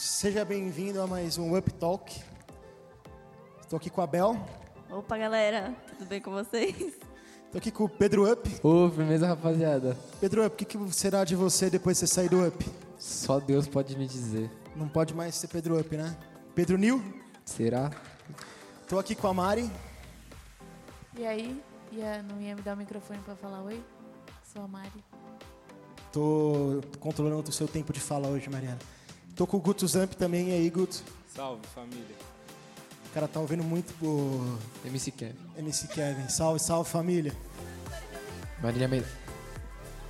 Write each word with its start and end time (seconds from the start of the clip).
Seja 0.00 0.46
bem-vindo 0.46 1.02
a 1.02 1.06
mais 1.06 1.36
um 1.36 1.54
Up 1.54 1.70
Talk. 1.74 2.22
Estou 3.60 3.76
aqui 3.76 3.90
com 3.90 4.00
a 4.00 4.06
Bel. 4.06 4.34
Opa, 4.88 5.18
galera, 5.18 5.76
tudo 5.88 6.08
bem 6.08 6.22
com 6.22 6.30
vocês? 6.30 6.74
Estou 6.74 7.58
aqui 7.58 7.70
com 7.70 7.84
o 7.84 7.88
Pedro 7.88 8.32
Up. 8.32 8.48
Ô, 8.62 8.88
firmeza, 8.88 9.26
rapaziada. 9.26 9.94
Pedro 10.18 10.46
Up, 10.46 10.54
o 10.54 10.56
que, 10.56 10.64
que 10.64 10.94
será 10.94 11.22
de 11.22 11.36
você 11.36 11.68
depois 11.68 11.98
de 11.98 12.00
você 12.00 12.14
sair 12.14 12.30
do 12.30 12.48
Up? 12.48 12.66
Só 12.98 13.38
Deus 13.38 13.68
pode 13.68 13.94
me 13.94 14.06
dizer. 14.06 14.50
Não 14.74 14.88
pode 14.88 15.12
mais 15.12 15.34
ser 15.34 15.48
Pedro 15.48 15.78
Up, 15.78 15.94
né? 15.94 16.16
Pedro 16.54 16.78
Nil. 16.78 17.04
Será? 17.44 17.90
Estou 18.80 18.98
aqui 18.98 19.14
com 19.14 19.26
a 19.26 19.34
Mari. 19.34 19.70
E 21.14 21.26
aí? 21.26 21.62
Ia, 21.92 22.22
não 22.22 22.40
ia 22.40 22.56
me 22.56 22.62
dar 22.62 22.72
o 22.72 22.78
microfone 22.78 23.20
pra 23.20 23.36
falar 23.36 23.60
oi? 23.64 23.84
Sou 24.50 24.62
a 24.62 24.66
Mari. 24.66 25.04
Tô 26.10 26.80
controlando 26.98 27.50
o 27.50 27.52
seu 27.52 27.68
tempo 27.68 27.92
de 27.92 28.00
fala 28.00 28.28
hoje, 28.28 28.48
Mariana. 28.48 28.78
Tô 29.40 29.46
com 29.46 29.56
o 29.56 29.60
Guto 29.60 29.88
Zamp 29.88 30.12
também. 30.12 30.50
E 30.50 30.52
aí, 30.52 30.68
Guto? 30.68 31.02
Salve, 31.34 31.66
família. 31.74 32.14
O 33.06 33.14
cara 33.14 33.26
tá 33.26 33.40
ouvindo 33.40 33.64
muito 33.64 33.94
o 34.04 34.58
MC 34.84 35.10
Kevin. 35.12 35.38
MC 35.56 35.88
Kevin. 35.88 36.28
Salve, 36.28 36.60
salve, 36.60 36.90
família. 36.90 37.32
Marília 38.62 38.86
Meira. 38.86 39.08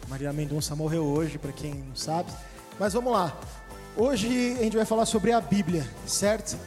Maria 0.08 0.32
Mendonça 0.32 0.74
morreu 0.74 1.04
hoje, 1.04 1.38
para 1.38 1.52
quem 1.52 1.74
não 1.74 1.94
sabe. 1.94 2.32
Mas 2.76 2.92
vamos 2.92 3.12
lá. 3.12 3.38
Hoje 3.96 4.56
a 4.58 4.64
gente 4.64 4.76
vai 4.76 4.84
falar 4.84 5.06
sobre 5.06 5.30
a 5.30 5.40
Bíblia, 5.40 5.88
certo? 6.08 6.58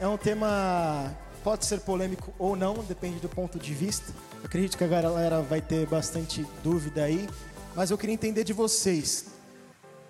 É 0.00 0.08
um 0.08 0.16
tema 0.16 1.14
pode 1.42 1.66
ser 1.66 1.80
polêmico 1.80 2.32
ou 2.38 2.56
não, 2.56 2.76
depende 2.76 3.20
do 3.20 3.28
ponto 3.28 3.58
de 3.58 3.74
vista. 3.74 4.10
Eu 4.40 4.46
acredito 4.46 4.78
que 4.78 4.84
a 4.84 4.88
galera 4.88 5.42
vai 5.42 5.60
ter 5.60 5.86
bastante 5.86 6.46
dúvida 6.62 7.04
aí, 7.04 7.28
mas 7.76 7.90
eu 7.90 7.98
queria 7.98 8.14
entender 8.14 8.42
de 8.42 8.54
vocês. 8.54 9.26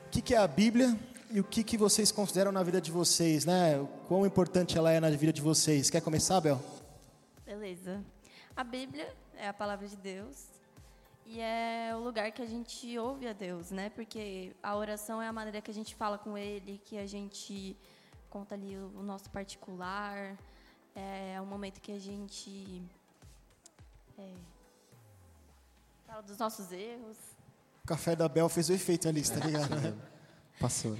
O 0.06 0.10
que, 0.12 0.22
que 0.22 0.34
é 0.36 0.38
a 0.38 0.46
Bíblia 0.46 0.96
e 1.34 1.40
o 1.40 1.42
que, 1.42 1.64
que 1.64 1.76
vocês 1.76 2.12
consideram 2.12 2.52
na 2.52 2.62
vida 2.62 2.80
de 2.80 2.92
vocês, 2.92 3.44
né? 3.44 3.76
O 3.76 3.88
quão 4.06 4.24
importante 4.24 4.78
ela 4.78 4.92
é 4.92 5.00
na 5.00 5.10
vida 5.10 5.32
de 5.32 5.42
vocês. 5.42 5.90
Quer 5.90 6.00
começar, 6.00 6.40
Bel? 6.40 6.62
Beleza. 7.44 8.04
A 8.54 8.62
Bíblia 8.62 9.12
é 9.36 9.48
a 9.48 9.52
palavra 9.52 9.88
de 9.88 9.96
Deus 9.96 10.46
e 11.26 11.40
é 11.40 11.90
o 11.92 11.98
lugar 11.98 12.30
que 12.30 12.40
a 12.40 12.46
gente 12.46 12.96
ouve 12.96 13.26
a 13.26 13.32
Deus, 13.32 13.72
né? 13.72 13.90
Porque 13.90 14.54
a 14.62 14.76
oração 14.76 15.20
é 15.20 15.26
a 15.26 15.32
maneira 15.32 15.60
que 15.60 15.72
a 15.72 15.74
gente 15.74 15.96
fala 15.96 16.16
com 16.16 16.38
Ele, 16.38 16.80
que 16.84 16.96
a 16.98 17.06
gente 17.06 17.76
conta 18.30 18.54
ali 18.54 18.76
o 18.76 19.02
nosso 19.02 19.28
particular, 19.28 20.38
é 20.94 21.40
o 21.40 21.46
momento 21.46 21.80
que 21.80 21.90
a 21.90 21.98
gente 21.98 22.80
é, 24.16 24.34
fala 26.06 26.22
dos 26.22 26.38
nossos 26.38 26.70
erros. 26.70 27.16
O 27.82 27.88
café 27.88 28.14
da 28.14 28.28
Bel 28.28 28.48
fez 28.48 28.68
o 28.68 28.72
efeito 28.72 29.08
ali, 29.08 29.20
tá 29.28 29.44
ligado? 29.44 29.74
né? 29.80 29.98
Passou. 30.60 30.96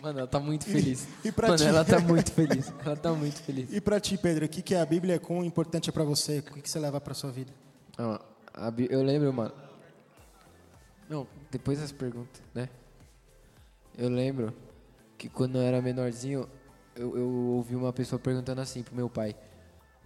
Mano, 0.00 0.20
ela 0.20 0.28
tá 0.28 0.38
muito 0.38 0.64
feliz. 0.66 1.08
E 1.24 1.32
pra 1.32 1.48
Mano, 1.48 1.58
ti? 1.58 1.66
ela 1.66 1.84
tá 1.84 1.98
muito 1.98 2.30
feliz. 2.32 2.72
Ela 2.84 2.96
tá 2.96 3.12
muito 3.12 3.42
feliz. 3.42 3.72
E 3.72 3.80
pra 3.80 3.98
ti, 3.98 4.16
Pedro, 4.16 4.44
o 4.46 4.48
que, 4.48 4.62
que 4.62 4.74
é 4.74 4.80
a 4.80 4.86
Bíblia? 4.86 5.18
Quão 5.18 5.44
importante 5.44 5.90
é 5.90 5.92
pra 5.92 6.04
você? 6.04 6.38
O 6.38 6.42
que, 6.44 6.62
que 6.62 6.70
você 6.70 6.78
leva 6.78 7.00
pra 7.00 7.12
sua 7.12 7.30
vida? 7.32 7.52
Ah, 7.96 8.20
a 8.54 8.70
Bí- 8.70 8.86
eu 8.90 9.02
lembro, 9.02 9.32
mano. 9.32 9.52
Não, 11.08 11.26
depois 11.50 11.80
das 11.80 11.90
perguntas, 11.90 12.40
né? 12.54 12.68
Eu 13.96 14.08
lembro 14.08 14.54
que 15.16 15.28
quando 15.28 15.56
eu 15.56 15.62
era 15.62 15.82
menorzinho, 15.82 16.48
eu, 16.94 17.16
eu 17.18 17.28
ouvi 17.28 17.74
uma 17.74 17.92
pessoa 17.92 18.18
perguntando 18.18 18.60
assim 18.60 18.82
pro 18.84 18.94
meu 18.94 19.08
pai: 19.10 19.34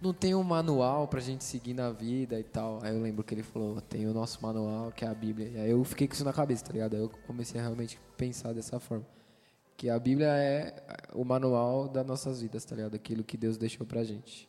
Não 0.01 0.13
tem 0.13 0.33
um 0.33 0.41
manual 0.41 1.07
pra 1.07 1.19
gente 1.19 1.43
seguir 1.43 1.75
na 1.75 1.91
vida 1.91 2.39
e 2.39 2.43
tal? 2.43 2.79
Aí 2.81 2.95
eu 2.95 3.01
lembro 3.01 3.23
que 3.23 3.35
ele 3.35 3.43
falou: 3.43 3.79
Tem 3.81 4.07
o 4.07 4.13
nosso 4.13 4.39
manual, 4.41 4.91
que 4.91 5.05
é 5.05 5.07
a 5.07 5.13
Bíblia. 5.13 5.49
E 5.49 5.57
aí 5.59 5.69
eu 5.69 5.83
fiquei 5.83 6.07
com 6.07 6.15
isso 6.15 6.23
na 6.25 6.33
cabeça, 6.33 6.63
tá 6.65 6.73
ligado? 6.73 6.95
Aí 6.95 7.01
eu 7.01 7.09
comecei 7.27 7.59
a 7.59 7.63
realmente 7.63 7.99
pensar 8.17 8.51
dessa 8.53 8.79
forma. 8.79 9.05
Que 9.75 9.89
a 9.89 9.99
Bíblia 9.99 10.27
é 10.27 10.73
o 11.13 11.23
manual 11.25 11.87
das 11.87 12.05
nossas 12.05 12.41
vidas, 12.41 12.63
tá 12.63 12.75
ligado? 12.75 12.95
Aquilo 12.95 13.23
que 13.23 13.35
Deus 13.35 13.57
deixou 13.57 13.85
pra 13.85 14.03
gente. 14.03 14.47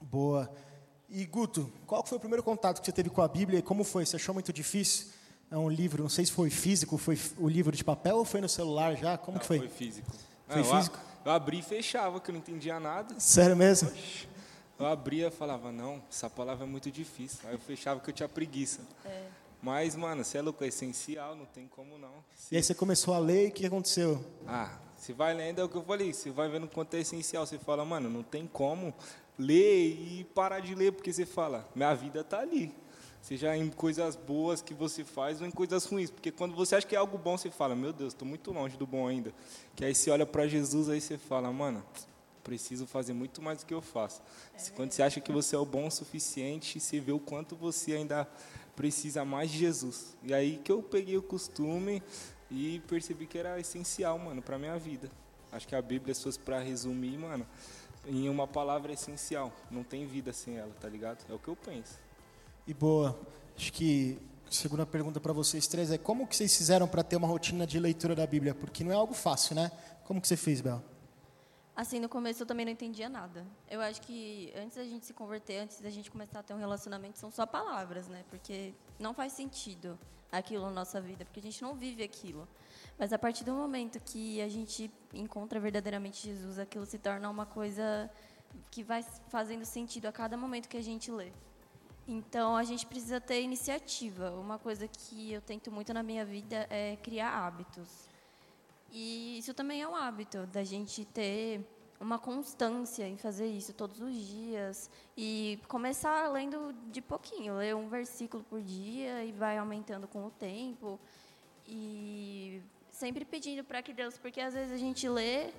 Boa. 0.00 0.50
E 1.08 1.24
Guto, 1.26 1.70
qual 1.86 2.02
que 2.02 2.08
foi 2.08 2.18
o 2.18 2.20
primeiro 2.20 2.42
contato 2.42 2.80
que 2.80 2.86
você 2.86 2.92
teve 2.92 3.08
com 3.10 3.22
a 3.22 3.28
Bíblia 3.28 3.58
e 3.58 3.62
como 3.62 3.84
foi? 3.84 4.04
Você 4.04 4.16
achou 4.16 4.34
muito 4.34 4.52
difícil? 4.52 5.08
É 5.50 5.56
um 5.56 5.68
livro, 5.68 6.02
não 6.02 6.08
sei 6.10 6.24
se 6.24 6.32
foi 6.32 6.48
físico, 6.50 6.96
foi 6.96 7.18
o 7.38 7.48
livro 7.48 7.76
de 7.76 7.84
papel 7.84 8.16
ou 8.16 8.24
foi 8.24 8.40
no 8.40 8.48
celular 8.48 8.96
já? 8.96 9.18
Como 9.18 9.38
que 9.38 9.44
Não, 9.44 9.48
foi? 9.48 9.58
Foi 9.60 9.68
físico. 9.68 10.10
Foi 10.48 10.60
eu 10.60 10.72
a- 10.72 10.76
físico? 10.78 10.98
Eu 11.24 11.30
abri 11.32 11.58
e 11.60 11.62
fechava, 11.62 12.18
que 12.20 12.30
eu 12.30 12.32
não 12.32 12.40
entendia 12.40 12.80
nada. 12.80 13.14
Sério 13.20 13.54
mesmo? 13.54 13.90
Eu 14.78 14.86
abria 14.86 15.28
e 15.28 15.30
falava, 15.30 15.70
não, 15.70 16.02
essa 16.10 16.28
palavra 16.28 16.64
é 16.64 16.68
muito 16.68 16.90
difícil. 16.90 17.38
Aí 17.44 17.54
eu 17.54 17.58
fechava 17.60 18.00
que 18.00 18.10
eu 18.10 18.14
tinha 18.14 18.28
preguiça. 18.28 18.80
Mas, 19.62 19.94
mano, 19.94 20.24
você 20.24 20.38
é 20.38 20.42
louco, 20.42 20.64
é 20.64 20.66
essencial, 20.66 21.36
não 21.36 21.46
tem 21.46 21.68
como 21.68 21.96
não. 21.96 22.12
E 22.50 22.56
aí 22.56 22.62
você 22.62 22.74
começou 22.74 23.14
a 23.14 23.18
ler 23.20 23.46
e 23.46 23.48
o 23.48 23.52
que 23.52 23.64
aconteceu? 23.64 24.22
Ah, 24.44 24.76
você 24.96 25.12
vai 25.12 25.32
lendo, 25.32 25.60
é 25.60 25.64
o 25.64 25.68
que 25.68 25.76
eu 25.76 25.84
falei, 25.84 26.12
você 26.12 26.30
vai 26.32 26.48
vendo 26.48 26.66
quanto 26.66 26.94
é 26.94 27.00
essencial. 27.00 27.46
Você 27.46 27.58
fala, 27.58 27.84
mano, 27.84 28.10
não 28.10 28.24
tem 28.24 28.44
como 28.46 28.92
ler 29.38 29.90
e 29.90 30.24
parar 30.34 30.58
de 30.58 30.74
ler, 30.74 30.92
porque 30.92 31.12
você 31.12 31.24
fala, 31.24 31.68
minha 31.76 31.94
vida 31.94 32.24
tá 32.24 32.40
ali. 32.40 32.74
Seja 33.20 33.56
em 33.56 33.70
coisas 33.70 34.16
boas 34.16 34.60
que 34.60 34.74
você 34.74 35.04
faz 35.04 35.40
ou 35.40 35.46
em 35.46 35.50
coisas 35.52 35.84
ruins. 35.84 36.10
Porque 36.10 36.32
quando 36.32 36.56
você 36.56 36.74
acha 36.74 36.86
que 36.86 36.96
é 36.96 36.98
algo 36.98 37.16
bom, 37.16 37.38
você 37.38 37.48
fala, 37.48 37.76
meu 37.76 37.92
Deus, 37.92 38.12
estou 38.12 38.26
muito 38.26 38.50
longe 38.50 38.76
do 38.76 38.84
bom 38.84 39.06
ainda. 39.06 39.32
Que 39.76 39.84
aí 39.84 39.94
você 39.94 40.10
olha 40.10 40.26
para 40.26 40.48
Jesus, 40.48 40.88
aí 40.88 41.00
você 41.00 41.16
fala, 41.16 41.52
mano, 41.52 41.84
preciso 42.42 42.84
fazer 42.84 43.12
muito 43.12 43.40
mais 43.40 43.60
do 43.60 43.66
que 43.66 43.72
eu 43.72 43.80
faço. 43.80 44.20
Quando 44.74 44.90
você 44.90 45.04
acha 45.04 45.20
que 45.20 45.30
você 45.30 45.54
é 45.54 45.58
o 45.58 45.64
bom 45.64 45.86
o 45.86 45.90
suficiente, 45.90 46.80
você 46.80 46.98
vê 46.98 47.12
o 47.12 47.20
quanto 47.20 47.54
você 47.54 47.92
ainda 47.92 48.28
precisa 48.76 49.24
mais 49.24 49.50
de 49.50 49.58
Jesus. 49.58 50.16
E 50.22 50.32
aí 50.32 50.58
que 50.58 50.72
eu 50.72 50.82
peguei 50.82 51.16
o 51.16 51.22
costume 51.22 52.02
e 52.50 52.80
percebi 52.86 53.26
que 53.26 53.38
era 53.38 53.58
essencial, 53.58 54.18
mano, 54.18 54.42
para 54.42 54.58
minha 54.58 54.78
vida. 54.78 55.10
Acho 55.50 55.68
que 55.68 55.74
a 55.74 55.82
Bíblia, 55.82 56.14
se 56.14 56.22
fosse 56.22 56.38
para 56.38 56.60
resumir, 56.60 57.18
mano, 57.18 57.46
em 58.06 58.28
uma 58.28 58.46
palavra 58.46 58.92
é 58.92 58.94
essencial. 58.94 59.52
Não 59.70 59.82
tem 59.82 60.06
vida 60.06 60.32
sem 60.32 60.56
ela, 60.56 60.72
tá 60.80 60.88
ligado? 60.88 61.24
É 61.28 61.34
o 61.34 61.38
que 61.38 61.48
eu 61.48 61.56
penso. 61.56 61.98
E 62.66 62.72
boa, 62.72 63.18
acho 63.56 63.72
que 63.72 64.18
a 64.48 64.52
segunda 64.52 64.86
pergunta 64.86 65.20
para 65.20 65.32
vocês 65.32 65.66
três 65.66 65.90
é 65.90 65.98
como 65.98 66.26
que 66.26 66.36
vocês 66.36 66.56
fizeram 66.56 66.88
para 66.88 67.02
ter 67.02 67.16
uma 67.16 67.28
rotina 67.28 67.66
de 67.66 67.78
leitura 67.78 68.14
da 68.14 68.26
Bíblia? 68.26 68.54
Porque 68.54 68.82
não 68.84 68.92
é 68.92 68.94
algo 68.94 69.14
fácil, 69.14 69.54
né? 69.54 69.70
Como 70.04 70.20
que 70.20 70.28
você 70.28 70.36
fez, 70.36 70.60
Bel? 70.60 70.82
Assim, 71.74 71.98
no 71.98 72.08
começo 72.08 72.42
eu 72.42 72.46
também 72.46 72.66
não 72.66 72.72
entendia 72.72 73.08
nada. 73.08 73.46
Eu 73.68 73.80
acho 73.80 74.02
que 74.02 74.52
antes 74.54 74.76
da 74.76 74.84
gente 74.84 75.06
se 75.06 75.14
converter, 75.14 75.58
antes 75.58 75.80
da 75.80 75.88
gente 75.88 76.10
começar 76.10 76.40
a 76.40 76.42
ter 76.42 76.52
um 76.52 76.58
relacionamento, 76.58 77.18
são 77.18 77.30
só 77.30 77.46
palavras, 77.46 78.08
né? 78.08 78.24
Porque 78.28 78.74
não 78.98 79.14
faz 79.14 79.32
sentido 79.32 79.98
aquilo 80.30 80.64
na 80.66 80.70
nossa 80.70 81.00
vida, 81.00 81.24
porque 81.24 81.40
a 81.40 81.42
gente 81.42 81.62
não 81.62 81.74
vive 81.74 82.02
aquilo. 82.02 82.46
Mas 82.98 83.12
a 83.12 83.18
partir 83.18 83.44
do 83.44 83.52
momento 83.52 83.98
que 84.00 84.40
a 84.42 84.48
gente 84.48 84.90
encontra 85.14 85.58
verdadeiramente 85.58 86.26
Jesus, 86.26 86.58
aquilo 86.58 86.84
se 86.84 86.98
torna 86.98 87.28
uma 87.30 87.46
coisa 87.46 88.10
que 88.70 88.82
vai 88.82 89.02
fazendo 89.28 89.64
sentido 89.64 90.06
a 90.06 90.12
cada 90.12 90.36
momento 90.36 90.68
que 90.68 90.76
a 90.76 90.82
gente 90.82 91.10
lê. 91.10 91.32
Então 92.06 92.54
a 92.54 92.64
gente 92.64 92.86
precisa 92.86 93.18
ter 93.20 93.40
iniciativa. 93.40 94.30
Uma 94.32 94.58
coisa 94.58 94.86
que 94.86 95.32
eu 95.32 95.40
tento 95.40 95.70
muito 95.70 95.94
na 95.94 96.02
minha 96.02 96.24
vida 96.24 96.66
é 96.68 96.96
criar 96.96 97.30
hábitos. 97.30 98.11
E 98.94 99.38
isso 99.38 99.54
também 99.54 99.80
é 99.80 99.88
um 99.88 99.96
hábito 99.96 100.46
da 100.48 100.62
gente 100.62 101.02
ter 101.06 101.66
uma 101.98 102.18
constância 102.18 103.08
em 103.08 103.16
fazer 103.16 103.46
isso 103.46 103.72
todos 103.72 103.98
os 104.02 104.14
dias 104.14 104.90
e 105.16 105.58
começar 105.66 106.28
lendo 106.30 106.74
de 106.90 107.00
pouquinho, 107.00 107.56
ler 107.56 107.74
um 107.74 107.88
versículo 107.88 108.44
por 108.44 108.60
dia 108.60 109.24
e 109.24 109.32
vai 109.32 109.56
aumentando 109.56 110.06
com 110.06 110.26
o 110.26 110.30
tempo 110.30 111.00
e 111.66 112.60
sempre 112.90 113.24
pedindo 113.24 113.64
para 113.64 113.80
que 113.80 113.94
Deus, 113.94 114.18
porque 114.18 114.42
às 114.42 114.52
vezes 114.52 114.72
a 114.74 114.76
gente 114.76 115.08
lê, 115.08 115.54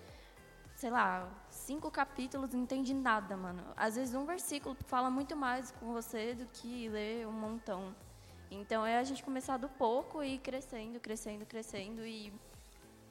sei 0.75 0.91
lá, 0.91 1.27
cinco 1.49 1.89
capítulos 1.89 2.53
e 2.53 2.55
não 2.55 2.63
entende 2.65 2.93
nada, 2.93 3.35
mano. 3.35 3.63
Às 3.75 3.95
vezes 3.95 4.13
um 4.13 4.25
versículo 4.25 4.77
fala 4.85 5.09
muito 5.09 5.35
mais 5.35 5.71
com 5.71 5.91
você 5.91 6.35
do 6.35 6.45
que 6.45 6.87
ler 6.87 7.25
um 7.25 7.31
montão. 7.31 7.95
Então 8.51 8.85
é 8.85 8.99
a 8.99 9.03
gente 9.03 9.23
começar 9.23 9.57
do 9.57 9.69
pouco 9.69 10.21
e 10.21 10.35
ir 10.35 10.39
crescendo, 10.39 10.99
crescendo, 10.99 11.47
crescendo 11.47 12.05
e 12.05 12.31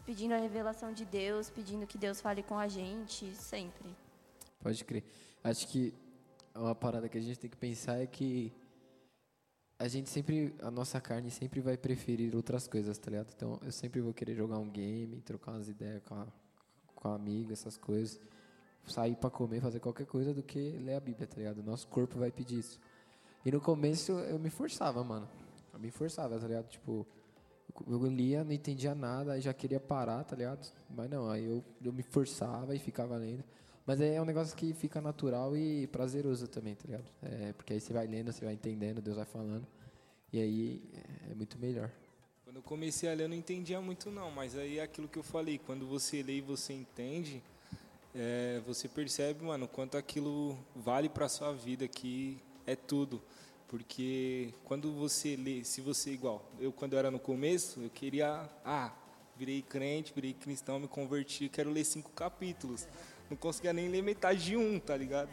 pedindo 0.05 0.35
a 0.35 0.39
revelação 0.39 0.93
de 0.93 1.05
Deus, 1.05 1.51
pedindo 1.51 1.87
que 1.87 1.97
Deus 1.97 2.21
fale 2.21 2.43
com 2.43 2.59
a 2.59 2.69
gente, 2.69 3.27
sempre. 3.35 3.95
Pode 4.61 4.85
crer. 4.85 5.05
Acho 5.43 5.67
que 5.69 5.95
uma 6.55 6.75
parada 6.75 7.09
que 7.09 7.19
a 7.19 7.21
gente 7.21 7.39
tem 7.39 7.51
que 7.51 7.57
pensar 7.57 7.99
é 7.99 8.07
que 8.07 8.53
a 9.79 9.89
gente 9.89 10.09
sempre, 10.11 10.55
a 10.63 10.71
nossa 10.71 11.01
carne 11.01 11.31
sempre 11.31 11.61
vai 11.61 11.77
preferir 11.77 12.37
outras 12.37 12.69
coisas, 12.69 12.97
tá 12.99 13.11
ligado? 13.11 13.33
Então 13.35 13.59
eu 13.63 13.73
sempre 13.73 14.01
vou 14.01 14.15
querer 14.15 14.35
jogar 14.35 14.59
um 14.59 14.69
game, 14.69 15.21
trocar 15.23 15.53
umas 15.53 15.69
ideias 15.69 16.03
com 16.05 16.15
a, 16.15 16.27
com 16.95 17.09
a 17.09 17.15
amiga, 17.15 17.53
essas 17.53 17.77
coisas. 17.77 18.21
Sair 18.87 19.17
pra 19.17 19.31
comer, 19.31 19.61
fazer 19.61 19.81
qualquer 19.81 20.07
coisa 20.07 20.35
do 20.35 20.43
que 20.43 20.79
ler 20.79 20.95
a 20.95 21.01
Bíblia, 21.01 21.27
tá 21.27 21.37
ligado? 21.37 21.63
Nosso 21.63 21.87
corpo 21.89 22.19
vai 22.19 22.31
pedir 22.31 22.59
isso. 22.59 22.81
E 23.45 23.51
no 23.51 23.61
começo 23.61 24.13
eu 24.13 24.39
me 24.39 24.51
forçava, 24.51 25.03
mano. 25.03 25.29
Eu 25.73 25.81
me 25.81 25.91
forçava, 25.91 26.39
tá 26.39 26.47
ligado? 26.47 26.69
Tipo, 26.69 27.07
eu 27.87 28.07
lia, 28.07 28.45
não 28.45 28.53
entendia 28.53 28.95
nada, 28.95 29.33
aí 29.33 29.41
já 29.41 29.53
queria 29.53 29.81
parar, 29.81 30.25
tá 30.25 30.37
ligado? 30.37 30.71
Mas 30.91 31.11
não, 31.11 31.31
aí 31.31 31.45
eu, 31.45 31.65
eu 31.85 31.93
me 31.93 32.03
forçava 32.03 32.75
e 32.75 32.79
ficava 32.79 33.17
lendo. 33.17 33.45
Mas 33.85 34.01
é 34.01 34.21
um 34.21 34.25
negócio 34.25 34.57
que 34.57 34.73
fica 34.75 35.01
natural 35.01 35.57
e 35.57 35.87
prazeroso 35.89 36.47
também, 36.47 36.75
tá 36.75 36.85
ligado? 36.87 37.05
É, 37.23 37.53
porque 37.53 37.73
aí 37.73 37.81
você 37.81 37.93
vai 37.93 38.07
lendo, 38.07 38.33
você 38.33 38.45
vai 38.45 38.55
entendendo, 38.55 39.03
Deus 39.03 39.17
vai 39.17 39.25
falando. 39.25 39.67
E 40.33 40.41
aí 40.41 40.83
é, 40.95 41.33
é 41.33 41.35
muito 41.35 41.59
melhor. 41.59 41.91
Quando 42.45 42.57
eu 42.57 42.63
comecei 42.63 43.11
a 43.11 43.15
ler, 43.15 43.25
eu 43.25 43.29
não 43.29 43.37
entendia 43.37 43.81
muito 43.81 44.11
não, 44.11 44.31
mas 44.31 44.57
aí 44.57 44.79
é 44.79 44.83
aquilo 44.83 45.09
que 45.09 45.19
eu 45.19 45.23
falei, 45.23 45.59
quando 45.59 45.87
você 45.87 46.23
lê 46.23 46.37
e 46.37 46.41
você 46.41 46.73
entende, 46.73 47.43
é, 48.15 48.61
você 48.67 48.89
percebe, 48.89 49.45
mano, 49.45 49.67
quanto 49.67 49.97
aquilo 49.97 50.57
vale 50.77 51.09
para 51.09 51.29
sua 51.29 51.53
vida, 51.53 51.89
que 51.89 52.39
é 52.67 52.77
tudo. 52.77 53.21
Porque 53.73 54.53
quando 54.65 54.93
você 54.93 55.35
lê, 55.35 55.65
se 55.65 55.81
você 55.81 56.11
igual, 56.11 56.47
eu 56.61 56.71
quando 56.71 56.93
eu 56.93 56.99
era 56.99 57.11
no 57.11 57.19
começo, 57.19 57.81
eu 57.81 57.89
queria, 57.89 58.47
ah, 58.63 58.93
virei 59.35 59.63
crente, 59.63 60.13
virei 60.15 60.35
cristão, 60.35 60.79
me 60.79 60.87
converti, 60.87 61.49
quero 61.49 61.71
ler 61.71 61.83
cinco 61.83 62.11
capítulos. 62.11 62.87
Não 63.31 63.37
conseguia 63.39 63.73
nem 63.73 63.89
ler 63.89 64.03
metade 64.03 64.45
de 64.45 64.57
um, 64.59 64.79
tá 64.79 64.95
ligado? 64.95 65.31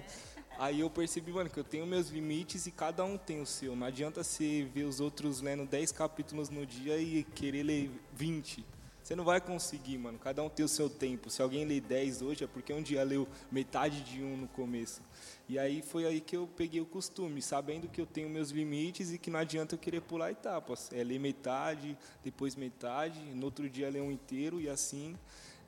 Aí 0.58 0.80
eu 0.80 0.90
percebi, 0.90 1.34
mano, 1.34 1.50
que 1.50 1.60
eu 1.60 1.66
tenho 1.66 1.86
meus 1.86 2.08
limites 2.12 2.66
e 2.66 2.72
cada 2.72 3.04
um 3.04 3.18
tem 3.18 3.42
o 3.42 3.46
seu. 3.46 3.76
Não 3.76 3.86
adianta 3.86 4.24
você 4.24 4.66
ver 4.74 4.86
os 4.86 5.02
outros 5.02 5.42
lendo 5.42 5.66
10 5.66 5.92
capítulos 5.92 6.50
no 6.50 6.66
dia 6.66 6.98
e 6.98 7.26
querer 7.26 7.64
ler 7.64 7.92
20. 8.14 8.66
Você 9.10 9.16
não 9.16 9.24
vai 9.24 9.42
conseguir, 9.42 9.98
mano. 9.98 10.20
Cada 10.20 10.44
um 10.44 10.50
tem 10.50 10.64
o 10.64 10.70
seu 10.70 10.88
tempo. 10.88 11.32
Se 11.32 11.42
alguém 11.42 11.66
lê 11.66 11.82
10 11.82 12.22
hoje, 12.22 12.44
é 12.44 12.48
porque 12.48 12.72
um 12.72 12.80
dia 12.80 13.04
leu 13.04 13.28
metade 13.52 14.02
de 14.02 14.22
um 14.22 14.38
no 14.38 14.48
começo. 14.48 15.02
E 15.48 15.58
aí 15.58 15.82
foi 15.82 16.06
aí 16.06 16.22
que 16.22 16.38
eu 16.38 16.46
peguei 16.46 16.80
o 16.80 16.86
costume, 16.86 17.42
sabendo 17.42 17.88
que 17.88 18.00
eu 18.00 18.06
tenho 18.06 18.30
meus 18.30 18.52
limites 18.52 19.12
e 19.12 19.18
que 19.18 19.32
não 19.32 19.40
adianta 19.40 19.74
eu 19.74 19.80
querer 19.80 20.02
pular 20.02 20.30
etapas. 20.30 20.92
É 20.94 21.04
ler 21.04 21.18
metade, 21.18 21.98
depois 22.24 22.56
metade, 22.56 23.20
no 23.34 23.46
outro 23.46 23.68
dia 23.68 23.90
ler 23.90 24.04
um 24.04 24.12
inteiro 24.12 24.62
e 24.62 24.70
assim 24.70 25.18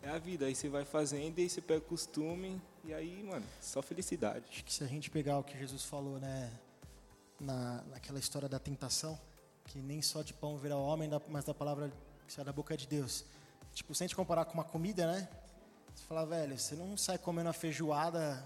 é 0.03 0.09
a 0.09 0.19
vida. 0.19 0.45
Aí 0.45 0.53
você 0.53 0.69
vai 0.69 0.85
fazendo 0.85 1.39
e 1.39 1.41
aí 1.41 1.49
você 1.49 1.61
pega 1.61 1.79
o 1.79 1.87
costume 1.87 2.61
e 2.85 2.93
aí, 2.93 3.23
mano, 3.23 3.47
só 3.59 3.81
felicidade. 3.81 4.45
Acho 4.51 4.63
que 4.63 4.71
se 4.71 4.83
a 4.83 4.87
gente 4.87 5.09
pegar 5.09 5.39
o 5.39 5.43
que 5.43 5.57
Jesus 5.57 5.83
falou, 5.83 6.19
né, 6.19 6.51
na, 7.39 7.81
naquela 7.89 8.19
história 8.19 8.47
da 8.47 8.59
tentação, 8.59 9.19
que 9.65 9.79
nem 9.79 9.99
só 9.99 10.21
de 10.21 10.31
pão 10.31 10.59
virá 10.59 10.77
o 10.77 10.85
homem, 10.85 11.09
mas 11.27 11.43
da 11.43 11.55
palavra 11.55 11.91
que 12.31 12.35
sai 12.35 12.45
da 12.45 12.53
boca 12.53 12.77
de 12.77 12.87
Deus. 12.87 13.25
Tipo, 13.73 13.93
se 13.93 14.03
a 14.03 14.07
gente 14.07 14.15
comparar 14.15 14.45
com 14.45 14.53
uma 14.53 14.63
comida, 14.63 15.05
né? 15.05 15.27
Você 15.93 16.05
fala, 16.05 16.25
velho, 16.25 16.57
você 16.57 16.75
não 16.75 16.95
sai 16.95 17.17
comendo 17.17 17.49
a 17.49 17.53
feijoada, 17.53 18.41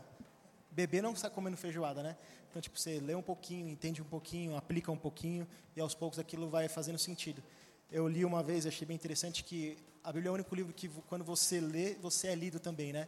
bebê 0.71 1.03
não 1.03 1.15
sai 1.15 1.29
comendo 1.29 1.55
feijoada, 1.55 2.01
né? 2.01 2.17
Então, 2.49 2.59
tipo, 2.59 2.79
você 2.79 2.99
lê 2.99 3.13
um 3.13 3.21
pouquinho, 3.21 3.69
entende 3.69 4.01
um 4.01 4.05
pouquinho, 4.05 4.57
aplica 4.57 4.91
um 4.91 4.97
pouquinho 4.97 5.47
e 5.75 5.79
aos 5.79 5.93
poucos 5.93 6.17
aquilo 6.17 6.49
vai 6.49 6.67
fazendo 6.67 6.97
sentido. 6.97 7.43
Eu 7.91 8.07
li 8.07 8.25
uma 8.25 8.41
vez, 8.41 8.65
achei 8.65 8.87
bem 8.87 8.95
interessante 8.95 9.43
que 9.43 9.77
a 10.03 10.11
Bíblia 10.11 10.29
é 10.29 10.31
o 10.31 10.33
único 10.33 10.55
livro 10.55 10.73
que 10.73 10.89
quando 11.07 11.23
você 11.23 11.59
lê, 11.59 11.93
você 12.01 12.29
é 12.29 12.33
lido 12.33 12.59
também, 12.59 12.91
né? 12.91 13.07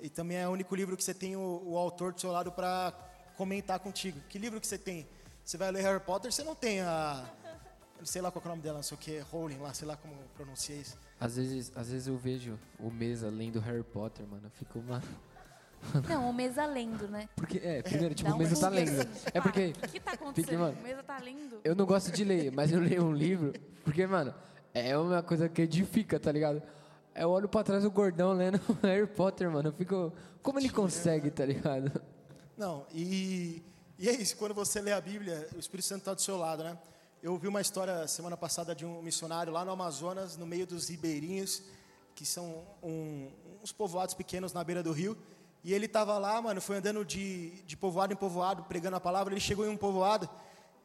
E 0.00 0.08
também 0.08 0.38
é 0.38 0.48
o 0.48 0.50
único 0.50 0.74
livro 0.74 0.96
que 0.96 1.04
você 1.04 1.14
tem 1.14 1.36
o, 1.36 1.62
o 1.64 1.78
autor 1.78 2.12
do 2.12 2.20
seu 2.20 2.32
lado 2.32 2.50
para 2.50 2.92
comentar 3.36 3.78
contigo. 3.78 4.18
Que 4.28 4.36
livro 4.36 4.60
que 4.60 4.66
você 4.66 4.78
tem? 4.78 5.06
Você 5.44 5.56
vai 5.56 5.70
ler 5.70 5.82
Harry 5.82 6.00
Potter, 6.00 6.32
você 6.32 6.42
não 6.42 6.56
tem 6.56 6.80
a. 6.80 7.24
Sei 8.04 8.22
lá 8.22 8.30
qual 8.30 8.42
é 8.44 8.46
o 8.46 8.50
nome 8.50 8.62
dela, 8.62 8.76
não 8.76 8.82
sei 8.82 8.96
o 8.96 9.00
que, 9.00 9.18
Rowling 9.20 9.58
lá, 9.58 9.74
sei 9.74 9.86
lá 9.88 9.96
como 9.96 10.14
pronuncia 10.36 10.76
isso. 10.76 10.96
Às 11.20 11.36
vezes, 11.36 11.72
às 11.74 11.90
vezes 11.90 12.06
eu 12.06 12.16
vejo 12.16 12.58
o 12.78 12.90
Mesa 12.90 13.28
lendo 13.28 13.58
Harry 13.60 13.82
Potter, 13.82 14.26
mano. 14.26 14.42
Eu 14.46 14.50
fico, 14.50 14.80
mano. 14.82 15.02
Não, 16.08 16.28
o 16.28 16.32
Mesa 16.32 16.66
lendo, 16.66 17.06
né? 17.08 17.28
Porque, 17.36 17.58
é, 17.58 17.82
primeiro, 17.82 18.14
tipo, 18.14 18.28
Dá 18.28 18.34
o 18.34 18.38
Mesa 18.38 18.56
um 18.56 18.60
tá 18.60 18.68
lendo. 18.68 19.00
assim, 19.00 19.08
É 19.32 19.40
porque. 19.40 19.72
O 19.82 19.88
que 19.88 20.00
tá 20.00 20.12
acontecendo? 20.12 20.58
mano, 20.58 20.76
o 20.78 20.82
Mesa 20.82 21.02
tá 21.02 21.18
lendo. 21.18 21.60
Eu 21.62 21.74
não 21.74 21.86
gosto 21.86 22.10
de 22.10 22.24
ler, 22.24 22.50
mas 22.52 22.72
eu 22.72 22.80
leio 22.80 23.04
um 23.04 23.12
livro, 23.12 23.52
porque, 23.84 24.06
mano, 24.06 24.34
é 24.74 24.96
uma 24.98 25.22
coisa 25.22 25.48
que 25.48 25.62
edifica, 25.62 26.18
tá 26.18 26.32
ligado? 26.32 26.62
Eu 27.14 27.30
olho 27.30 27.48
pra 27.48 27.62
trás 27.64 27.84
o 27.84 27.90
gordão 27.90 28.32
lendo 28.32 28.60
Harry 28.82 29.06
Potter, 29.06 29.50
mano. 29.50 29.68
Eu 29.68 29.72
fico. 29.72 30.12
Como 30.42 30.58
ele 30.58 30.70
consegue, 30.70 31.30
tá 31.30 31.44
ligado? 31.44 32.00
Não, 32.56 32.86
e, 32.92 33.62
e 33.98 34.08
é 34.08 34.12
isso, 34.12 34.36
quando 34.36 34.54
você 34.54 34.80
lê 34.80 34.92
a 34.92 35.00
Bíblia, 35.00 35.48
o 35.54 35.58
Espírito 35.58 35.86
Santo 35.86 36.00
está 36.00 36.14
do 36.14 36.20
seu 36.20 36.36
lado, 36.36 36.64
né? 36.64 36.76
Eu 37.20 37.32
ouvi 37.32 37.48
uma 37.48 37.60
história 37.60 38.06
semana 38.06 38.36
passada 38.36 38.76
de 38.76 38.86
um 38.86 39.02
missionário 39.02 39.52
lá 39.52 39.64
no 39.64 39.72
Amazonas, 39.72 40.36
no 40.36 40.46
meio 40.46 40.64
dos 40.64 40.88
ribeirinhos, 40.88 41.64
que 42.14 42.24
são 42.24 42.64
um, 42.80 43.28
uns 43.60 43.72
povoados 43.72 44.14
pequenos 44.14 44.52
na 44.52 44.62
beira 44.62 44.84
do 44.84 44.92
rio. 44.92 45.18
E 45.64 45.74
ele 45.74 45.86
estava 45.86 46.16
lá, 46.16 46.40
mano, 46.40 46.60
foi 46.60 46.76
andando 46.76 47.04
de, 47.04 47.60
de 47.62 47.76
povoado 47.76 48.12
em 48.12 48.16
povoado, 48.16 48.62
pregando 48.62 48.96
a 48.96 49.00
palavra. 49.00 49.34
Ele 49.34 49.40
chegou 49.40 49.66
em 49.66 49.68
um 49.68 49.76
povoado 49.76 50.30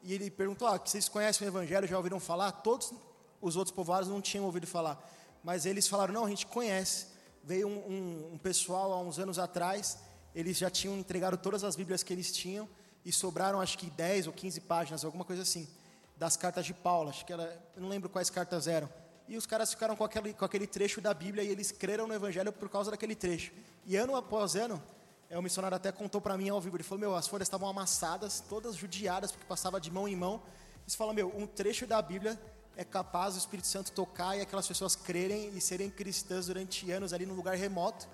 e 0.02 0.12
ele 0.12 0.28
perguntou: 0.28 0.66
ah, 0.66 0.76
vocês 0.76 1.08
conhecem 1.08 1.46
o 1.46 1.50
Evangelho, 1.50 1.86
já 1.86 1.96
ouviram 1.96 2.18
falar? 2.18 2.50
Todos 2.50 2.92
os 3.40 3.54
outros 3.54 3.72
povoados 3.72 4.08
não 4.08 4.20
tinham 4.20 4.44
ouvido 4.44 4.66
falar. 4.66 5.08
Mas 5.44 5.64
eles 5.64 5.86
falaram: 5.86 6.12
não, 6.12 6.24
a 6.24 6.28
gente 6.28 6.46
conhece. 6.46 7.06
Veio 7.44 7.68
um, 7.68 7.78
um, 7.78 8.30
um 8.32 8.38
pessoal 8.38 8.92
há 8.92 9.00
uns 9.00 9.20
anos 9.20 9.38
atrás, 9.38 9.98
eles 10.34 10.58
já 10.58 10.68
tinham 10.68 10.98
entregado 10.98 11.36
todas 11.36 11.62
as 11.62 11.76
Bíblias 11.76 12.02
que 12.02 12.12
eles 12.12 12.32
tinham 12.32 12.68
e 13.04 13.12
sobraram 13.12 13.60
acho 13.60 13.78
que 13.78 13.88
10 13.88 14.26
ou 14.26 14.32
15 14.32 14.62
páginas, 14.62 15.04
alguma 15.04 15.24
coisa 15.24 15.42
assim, 15.42 15.68
das 16.16 16.36
cartas 16.36 16.64
de 16.64 16.74
Paulo. 16.74 17.10
Acho 17.10 17.24
que 17.24 17.32
era, 17.32 17.62
eu 17.74 17.82
não 17.82 17.88
lembro 17.88 18.08
quais 18.08 18.30
cartas 18.30 18.66
eram. 18.66 18.88
E 19.26 19.36
os 19.36 19.46
caras 19.46 19.70
ficaram 19.70 19.96
com 19.96 20.04
aquele, 20.04 20.34
com 20.34 20.44
aquele 20.44 20.66
trecho 20.66 21.00
da 21.00 21.14
Bíblia 21.14 21.42
e 21.42 21.48
eles 21.48 21.72
creram 21.72 22.06
no 22.06 22.14
Evangelho 22.14 22.52
por 22.52 22.68
causa 22.68 22.90
daquele 22.90 23.14
trecho. 23.14 23.52
E 23.86 23.96
ano 23.96 24.14
após 24.16 24.54
ano, 24.54 24.82
é, 25.30 25.38
o 25.38 25.42
missionário 25.42 25.76
até 25.76 25.90
contou 25.90 26.20
para 26.20 26.36
mim 26.36 26.50
ao 26.50 26.60
vivo. 26.60 26.76
Ele 26.76 26.84
falou: 26.84 27.00
Meu, 27.00 27.14
as 27.14 27.26
folhas 27.26 27.46
estavam 27.46 27.68
amassadas, 27.68 28.40
todas 28.40 28.76
judiadas, 28.76 29.32
porque 29.32 29.46
passava 29.46 29.80
de 29.80 29.90
mão 29.90 30.06
em 30.06 30.14
mão. 30.14 30.42
Eles 30.82 30.94
falam: 30.94 31.14
Meu, 31.14 31.32
um 31.34 31.46
trecho 31.46 31.86
da 31.86 32.00
Bíblia 32.02 32.38
é 32.76 32.84
capaz 32.84 33.34
do 33.34 33.38
Espírito 33.38 33.66
Santo 33.66 33.92
tocar 33.92 34.36
e 34.36 34.40
aquelas 34.40 34.66
pessoas 34.66 34.94
crerem 34.94 35.50
e 35.56 35.60
serem 35.60 35.88
cristãs 35.88 36.46
durante 36.46 36.90
anos 36.90 37.12
ali 37.12 37.24
num 37.24 37.34
lugar 37.34 37.56
remoto 37.56 38.06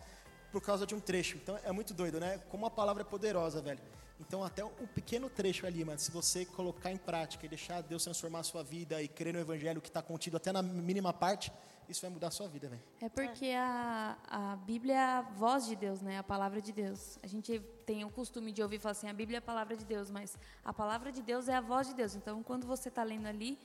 por 0.53 0.61
causa 0.61 0.87
de 0.87 0.95
um 0.95 1.01
trecho. 1.01 1.37
Então 1.37 1.59
é 1.65 1.73
muito 1.73 1.93
doido, 1.93 2.21
né? 2.21 2.39
Como 2.51 2.67
a 2.67 2.71
palavra 2.71 3.03
é 3.03 3.05
poderosa, 3.05 3.61
velho. 3.61 3.81
Então 4.21 4.45
até 4.45 4.65
um 4.65 4.87
pequeno 4.95 5.29
trecho 5.29 5.67
ali, 5.67 5.85
mano, 5.85 5.99
se 5.99 6.11
você 6.11 6.45
colocar 6.45 6.93
em 6.93 6.97
prática 6.97 7.47
e 7.47 7.49
deixar 7.49 7.81
Deus 7.81 8.05
transformar 8.05 8.41
a 8.41 8.45
sua 8.45 8.63
vida 8.63 9.03
e 9.03 9.09
crer 9.09 9.33
no 9.33 9.41
evangelho 9.41 9.81
que 9.81 9.89
está 9.89 10.03
contido 10.03 10.37
até 10.37 10.53
na 10.53 10.63
mínima 10.63 11.13
parte, 11.13 11.51
isso 11.91 12.03
vai 12.03 12.11
mudar 12.11 12.29
a 12.29 12.31
sua 12.31 12.47
vida, 12.47 12.69
velho. 12.69 12.83
É 13.01 13.09
porque 13.09 13.47
a, 13.47 14.17
a 14.29 14.57
Bíblia 14.57 14.95
é 14.95 14.99
a 14.99 15.23
voz 15.23 15.67
de 15.67 15.75
Deus, 15.75 16.01
né? 16.01 16.19
A 16.19 16.23
palavra 16.23 16.61
de 16.61 16.71
Deus. 16.71 17.19
A 17.21 17.27
gente 17.27 17.59
tem 17.85 18.05
o 18.05 18.11
costume 18.11 18.53
de 18.53 18.63
ouvir 18.63 18.79
falar 18.79 18.93
assim, 18.93 19.09
a 19.09 19.13
Bíblia 19.13 19.39
é 19.39 19.41
a 19.41 19.43
palavra 19.43 19.77
de 19.77 19.85
Deus, 19.85 20.09
mas 20.09 20.39
a 20.65 20.73
palavra 20.73 21.11
de 21.11 21.21
Deus 21.21 21.49
é 21.49 21.55
a 21.55 21.61
voz 21.61 21.89
de 21.89 21.95
Deus. 21.95 22.15
Então, 22.15 22.45
quando 22.45 22.65
você 22.65 22.89
está 22.89 23.03
lendo 23.03 23.27
ali, 23.27 23.59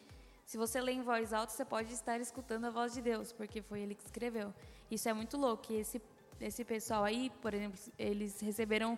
se 0.44 0.57
você 0.57 0.81
lê 0.81 0.94
em 0.94 1.04
voz 1.04 1.34
alta, 1.34 1.54
você 1.54 1.63
pode 1.63 1.94
estar 1.94 2.19
escutando 2.19 2.66
a 2.66 2.72
voz 2.72 2.94
de 2.94 3.02
Deus, 3.02 3.31
porque 3.31 3.62
foi 3.62 3.81
ele 3.81 3.94
que 3.94 4.04
escreveu. 4.04 4.52
Isso 4.90 5.07
é 5.07 5.13
muito 5.13 5.38
louco. 5.38 5.72
E 5.72 5.75
esse, 5.75 6.02
esse 6.42 6.66
pessoal 6.66 7.04
aí, 7.04 7.31
por 7.42 7.54
exemplo, 7.54 7.80
eles 7.98 8.40
receberam 8.40 8.98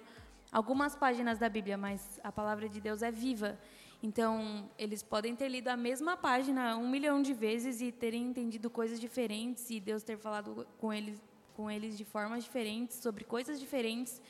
algumas 0.51 0.95
páginas 0.95 1.37
da 1.37 1.49
Bíblia, 1.49 1.77
mas 1.77 2.19
a 2.23 2.31
palavra 2.31 2.67
de 2.69 2.79
Deus 2.79 3.01
é 3.01 3.11
viva. 3.11 3.57
Então, 4.01 4.69
eles 4.77 5.01
podem 5.01 5.35
ter 5.35 5.49
lido 5.49 5.69
a 5.69 5.77
mesma 5.77 6.15
página 6.15 6.77
um 6.77 6.87
milhão 6.87 7.21
de 7.21 7.33
vezes 7.33 7.81
e 7.81 7.91
terem 7.91 8.23
entendido 8.23 8.69
coisas 8.69 8.99
diferentes 8.99 9.69
e 9.69 9.79
Deus 9.79 10.03
ter 10.03 10.17
falado 10.17 10.67
com 10.77 10.93
eles, 10.93 11.19
com 11.55 11.69
eles 11.69 11.97
de 11.97 12.05
formas 12.05 12.43
diferentes, 12.43 12.97
sobre 12.97 13.23
coisas 13.23 13.59
diferentes, 13.59 14.21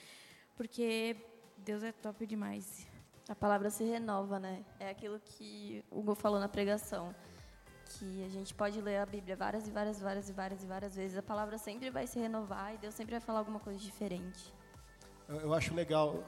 porque 0.55 1.17
Deus 1.57 1.83
é 1.83 1.91
top 1.91 2.25
demais. 2.25 2.87
A 3.27 3.35
palavra 3.35 3.69
se 3.69 3.83
renova, 3.83 4.39
né? 4.39 4.63
É 4.79 4.89
aquilo 4.89 5.19
que 5.19 5.83
o 5.91 5.99
Hugo 5.99 6.15
falou 6.15 6.39
na 6.39 6.47
pregação. 6.47 7.13
Que 7.89 8.23
a 8.23 8.29
gente 8.29 8.53
pode 8.53 8.79
ler 8.79 8.97
a 8.97 9.05
Bíblia 9.05 9.35
várias 9.35 9.67
e 9.67 9.71
várias, 9.71 9.99
várias 9.99 10.29
e 10.29 10.33
várias 10.33 10.63
e 10.63 10.65
várias 10.65 10.95
vezes. 10.95 11.17
A 11.17 11.21
palavra 11.21 11.57
sempre 11.57 11.89
vai 11.89 12.07
se 12.07 12.17
renovar 12.19 12.73
e 12.73 12.77
Deus 12.77 12.93
sempre 12.93 13.11
vai 13.11 13.19
falar 13.19 13.39
alguma 13.39 13.59
coisa 13.59 13.79
diferente. 13.79 14.53
Eu, 15.27 15.41
eu 15.41 15.53
acho 15.53 15.73
legal, 15.73 16.23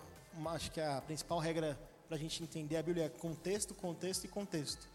acho 0.48 0.72
que 0.72 0.82
a 0.82 1.00
principal 1.01 1.39
regra 1.39 1.79
para 2.08 2.18
a 2.18 2.20
gente 2.20 2.44
entender 2.44 2.75
a 2.75 2.84
Bíblia 2.84 3.06
é 3.06 3.10
contexto, 3.10 3.74
contexto 3.74 4.25
e 4.25 4.27
contexto. 4.27 4.89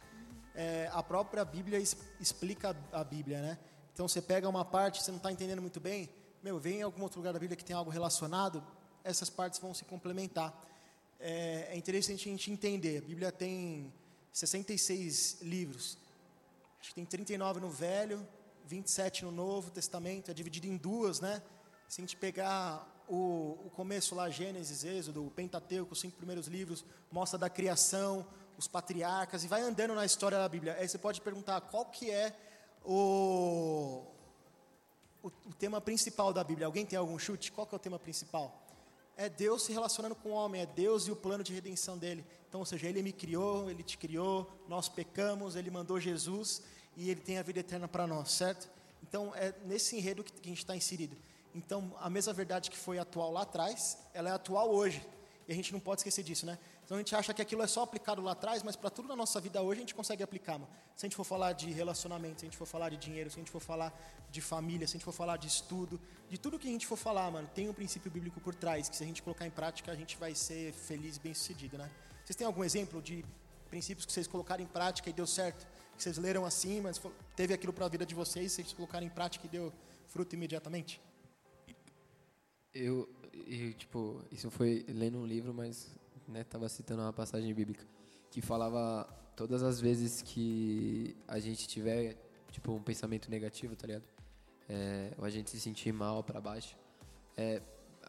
É, 0.55 0.91
a 0.93 1.03
própria 1.03 1.43
Bíblia 1.45 1.79
es, 1.79 1.97
explica 2.21 2.77
a 2.93 3.03
Bíblia, 3.03 3.41
né? 3.41 3.59
Então 3.95 4.07
você 4.07 4.21
pega 4.21 4.47
uma 4.49 4.65
parte, 4.65 5.03
você 5.03 5.11
não 5.11 5.17
está 5.17 5.33
entendendo 5.33 5.63
muito 5.63 5.81
bem, 5.81 6.11
meu, 6.43 6.59
vem 6.59 6.81
em 6.81 6.83
algum 6.83 7.03
outro 7.03 7.19
lugar 7.19 7.33
da 7.33 7.39
Bíblia 7.39 7.57
que 7.57 7.65
tem 7.65 7.75
algo 7.75 7.91
relacionado, 7.91 8.63
essas 9.03 9.31
partes 9.31 9.59
vão 9.59 9.73
se 9.73 9.85
complementar. 9.85 10.53
É, 11.19 11.69
é 11.71 11.77
interessante 11.77 12.29
a 12.29 12.33
gente 12.33 12.51
entender, 12.51 12.99
a 12.99 13.07
Bíblia 13.07 13.33
tem 13.33 13.91
66 14.33 15.39
livros, 15.41 15.97
acho 16.79 16.91
que 16.91 16.95
tem 16.97 17.07
39 17.07 17.61
no 17.61 17.71
Velho, 17.71 18.27
27 18.67 19.25
no 19.25 19.31
Novo 19.31 19.71
Testamento, 19.71 20.31
é 20.31 20.35
dividido 20.35 20.67
em 20.67 20.77
duas, 20.77 21.21
né? 21.21 21.41
Se 21.89 22.01
a 22.01 22.03
gente 22.03 22.17
pegar 22.17 22.87
o, 23.09 23.59
o 23.67 23.71
começo 23.75 24.15
lá, 24.15 24.31
Gênesis, 24.31 24.85
Êxodo, 24.85 25.27
o 25.27 25.31
Pentateuco, 25.31 25.93
os 25.93 26.01
cinco 26.01 26.17
primeiros 26.17 26.47
livros, 26.47 26.85
mostra 27.11 27.39
da 27.39 27.51
criação, 27.51 28.27
os 28.59 28.67
patriarcas, 28.67 29.45
e 29.45 29.49
vai 29.49 29.63
andando 29.63 29.95
na 29.95 30.05
história 30.05 30.39
da 30.39 30.49
Bíblia. 30.49 30.77
Aí 30.79 30.89
você 30.89 30.99
pode 30.99 31.21
perguntar 31.21 31.61
qual 31.61 31.87
que 31.87 32.11
é 32.11 32.35
o, 32.85 34.05
o, 35.23 35.29
o 35.29 35.55
tema 35.59 35.81
principal 35.81 36.33
da 36.33 36.43
Bíblia. 36.43 36.67
Alguém 36.67 36.87
tem 36.87 36.99
algum 36.99 37.19
chute? 37.19 37.53
Qual 37.53 37.67
que 37.67 37.75
é 37.75 37.77
o 37.77 37.81
tema 37.81 37.99
principal? 37.99 38.61
É 39.17 39.29
Deus 39.29 39.65
se 39.65 39.73
relacionando 39.73 40.15
com 40.15 40.31
o 40.31 40.33
homem, 40.33 40.63
é 40.63 40.67
Deus 40.67 41.07
e 41.07 41.13
o 41.13 41.17
plano 41.17 41.45
de 41.45 41.53
redenção 41.53 41.97
dele. 41.97 42.25
Então, 42.49 42.61
ou 42.61 42.67
seja, 42.67 42.89
ele 42.89 43.03
me 43.03 43.13
criou, 43.13 43.71
ele 43.71 43.83
te 43.83 43.97
criou, 43.97 44.51
nós 44.69 44.89
pecamos, 44.89 45.55
ele 45.55 45.71
mandou 45.71 46.01
Jesus 46.01 46.63
e 46.97 47.11
ele 47.11 47.21
tem 47.21 47.39
a 47.39 47.43
vida 47.43 47.61
eterna 47.61 47.87
para 47.87 48.07
nós, 48.07 48.33
certo? 48.33 48.69
Então, 49.03 49.33
é 49.35 49.55
nesse 49.65 49.97
enredo 49.97 50.25
que 50.25 50.33
a 50.41 50.49
gente 50.49 50.59
está 50.59 50.77
inserido. 50.77 51.17
Então, 51.55 51.95
a 52.01 52.11
mesma 52.11 52.33
verdade 52.33 52.71
que 52.71 52.77
foi 52.77 52.99
atual 52.99 53.31
lá 53.31 53.43
atrás, 53.43 53.97
ela 54.13 54.29
é 54.29 54.33
atual 54.33 54.71
hoje. 54.71 55.07
E 55.47 55.53
a 55.53 55.55
gente 55.55 55.73
não 55.73 55.81
pode 55.81 56.01
esquecer 56.01 56.23
disso, 56.23 56.47
né? 56.47 56.59
Então 56.85 56.97
a 56.97 57.01
gente 57.01 57.15
acha 57.15 57.33
que 57.33 57.41
aquilo 57.41 57.63
é 57.63 57.67
só 57.67 57.83
aplicado 57.83 58.23
lá 58.23 58.33
atrás, 58.33 58.63
mas 58.63 58.77
para 58.77 58.91
tudo 58.91 59.09
na 59.09 59.17
nossa 59.17 59.41
vida 59.41 59.61
hoje 59.61 59.79
a 59.79 59.83
gente 59.83 59.95
consegue 59.95 60.23
aplicar, 60.23 60.59
mano. 60.59 60.71
Se 60.97 61.05
a 61.05 61.07
gente 61.07 61.17
for 61.17 61.25
falar 61.25 61.53
de 61.53 61.71
relacionamento, 61.71 62.41
se 62.41 62.47
a 62.47 62.49
gente 62.49 62.57
for 62.57 62.67
falar 62.67 62.89
de 62.89 62.97
dinheiro, 62.97 63.31
se 63.31 63.37
a 63.37 63.41
gente 63.41 63.51
for 63.51 63.61
falar 63.61 63.93
de 64.31 64.41
família, 64.41 64.87
se 64.87 64.93
a 64.93 64.97
gente 64.97 65.05
for 65.05 65.13
falar 65.13 65.37
de 65.37 65.47
estudo, 65.47 66.01
de 66.29 66.39
tudo 66.39 66.59
que 66.59 66.69
a 66.69 66.71
gente 66.71 66.87
for 66.87 66.97
falar, 66.97 67.31
mano, 67.31 67.49
tem 67.55 67.69
um 67.69 67.75
princípio 67.75 68.11
bíblico 68.11 68.41
por 68.41 68.55
trás, 68.55 68.89
que 68.89 68.97
se 68.97 69.03
a 69.03 69.07
gente 69.07 69.23
colocar 69.23 69.47
em 69.47 69.51
prática, 69.51 69.93
a 69.93 69.95
gente 69.95 70.17
vai 70.17 70.35
ser 70.35 70.73
feliz 70.73 71.17
e 71.17 71.21
bem-sucedido, 71.21 71.77
né? 71.79 71.91
Vocês 72.25 72.37
têm 72.37 72.47
algum 72.47 72.65
exemplo 72.65 73.03
de 73.03 73.25
princípios 73.69 74.07
que 74.07 74.13
vocês 74.13 74.27
colocaram 74.27 74.63
em 74.63 74.67
prática 74.67 75.11
e 75.11 75.13
deu 75.13 75.27
certo? 75.27 75.67
Que 75.97 76.03
vocês 76.03 76.17
leram 76.17 76.45
assim, 76.45 76.81
mas 76.81 77.01
teve 77.37 77.53
aquilo 77.53 77.73
para 77.73 77.87
a 77.87 77.89
vida 77.89 78.07
de 78.07 78.15
vocês, 78.15 78.53
vocês 78.53 78.73
colocaram 78.73 79.07
em 79.07 79.11
prática 79.11 79.47
e 79.47 79.49
deu 79.49 79.73
fruto 80.07 80.35
imediatamente? 80.35 81.01
Eu, 82.75 83.09
eu, 83.47 83.73
tipo, 83.75 84.21
isso 84.33 84.51
foi 84.51 84.85
lendo 84.89 85.19
um 85.19 85.27
livro, 85.27 85.55
mas 85.55 85.95
né, 86.27 86.45
tava 86.45 86.69
citando 86.69 87.03
uma 87.03 87.13
passagem 87.13 87.53
bíblica 87.55 87.85
que 88.31 88.41
falava 88.41 89.07
todas 89.37 89.63
as 89.63 89.81
vezes 89.81 90.23
que 90.23 91.17
a 91.29 91.39
gente 91.39 91.69
tiver 91.69 92.17
tipo 92.51 92.73
um 92.73 92.83
pensamento 92.83 93.31
negativo, 93.31 93.77
tá 93.77 93.87
ligado? 93.87 94.05
É, 94.69 95.13
ou 95.19 95.25
a 95.25 95.31
gente 95.31 95.51
se 95.51 95.61
sentir 95.61 95.93
mal 95.93 96.23
para 96.23 96.41
baixo, 96.41 96.77
é 97.37 97.61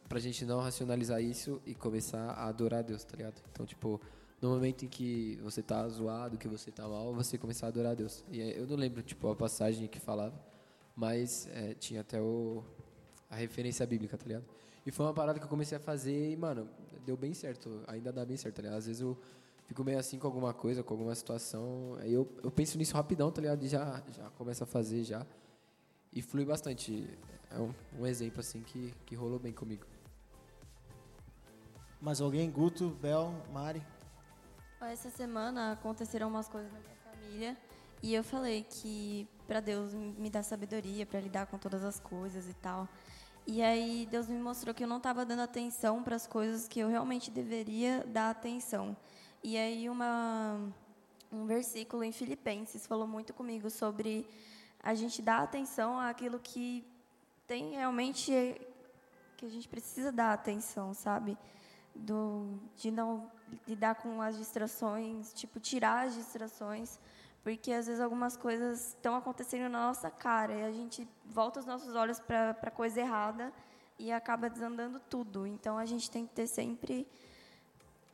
pra 0.08 0.20
gente 0.20 0.46
não 0.46 0.60
racionalizar 0.60 1.22
isso 1.22 1.62
e 1.66 1.74
começar 1.74 2.32
a 2.32 2.48
adorar 2.48 2.84
Deus, 2.84 3.04
tá 3.04 3.18
ligado? 3.18 3.42
Então, 3.52 3.66
tipo, 3.66 4.00
no 4.42 4.50
momento 4.50 4.86
em 4.86 4.88
que 4.88 5.40
você 5.42 5.62
tá 5.62 5.88
zoado, 5.90 6.38
que 6.38 6.48
você 6.48 6.72
tá 6.72 6.88
mal, 6.88 7.14
você 7.14 7.38
começar 7.38 7.68
a 7.68 7.70
adorar 7.70 7.96
Deus. 7.96 8.24
E 8.30 8.40
eu 8.40 8.68
não 8.68 8.76
lembro, 8.76 9.02
tipo, 9.02 9.28
a 9.30 9.36
passagem 9.36 9.88
que 9.88 10.00
falava, 10.00 10.40
mas 10.96 11.48
é, 11.52 11.74
tinha 11.74 12.02
até 12.02 12.22
o, 12.22 12.64
a 13.30 13.36
referência 13.36 13.86
bíblica, 13.86 14.18
tá 14.18 14.26
ligado? 14.26 14.46
E 14.86 14.92
foi 14.92 15.06
uma 15.06 15.14
parada 15.14 15.40
que 15.40 15.46
eu 15.46 15.50
comecei 15.50 15.78
a 15.78 15.82
fazer 15.82 16.32
e, 16.32 16.38
mano, 16.38 16.70
deu 17.06 17.18
bem 17.18 17.34
certo. 17.34 17.82
Ainda 17.88 18.12
dá 18.12 18.24
bem 18.26 18.38
certo, 18.38 18.56
tá 18.56 18.62
ligado? 18.62 18.78
Às 18.78 18.86
vezes 18.86 19.02
eu 19.02 19.18
fico 19.66 19.84
meio 19.84 19.98
assim 19.98 20.20
com 20.20 20.28
alguma 20.28 20.54
coisa, 20.54 20.84
com 20.84 20.94
alguma 20.94 21.16
situação. 21.16 21.98
Aí 22.00 22.14
eu, 22.14 22.30
eu 22.44 22.52
penso 22.52 22.78
nisso 22.78 22.94
rapidão, 22.94 23.32
tá 23.32 23.42
ligado? 23.42 23.64
E 23.64 23.68
já, 23.68 24.04
já 24.12 24.30
começo 24.32 24.64
a 24.64 24.68
fazer 24.68 25.04
já. 25.04 25.26
E 26.14 26.22
flui 26.22 26.46
bastante. 26.46 27.10
É 27.50 27.60
um, 27.60 27.74
um 28.00 28.06
exemplo, 28.06 28.40
assim, 28.40 28.62
que, 28.62 28.94
que 29.06 29.16
rolou 29.16 29.40
bem 29.40 29.54
comigo. 29.54 29.86
Mais 32.00 32.22
alguém? 32.22 32.50
Guto, 32.52 32.90
Bel, 33.02 33.34
Mari? 33.52 33.82
Essa 34.82 35.10
semana 35.10 35.72
aconteceram 35.72 36.28
umas 36.28 36.48
coisas 36.48 36.72
na 36.72 36.80
minha 36.80 36.96
família. 36.98 37.58
E 38.04 38.14
eu 38.14 38.24
falei 38.24 38.64
que 38.64 39.28
para 39.48 39.60
Deus 39.60 39.94
me 39.94 40.30
dar 40.30 40.44
sabedoria 40.44 41.06
para 41.06 41.20
lidar 41.20 41.48
com 41.48 41.58
todas 41.58 41.84
as 41.84 42.00
coisas 42.00 42.48
e 42.48 42.54
tal. 42.54 42.88
E 43.48 43.62
aí 43.62 44.08
Deus 44.10 44.28
me 44.28 44.40
mostrou 44.40 44.74
que 44.74 44.84
eu 44.84 44.88
não 44.88 44.98
estava 44.98 45.24
dando 45.24 45.42
atenção 45.42 46.02
para 46.02 46.16
as 46.16 46.26
coisas 46.26 46.68
que 46.68 46.80
eu 46.80 46.88
realmente 46.88 47.30
deveria 47.30 48.04
dar 48.08 48.32
atenção. 48.32 48.98
E 49.44 49.56
aí 49.56 49.88
uma 49.88 50.60
um 51.32 51.46
versículo 51.46 52.04
em 52.04 52.12
Filipenses 52.12 52.88
falou 52.88 53.06
muito 53.06 53.34
comigo 53.36 53.70
sobre 53.70 54.28
a 54.82 54.96
gente 54.96 55.22
dar 55.22 55.44
atenção 55.44 56.00
àquilo 56.00 56.40
que 56.40 56.84
tem 57.46 57.76
realmente 57.76 58.32
que 59.38 59.46
a 59.46 59.50
gente 59.50 59.68
precisa 59.68 60.12
dar 60.12 60.34
atenção, 60.34 60.96
sabe? 60.96 61.38
Do 61.94 62.60
de 62.76 62.90
não 62.90 63.30
lidar 63.68 63.94
com 63.94 64.24
as 64.24 64.38
distrações, 64.38 65.32
tipo 65.34 65.60
tirar 65.60 66.08
as 66.08 66.16
distrações 66.16 67.00
porque 67.46 67.72
às 67.72 67.86
vezes 67.86 68.02
algumas 68.02 68.36
coisas 68.36 68.88
estão 68.88 69.16
acontecendo 69.16 69.70
na 69.70 69.86
nossa 69.86 70.10
cara 70.10 70.52
e 70.52 70.64
a 70.64 70.72
gente 70.72 71.08
volta 71.24 71.60
os 71.60 71.66
nossos 71.68 71.94
olhos 71.94 72.20
para 72.20 72.58
a 72.60 72.72
coisa 72.72 73.00
errada 73.00 73.54
e 74.00 74.12
acaba 74.12 74.50
desandando 74.50 75.00
tudo. 75.00 75.46
Então 75.46 75.78
a 75.78 75.86
gente 75.86 76.10
tem 76.10 76.26
que 76.26 76.34
ter 76.34 76.48
sempre 76.48 77.08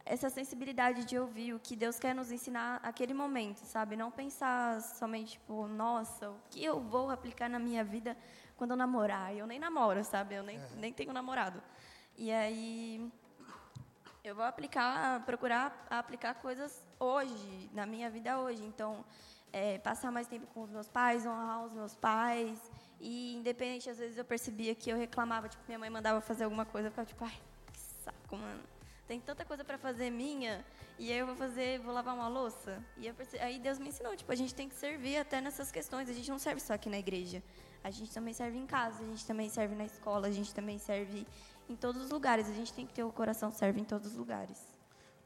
essa 0.03 0.29
sensibilidade 0.29 1.05
de 1.05 1.17
ouvir 1.17 1.53
o 1.53 1.59
que 1.61 1.77
Deus 1.77 1.97
quer 1.97 2.13
nos 2.13 2.29
ensinar 2.29 2.81
naquele 2.81 3.13
momento, 3.13 3.59
sabe? 3.59 3.95
Não 3.95 4.11
pensar 4.11 4.81
somente, 4.81 5.39
tipo, 5.39 5.65
nossa, 5.65 6.29
o 6.29 6.35
que 6.49 6.61
eu 6.61 6.81
vou 6.81 7.09
aplicar 7.09 7.49
na 7.49 7.57
minha 7.57 7.85
vida 7.85 8.17
quando 8.57 8.71
eu 8.71 8.77
namorar? 8.77 9.33
Eu 9.33 9.47
nem 9.47 9.59
namoro, 9.59 10.03
sabe? 10.03 10.35
Eu 10.35 10.43
nem, 10.43 10.57
é. 10.57 10.69
nem 10.75 10.91
tenho 10.91 11.13
namorado. 11.13 11.63
E 12.17 12.29
aí 12.33 13.09
eu 14.23 14.35
vou 14.35 14.45
aplicar, 14.45 15.23
procurar 15.25 15.85
aplicar 15.89 16.35
coisas 16.35 16.85
hoje, 16.99 17.69
na 17.73 17.85
minha 17.85 18.09
vida 18.09 18.39
hoje. 18.39 18.63
Então, 18.63 19.03
é, 19.51 19.79
passar 19.79 20.11
mais 20.11 20.27
tempo 20.27 20.45
com 20.53 20.61
os 20.61 20.69
meus 20.69 20.87
pais, 20.87 21.25
honrar 21.25 21.65
os 21.65 21.73
meus 21.73 21.95
pais. 21.95 22.71
E, 22.99 23.33
independente, 23.35 23.89
às 23.89 23.97
vezes 23.97 24.17
eu 24.17 24.25
percebia 24.25 24.75
que 24.75 24.91
eu 24.91 24.97
reclamava, 24.97 25.49
tipo, 25.49 25.63
minha 25.67 25.79
mãe 25.79 25.89
mandava 25.89 26.21
fazer 26.21 26.43
alguma 26.43 26.65
coisa, 26.65 26.87
eu 26.87 26.91
ficava 26.91 27.07
tipo, 27.07 27.23
ai, 27.25 27.39
que 27.73 27.79
saco, 27.79 28.37
mano. 28.37 28.61
Tem 29.07 29.19
tanta 29.19 29.43
coisa 29.43 29.65
para 29.65 29.77
fazer 29.77 30.09
minha, 30.09 30.63
e 30.99 31.11
aí 31.11 31.17
eu 31.17 31.25
vou 31.25 31.35
fazer, 31.35 31.79
vou 31.79 31.91
lavar 31.91 32.13
uma 32.13 32.27
louça. 32.27 32.81
E 32.97 33.11
percebi, 33.11 33.43
aí 33.43 33.59
Deus 33.59 33.79
me 33.79 33.89
ensinou, 33.89 34.15
tipo, 34.15 34.31
a 34.31 34.35
gente 34.35 34.53
tem 34.53 34.69
que 34.69 34.75
servir 34.75 35.17
até 35.17 35.41
nessas 35.41 35.71
questões. 35.71 36.07
A 36.07 36.13
gente 36.13 36.29
não 36.29 36.37
serve 36.37 36.61
só 36.61 36.73
aqui 36.73 36.89
na 36.89 36.99
igreja. 36.99 37.41
A 37.83 37.89
gente 37.89 38.13
também 38.13 38.33
serve 38.33 38.59
em 38.59 38.67
casa, 38.67 39.03
a 39.03 39.07
gente 39.07 39.25
também 39.25 39.49
serve 39.49 39.73
na 39.73 39.85
escola, 39.85 40.27
a 40.27 40.31
gente 40.31 40.53
também 40.53 40.77
serve 40.77 41.25
em 41.71 41.75
todos 41.75 42.03
os 42.03 42.09
lugares. 42.09 42.47
A 42.49 42.53
gente 42.53 42.73
tem 42.73 42.85
que 42.85 42.93
ter 42.93 43.03
o 43.03 43.11
coração 43.11 43.51
serve 43.51 43.79
em 43.79 43.83
todos 43.83 44.11
os 44.11 44.17
lugares. 44.17 44.57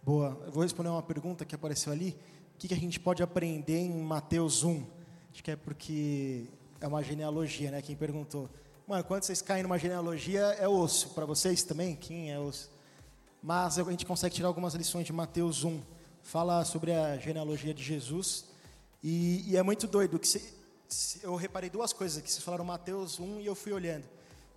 Boa. 0.03 0.39
Eu 0.45 0.51
vou 0.51 0.63
responder 0.63 0.89
uma 0.89 1.01
pergunta 1.01 1.43
que 1.43 1.55
apareceu 1.55 1.91
ali. 1.91 2.15
O 2.55 2.57
que, 2.59 2.67
que 2.67 2.73
a 2.73 2.77
gente 2.77 2.99
pode 2.99 3.23
aprender 3.23 3.79
em 3.79 4.01
Mateus 4.01 4.63
1? 4.63 4.85
Acho 5.33 5.43
que 5.43 5.51
é 5.51 5.55
porque 5.55 6.45
é 6.79 6.87
uma 6.87 7.03
genealogia, 7.03 7.71
né? 7.71 7.81
Quem 7.81 7.95
perguntou. 7.95 8.49
Mano, 8.87 9.03
quando 9.03 9.23
vocês 9.23 9.41
caem 9.41 9.63
numa 9.63 9.79
genealogia, 9.79 10.41
é 10.59 10.67
osso. 10.67 11.09
Para 11.09 11.25
vocês 11.25 11.63
também? 11.63 11.95
Quem 11.95 12.31
é 12.31 12.39
osso? 12.39 12.69
Mas 13.41 13.79
a 13.79 13.83
gente 13.83 14.05
consegue 14.05 14.35
tirar 14.35 14.47
algumas 14.47 14.75
lições 14.75 15.05
de 15.05 15.11
Mateus 15.11 15.63
1. 15.63 15.81
Fala 16.21 16.63
sobre 16.63 16.93
a 16.93 17.17
genealogia 17.17 17.73
de 17.73 17.83
Jesus. 17.83 18.45
E, 19.03 19.43
e 19.51 19.57
é 19.57 19.63
muito 19.63 19.87
doido. 19.87 20.19
que 20.19 20.27
se, 20.27 20.53
se, 20.87 21.23
Eu 21.23 21.35
reparei 21.35 21.69
duas 21.69 21.91
coisas 21.91 22.21
que 22.21 22.31
vocês 22.31 22.43
falaram 22.43 22.63
Mateus 22.63 23.19
1 23.19 23.41
e 23.41 23.45
eu 23.45 23.55
fui 23.55 23.73
olhando. 23.73 24.05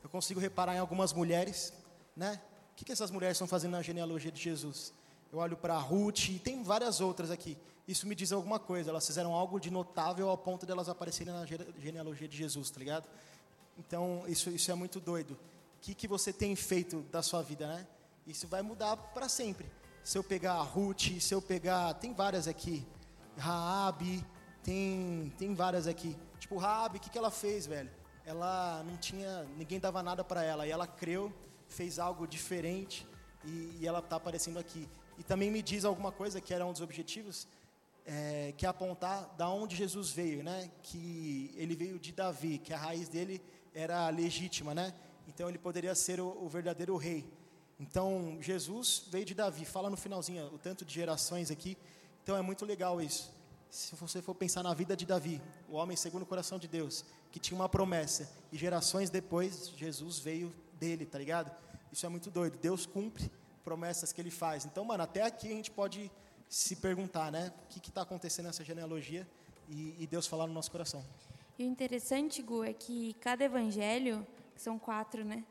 Eu 0.02 0.10
consigo 0.10 0.38
reparar 0.38 0.74
em 0.76 0.78
algumas 0.78 1.12
mulheres, 1.12 1.72
né? 2.18 2.40
O 2.72 2.76
que, 2.76 2.84
que 2.84 2.92
essas 2.92 3.10
mulheres 3.10 3.36
estão 3.36 3.46
fazendo 3.46 3.72
na 3.72 3.82
genealogia 3.82 4.30
de 4.30 4.40
Jesus? 4.40 4.92
eu 5.32 5.38
olho 5.38 5.56
para 5.56 5.76
Ruth, 5.78 6.28
e 6.30 6.38
tem 6.38 6.62
várias 6.62 7.00
outras 7.00 7.30
aqui. 7.30 7.56
Isso 7.86 8.06
me 8.06 8.14
diz 8.14 8.32
alguma 8.32 8.58
coisa. 8.58 8.90
Elas 8.90 9.06
fizeram 9.06 9.34
algo 9.34 9.60
de 9.60 9.70
notável 9.70 10.28
ao 10.28 10.38
ponto 10.38 10.64
de 10.64 10.72
elas 10.72 10.88
aparecerem 10.88 11.32
na 11.32 11.46
genealogia 11.78 12.28
de 12.28 12.36
Jesus, 12.36 12.70
tá 12.70 12.78
ligado? 12.78 13.08
Então, 13.78 14.24
isso, 14.26 14.50
isso 14.50 14.70
é 14.70 14.74
muito 14.74 15.00
doido. 15.00 15.32
O 15.32 15.80
que, 15.80 15.94
que 15.94 16.08
você 16.08 16.32
tem 16.32 16.56
feito 16.56 17.02
da 17.12 17.22
sua 17.22 17.42
vida, 17.42 17.66
né? 17.66 17.86
Isso 18.26 18.48
vai 18.48 18.62
mudar 18.62 18.96
para 18.96 19.28
sempre. 19.28 19.66
Se 20.02 20.16
eu 20.16 20.24
pegar 20.24 20.54
a 20.54 20.62
Ruth, 20.62 21.20
se 21.20 21.34
eu 21.34 21.40
pegar. 21.40 21.94
Tem 21.94 22.12
várias 22.12 22.48
aqui. 22.48 22.86
Raabe, 23.36 24.24
tem, 24.62 25.32
tem 25.38 25.54
várias 25.54 25.86
aqui. 25.86 26.16
Tipo, 26.40 26.56
Raabe, 26.56 26.98
o 26.98 27.00
que, 27.00 27.10
que 27.10 27.18
ela 27.18 27.30
fez, 27.30 27.66
velho? 27.66 27.90
Ela 28.24 28.82
não 28.84 28.96
tinha. 28.96 29.44
Ninguém 29.56 29.78
dava 29.78 30.02
nada 30.02 30.24
para 30.24 30.42
ela. 30.42 30.66
E 30.66 30.70
ela 30.70 30.86
creu, 30.86 31.32
fez 31.68 31.98
algo 31.98 32.26
diferente. 32.26 33.06
E, 33.44 33.78
e 33.80 33.86
ela 33.86 34.00
está 34.00 34.16
aparecendo 34.16 34.58
aqui. 34.58 34.88
E 35.18 35.22
também 35.22 35.50
me 35.50 35.62
diz 35.62 35.84
alguma 35.84 36.12
coisa 36.12 36.40
que 36.40 36.52
era 36.52 36.64
um 36.66 36.72
dos 36.72 36.80
objetivos, 36.80 37.46
é, 38.06 38.54
que 38.56 38.64
é 38.64 38.68
apontar 38.68 39.34
da 39.36 39.48
onde 39.48 39.76
Jesus 39.76 40.10
veio, 40.10 40.42
né? 40.42 40.70
Que 40.82 41.52
ele 41.56 41.74
veio 41.74 41.98
de 41.98 42.12
Davi, 42.12 42.58
que 42.58 42.72
a 42.72 42.78
raiz 42.78 43.08
dele 43.08 43.42
era 43.74 44.08
legítima, 44.10 44.74
né? 44.74 44.94
Então 45.26 45.48
ele 45.48 45.58
poderia 45.58 45.94
ser 45.94 46.20
o, 46.20 46.28
o 46.42 46.48
verdadeiro 46.48 46.96
rei. 46.96 47.28
Então 47.78 48.38
Jesus 48.40 49.04
veio 49.10 49.24
de 49.24 49.34
Davi. 49.34 49.64
Fala 49.64 49.90
no 49.90 49.96
finalzinho 49.96 50.46
o 50.46 50.58
tanto 50.58 50.84
de 50.84 50.94
gerações 50.94 51.50
aqui. 51.50 51.76
Então 52.22 52.36
é 52.36 52.42
muito 52.42 52.64
legal 52.64 53.00
isso. 53.00 53.32
Se 53.70 53.94
você 53.96 54.22
for 54.22 54.34
pensar 54.34 54.62
na 54.62 54.72
vida 54.72 54.96
de 54.96 55.04
Davi, 55.04 55.42
o 55.68 55.74
homem 55.74 55.96
segundo 55.96 56.22
o 56.22 56.26
coração 56.26 56.58
de 56.58 56.66
Deus, 56.66 57.04
que 57.30 57.38
tinha 57.38 57.58
uma 57.58 57.68
promessa, 57.68 58.30
e 58.50 58.56
gerações 58.56 59.10
depois, 59.10 59.68
Jesus 59.76 60.18
veio 60.18 60.54
dele, 60.78 61.04
tá 61.04 61.18
ligado? 61.18 61.50
Isso 61.92 62.06
é 62.06 62.08
muito 62.08 62.30
doido. 62.30 62.58
Deus 62.58 62.86
cumpre 62.86 63.30
promessas 63.64 64.12
que 64.12 64.20
ele 64.20 64.30
faz. 64.30 64.64
Então, 64.64 64.84
mano, 64.84 65.02
até 65.02 65.22
aqui 65.22 65.48
a 65.48 65.54
gente 65.54 65.70
pode 65.70 66.10
se 66.48 66.76
perguntar, 66.76 67.30
né? 67.30 67.52
O 67.64 67.68
que 67.68 67.88
está 67.88 68.02
acontecendo 68.02 68.46
nessa 68.46 68.64
genealogia 68.64 69.28
e, 69.68 69.94
e, 69.98 70.06
Deus 70.06 70.26
falar 70.26 70.46
no 70.46 70.52
nosso 70.54 70.70
coração. 70.70 71.04
E 71.58 71.64
o 71.64 71.66
interessante, 71.66 72.40
Gu, 72.40 72.64
é 72.64 72.72
que 72.72 73.14
cada 73.20 73.44
evangelho, 73.44 74.26
que 74.54 74.62
são 74.62 74.78
quatro, 74.78 75.24
né? 75.24 75.44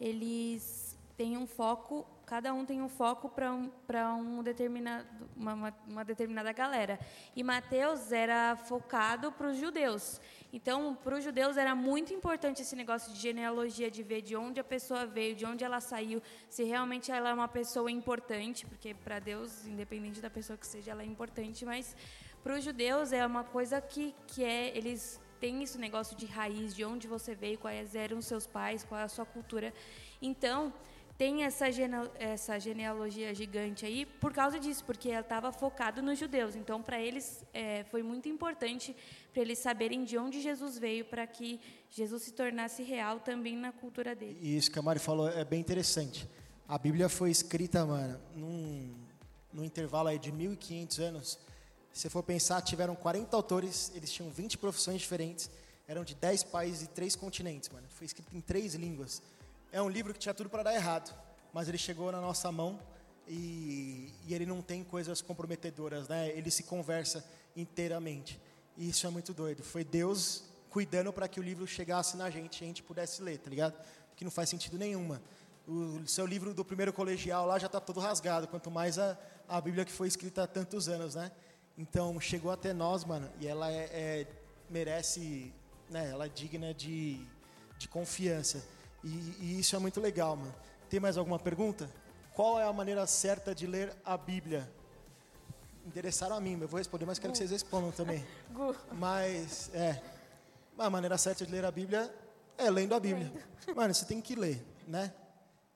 Eles 0.00 0.96
têm 1.16 1.36
um 1.36 1.46
foco, 1.46 2.06
cada 2.28 2.52
um 2.52 2.62
tem 2.62 2.82
um 2.82 2.90
foco 2.90 3.26
para 3.30 3.54
um, 3.54 4.38
um 4.38 4.42
determinado, 4.42 5.06
uma, 5.34 5.74
uma, 5.88 6.04
determinada 6.04 6.52
galera. 6.52 7.00
E 7.34 7.42
Mateus 7.42 8.12
era 8.12 8.54
focado 8.54 9.32
para 9.32 9.48
os 9.48 9.56
judeus. 9.56 10.20
Então, 10.52 10.94
para 11.02 11.16
os 11.16 11.24
judeus 11.24 11.56
era 11.56 11.74
muito 11.74 12.12
importante 12.12 12.60
esse 12.60 12.76
negócio 12.76 13.14
de 13.14 13.18
genealogia, 13.18 13.90
de 13.90 14.02
ver 14.02 14.20
de 14.20 14.36
onde 14.36 14.60
a 14.60 14.64
pessoa 14.64 15.06
veio, 15.06 15.34
de 15.34 15.46
onde 15.46 15.64
ela 15.64 15.80
saiu, 15.80 16.20
se 16.50 16.64
realmente 16.64 17.10
ela 17.10 17.30
é 17.30 17.32
uma 17.32 17.48
pessoa 17.48 17.90
importante, 17.90 18.66
porque 18.66 18.92
para 18.92 19.18
Deus, 19.18 19.66
independente 19.66 20.20
da 20.20 20.28
pessoa 20.28 20.58
que 20.58 20.66
seja, 20.66 20.90
ela 20.90 21.02
é 21.02 21.06
importante, 21.06 21.64
mas 21.64 21.96
para 22.44 22.56
os 22.58 22.62
judeus 22.62 23.10
é 23.10 23.24
uma 23.24 23.42
coisa 23.42 23.80
que, 23.80 24.14
que 24.26 24.44
é, 24.44 24.76
eles 24.76 25.18
têm 25.40 25.62
esse 25.62 25.78
negócio 25.78 26.14
de 26.14 26.26
raiz, 26.26 26.74
de 26.74 26.84
onde 26.84 27.08
você 27.08 27.34
veio, 27.34 27.58
quais 27.58 27.94
eram 27.94 28.20
seus 28.20 28.46
pais, 28.46 28.84
qual 28.84 29.00
é 29.00 29.04
a 29.04 29.08
sua 29.08 29.24
cultura. 29.24 29.72
Então, 30.20 30.74
tem 31.18 31.42
essa, 31.42 31.70
gene- 31.72 32.08
essa 32.14 32.60
genealogia 32.60 33.34
gigante 33.34 33.84
aí 33.84 34.06
por 34.06 34.32
causa 34.32 34.58
disso, 34.60 34.84
porque 34.84 35.10
ela 35.10 35.20
estava 35.20 35.50
focado 35.52 36.00
nos 36.00 36.16
judeus. 36.16 36.54
Então, 36.54 36.80
para 36.80 37.00
eles, 37.00 37.42
é, 37.52 37.82
foi 37.90 38.04
muito 38.04 38.28
importante 38.28 38.94
para 39.32 39.42
eles 39.42 39.58
saberem 39.58 40.04
de 40.04 40.16
onde 40.16 40.40
Jesus 40.40 40.78
veio, 40.78 41.04
para 41.04 41.26
que 41.26 41.60
Jesus 41.90 42.22
se 42.22 42.32
tornasse 42.32 42.84
real 42.84 43.18
também 43.18 43.56
na 43.56 43.72
cultura 43.72 44.14
dele. 44.14 44.38
E 44.40 44.56
isso 44.56 44.70
que 44.70 44.78
a 44.78 44.82
Mari 44.82 45.00
falou 45.00 45.28
é 45.28 45.44
bem 45.44 45.58
interessante. 45.60 46.26
A 46.68 46.78
Bíblia 46.78 47.08
foi 47.08 47.30
escrita, 47.32 47.84
mano, 47.84 48.20
num, 48.36 48.94
num 49.52 49.64
intervalo 49.64 50.06
aí 50.08 50.18
de 50.20 50.30
1.500 50.30 50.98
anos. 51.02 51.38
Se 51.92 52.08
for 52.08 52.22
pensar, 52.22 52.62
tiveram 52.62 52.94
40 52.94 53.34
autores, 53.36 53.90
eles 53.96 54.12
tinham 54.12 54.30
20 54.30 54.56
profissões 54.56 55.00
diferentes, 55.00 55.50
eram 55.88 56.04
de 56.04 56.14
10 56.14 56.44
países 56.44 56.82
e 56.82 56.86
3 56.90 57.16
continentes, 57.16 57.68
mano. 57.70 57.86
Foi 57.88 58.04
escrito 58.06 58.36
em 58.36 58.40
três 58.40 58.74
línguas. 58.74 59.20
É 59.70 59.82
um 59.82 59.88
livro 59.88 60.14
que 60.14 60.18
tinha 60.18 60.32
tudo 60.34 60.48
para 60.48 60.62
dar 60.62 60.74
errado, 60.74 61.14
mas 61.52 61.68
ele 61.68 61.76
chegou 61.76 62.10
na 62.10 62.20
nossa 62.20 62.50
mão 62.50 62.80
e, 63.26 64.12
e 64.26 64.34
ele 64.34 64.46
não 64.46 64.62
tem 64.62 64.82
coisas 64.82 65.20
comprometedoras, 65.20 66.08
né? 66.08 66.28
Ele 66.30 66.50
se 66.50 66.62
conversa 66.62 67.22
inteiramente. 67.54 68.40
E 68.76 68.88
isso 68.88 69.06
é 69.06 69.10
muito 69.10 69.34
doido. 69.34 69.62
Foi 69.62 69.84
Deus 69.84 70.44
cuidando 70.70 71.12
para 71.12 71.28
que 71.28 71.38
o 71.38 71.42
livro 71.42 71.66
chegasse 71.66 72.16
na 72.16 72.30
gente 72.30 72.60
e 72.60 72.64
a 72.64 72.66
gente 72.66 72.82
pudesse 72.82 73.20
ler, 73.22 73.38
tá 73.38 73.50
ligado? 73.50 73.74
Que 74.16 74.24
não 74.24 74.30
faz 74.30 74.48
sentido 74.48 74.78
nenhuma. 74.78 75.20
O 75.66 76.06
seu 76.06 76.24
livro 76.24 76.54
do 76.54 76.64
primeiro 76.64 76.92
colegial 76.92 77.46
lá 77.46 77.58
já 77.58 77.66
está 77.66 77.78
todo 77.78 78.00
rasgado, 78.00 78.48
quanto 78.48 78.70
mais 78.70 78.98
a, 78.98 79.18
a 79.46 79.60
Bíblia 79.60 79.84
que 79.84 79.92
foi 79.92 80.08
escrita 80.08 80.44
há 80.44 80.46
tantos 80.46 80.88
anos, 80.88 81.14
né? 81.14 81.30
Então 81.76 82.18
chegou 82.18 82.50
até 82.50 82.72
nós, 82.72 83.04
mano, 83.04 83.30
e 83.38 83.46
ela 83.46 83.70
é, 83.70 83.84
é- 83.92 84.26
merece, 84.70 85.52
né? 85.90 86.08
Ela 86.08 86.24
é 86.24 86.28
digna 86.30 86.72
de, 86.72 87.20
de 87.78 87.86
confiança. 87.86 88.64
E, 89.02 89.08
e 89.40 89.60
isso 89.60 89.76
é 89.76 89.78
muito 89.78 90.00
legal, 90.00 90.36
mano. 90.36 90.54
Tem 90.90 90.98
mais 90.98 91.16
alguma 91.16 91.38
pergunta? 91.38 91.88
Qual 92.34 92.58
é 92.60 92.64
a 92.64 92.72
maneira 92.72 93.06
certa 93.06 93.54
de 93.54 93.66
ler 93.66 93.94
a 94.04 94.16
Bíblia? 94.16 94.70
Interessaram 95.86 96.36
a 96.36 96.40
mim, 96.40 96.58
eu 96.60 96.68
vou 96.68 96.78
responder, 96.78 97.06
mas 97.06 97.18
quero 97.18 97.32
que 97.32 97.38
vocês 97.38 97.50
respondam 97.50 97.90
também. 97.90 98.24
Mas, 98.92 99.70
é. 99.72 100.02
A 100.76 100.90
maneira 100.90 101.16
certa 101.16 101.44
de 101.44 101.50
ler 101.50 101.64
a 101.64 101.70
Bíblia 101.70 102.14
é 102.56 102.70
lendo 102.70 102.94
a 102.94 103.00
Bíblia. 103.00 103.32
Mano, 103.74 103.94
você 103.94 104.04
tem 104.04 104.20
que 104.20 104.34
ler, 104.34 104.64
né? 104.86 105.12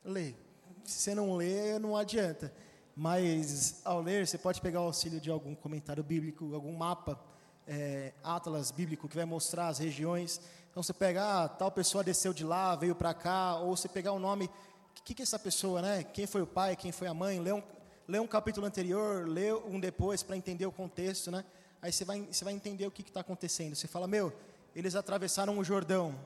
Ler. 0.04 0.36
Se 0.84 0.98
você 0.98 1.14
não 1.14 1.34
lê, 1.34 1.78
não 1.78 1.96
adianta. 1.96 2.52
Mas, 2.94 3.80
ao 3.84 4.00
ler, 4.00 4.26
você 4.26 4.36
pode 4.36 4.60
pegar 4.60 4.80
o 4.80 4.84
auxílio 4.84 5.20
de 5.20 5.30
algum 5.30 5.54
comentário 5.54 6.04
bíblico, 6.04 6.54
algum 6.54 6.76
mapa, 6.76 7.18
é, 7.66 8.12
atlas 8.22 8.70
bíblico, 8.70 9.08
que 9.08 9.16
vai 9.16 9.24
mostrar 9.24 9.68
as 9.68 9.78
regiões. 9.78 10.40
Então, 10.72 10.82
você 10.82 10.94
pega, 10.94 11.44
ah, 11.44 11.48
tal 11.50 11.70
pessoa 11.70 12.02
desceu 12.02 12.32
de 12.32 12.44
lá, 12.44 12.74
veio 12.74 12.94
para 12.94 13.12
cá, 13.12 13.56
ou 13.56 13.76
você 13.76 13.90
pegar 13.90 14.12
o 14.12 14.18
nome, 14.18 14.46
o 14.46 15.02
que, 15.04 15.12
que 15.12 15.20
é 15.20 15.24
essa 15.24 15.38
pessoa, 15.38 15.82
né? 15.82 16.02
Quem 16.02 16.26
foi 16.26 16.40
o 16.40 16.46
pai, 16.46 16.74
quem 16.76 16.90
foi 16.90 17.06
a 17.08 17.12
mãe, 17.12 17.38
lê 17.38 17.52
um, 17.52 17.62
lê 18.08 18.18
um 18.18 18.26
capítulo 18.26 18.66
anterior, 18.66 19.28
lê 19.28 19.52
um 19.52 19.78
depois 19.78 20.22
para 20.22 20.34
entender 20.34 20.64
o 20.64 20.72
contexto, 20.72 21.30
né? 21.30 21.44
Aí 21.82 21.92
você 21.92 22.06
vai, 22.06 22.22
você 22.22 22.42
vai 22.42 22.54
entender 22.54 22.86
o 22.86 22.90
que 22.90 23.02
está 23.02 23.20
acontecendo. 23.20 23.76
Você 23.76 23.86
fala, 23.86 24.06
meu, 24.06 24.32
eles 24.74 24.94
atravessaram 24.94 25.58
o 25.58 25.62
Jordão. 25.62 26.18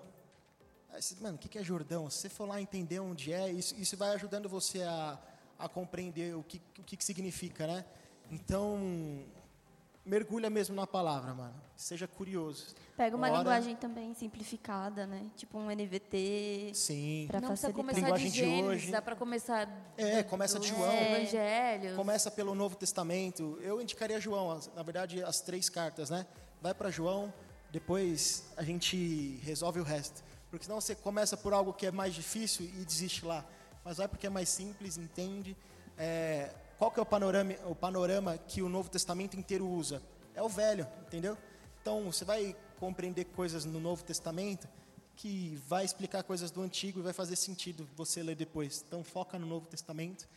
Aí 0.93 1.03
você, 1.03 1.17
mano, 1.21 1.35
o 1.35 1.39
que, 1.39 1.49
que 1.49 1.59
é 1.59 1.65
Jordão? 1.65 2.09
Se 2.09 2.19
você 2.19 2.29
for 2.29 2.47
lá 2.47 2.61
entender 2.61 3.01
onde 3.01 3.33
é, 3.33 3.51
isso, 3.51 3.75
isso 3.75 3.97
vai 3.97 4.11
ajudando 4.11 4.49
você 4.49 4.85
a, 4.85 5.19
a 5.59 5.69
compreender 5.69 6.37
o 6.37 6.45
que, 6.45 6.63
o 6.79 6.85
que, 6.85 6.97
que 6.97 7.05
significa, 7.05 7.67
né? 7.67 7.85
Então, 8.31 9.25
mergulha 10.07 10.49
mesmo 10.49 10.75
na 10.75 10.87
palavra, 10.87 11.35
mano. 11.35 11.55
Seja 11.77 12.07
curioso. 12.09 12.75
Pega 12.97 13.15
uma 13.17 13.29
Ora- 13.29 13.39
linguagem 13.39 13.77
também 13.77 14.15
simplificada, 14.15 15.07
né? 15.07 15.27
Tipo 15.37 15.59
um 15.59 15.71
NVT. 15.71 16.71
Sim. 16.75 17.27
Pra 17.29 17.41
Não 17.41 17.49
precisa 17.49 17.73
começar 17.73 18.01
Linguagem 18.01 18.27
de 18.29 18.33
de 18.33 18.39
Gênesis, 18.39 18.67
hoje. 18.85 18.91
dá 18.93 19.03
para 19.03 19.17
começar 19.17 19.69
É, 19.99 20.23
começa 20.23 20.59
de 20.59 20.69
João. 20.69 20.93
Evangelho. 20.93 21.97
Começa 21.97 22.31
pelo 22.31 22.55
Novo 22.55 22.77
Testamento. 22.77 23.59
Eu 23.61 23.83
indicaria 23.83 24.19
João, 24.21 24.59
na 24.75 24.83
verdade, 24.83 25.23
as 25.23 25.41
três 25.41 25.69
cartas, 25.69 26.09
né? 26.09 26.25
Vai 26.63 26.73
para 26.73 26.89
João, 26.91 27.33
depois 27.71 28.45
a 28.57 28.63
gente 28.63 29.39
resolve 29.43 29.81
o 29.81 29.83
resto. 29.85 30.25
Porque 30.51 30.65
senão 30.65 30.81
você 30.81 30.95
começa 30.95 31.37
por 31.37 31.53
algo 31.53 31.73
que 31.73 31.85
é 31.87 31.91
mais 31.91 32.15
difícil 32.15 32.65
e 32.65 32.85
desiste 32.85 33.25
lá. 33.27 33.45
Mas 33.85 33.99
vai 33.99 34.09
porque 34.09 34.27
é 34.27 34.31
mais 34.31 34.49
simples, 34.49 34.97
entende? 34.97 35.55
É, 35.99 36.51
qual 36.79 36.91
que 36.91 37.01
é 37.01 37.03
o 37.03 37.07
panorama, 37.07 37.55
o 37.67 37.75
panorama 37.75 38.37
que 38.37 38.61
o 38.61 38.69
Novo 38.69 38.91
Testamento 38.91 39.37
inteiro 39.37 39.67
usa? 39.67 40.03
É 40.35 40.43
o 40.43 40.49
velho, 40.49 40.87
entendeu? 41.07 41.37
Então, 41.81 42.05
você 42.05 42.25
vai 42.25 42.55
compreender 42.79 43.25
coisas 43.25 43.65
no 43.65 43.81
Novo 43.81 44.05
Testamento 44.05 44.69
que 45.17 45.59
vai 45.67 45.85
explicar 45.85 46.23
coisas 46.23 46.51
do 46.51 46.61
Antigo 46.61 46.99
e 46.99 47.03
vai 47.03 47.15
fazer 47.15 47.37
sentido 47.37 47.89
você 47.97 48.23
ler 48.23 48.37
depois. 48.37 48.85
Então, 48.87 49.03
foca 49.03 49.39
no 49.39 49.47
Novo 49.47 49.67
Testamento. 49.67 50.29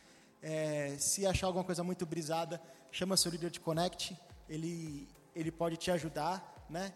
É, 0.42 0.96
se 0.98 1.26
achar 1.26 1.46
alguma 1.48 1.62
coisa 1.64 1.84
muito 1.84 2.06
brisada, 2.06 2.58
chama 2.90 3.18
seu 3.18 3.30
líder 3.30 3.50
de 3.50 3.60
Connect. 3.60 4.16
Ele, 4.48 5.06
ele 5.36 5.52
pode 5.52 5.76
te 5.76 5.90
ajudar, 5.90 6.66
né? 6.70 6.94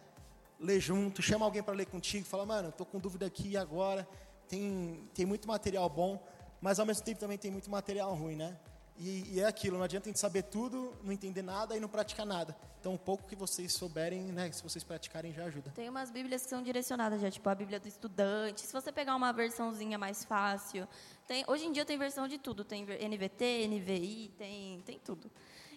Lê 0.59 0.81
junto, 0.81 1.21
chama 1.21 1.45
alguém 1.45 1.63
para 1.63 1.75
ler 1.75 1.87
contigo. 1.87 2.25
Fala, 2.25 2.47
mano, 2.47 2.71
estou 2.71 2.87
com 2.87 2.99
dúvida 2.99 3.27
aqui 3.27 3.49
e 3.51 3.57
agora. 3.59 4.09
Tem, 4.49 5.07
tem 5.15 5.27
muito 5.27 5.47
material 5.47 5.91
bom, 5.91 6.27
mas 6.63 6.79
ao 6.79 6.87
mesmo 6.87 7.05
tempo 7.05 7.21
também 7.21 7.37
tem 7.37 7.51
muito 7.51 7.71
material 7.71 8.15
ruim, 8.15 8.37
né? 8.37 8.57
E, 8.97 9.35
e 9.35 9.41
é 9.41 9.45
aquilo, 9.47 9.77
não 9.77 9.85
adianta 9.85 10.09
a 10.09 10.11
gente 10.11 10.21
saber 10.21 10.45
tudo, 10.45 10.95
não 11.03 11.13
entender 11.13 11.43
nada 11.43 11.77
e 11.77 11.81
não 11.81 11.89
praticar 11.89 12.25
nada. 12.25 12.57
Então, 12.79 12.95
o 12.95 12.99
pouco 12.99 13.27
que 13.27 13.35
vocês 13.35 13.73
souberem, 13.73 14.21
né, 14.25 14.53
se 14.53 14.63
vocês 14.63 14.85
praticarem, 14.85 15.33
já 15.33 15.45
ajuda. 15.45 15.73
Tem 15.75 15.89
umas 15.89 16.11
bíblias 16.11 16.43
que 16.43 16.51
são 16.51 16.63
direcionadas 16.63 17.21
já, 17.21 17.31
tipo 17.31 17.49
a 17.49 17.55
Bíblia 17.55 17.81
do 17.81 17.89
Estudante. 17.89 18.61
Se 18.61 18.73
você 18.73 18.93
pegar 18.93 19.17
uma 19.17 19.33
versãozinha 19.33 19.99
mais 19.99 20.25
fácil, 20.25 20.87
tem, 21.27 21.45
hoje 21.49 21.65
em 21.67 21.73
dia 21.73 21.85
tem 21.85 21.99
versão 21.99 22.29
de 22.29 22.39
tudo, 22.39 22.63
tem 22.63 22.85
NVT, 22.85 23.69
NVI, 23.69 24.33
tem, 24.37 24.81
tem 24.83 24.99
tudo. 24.99 25.31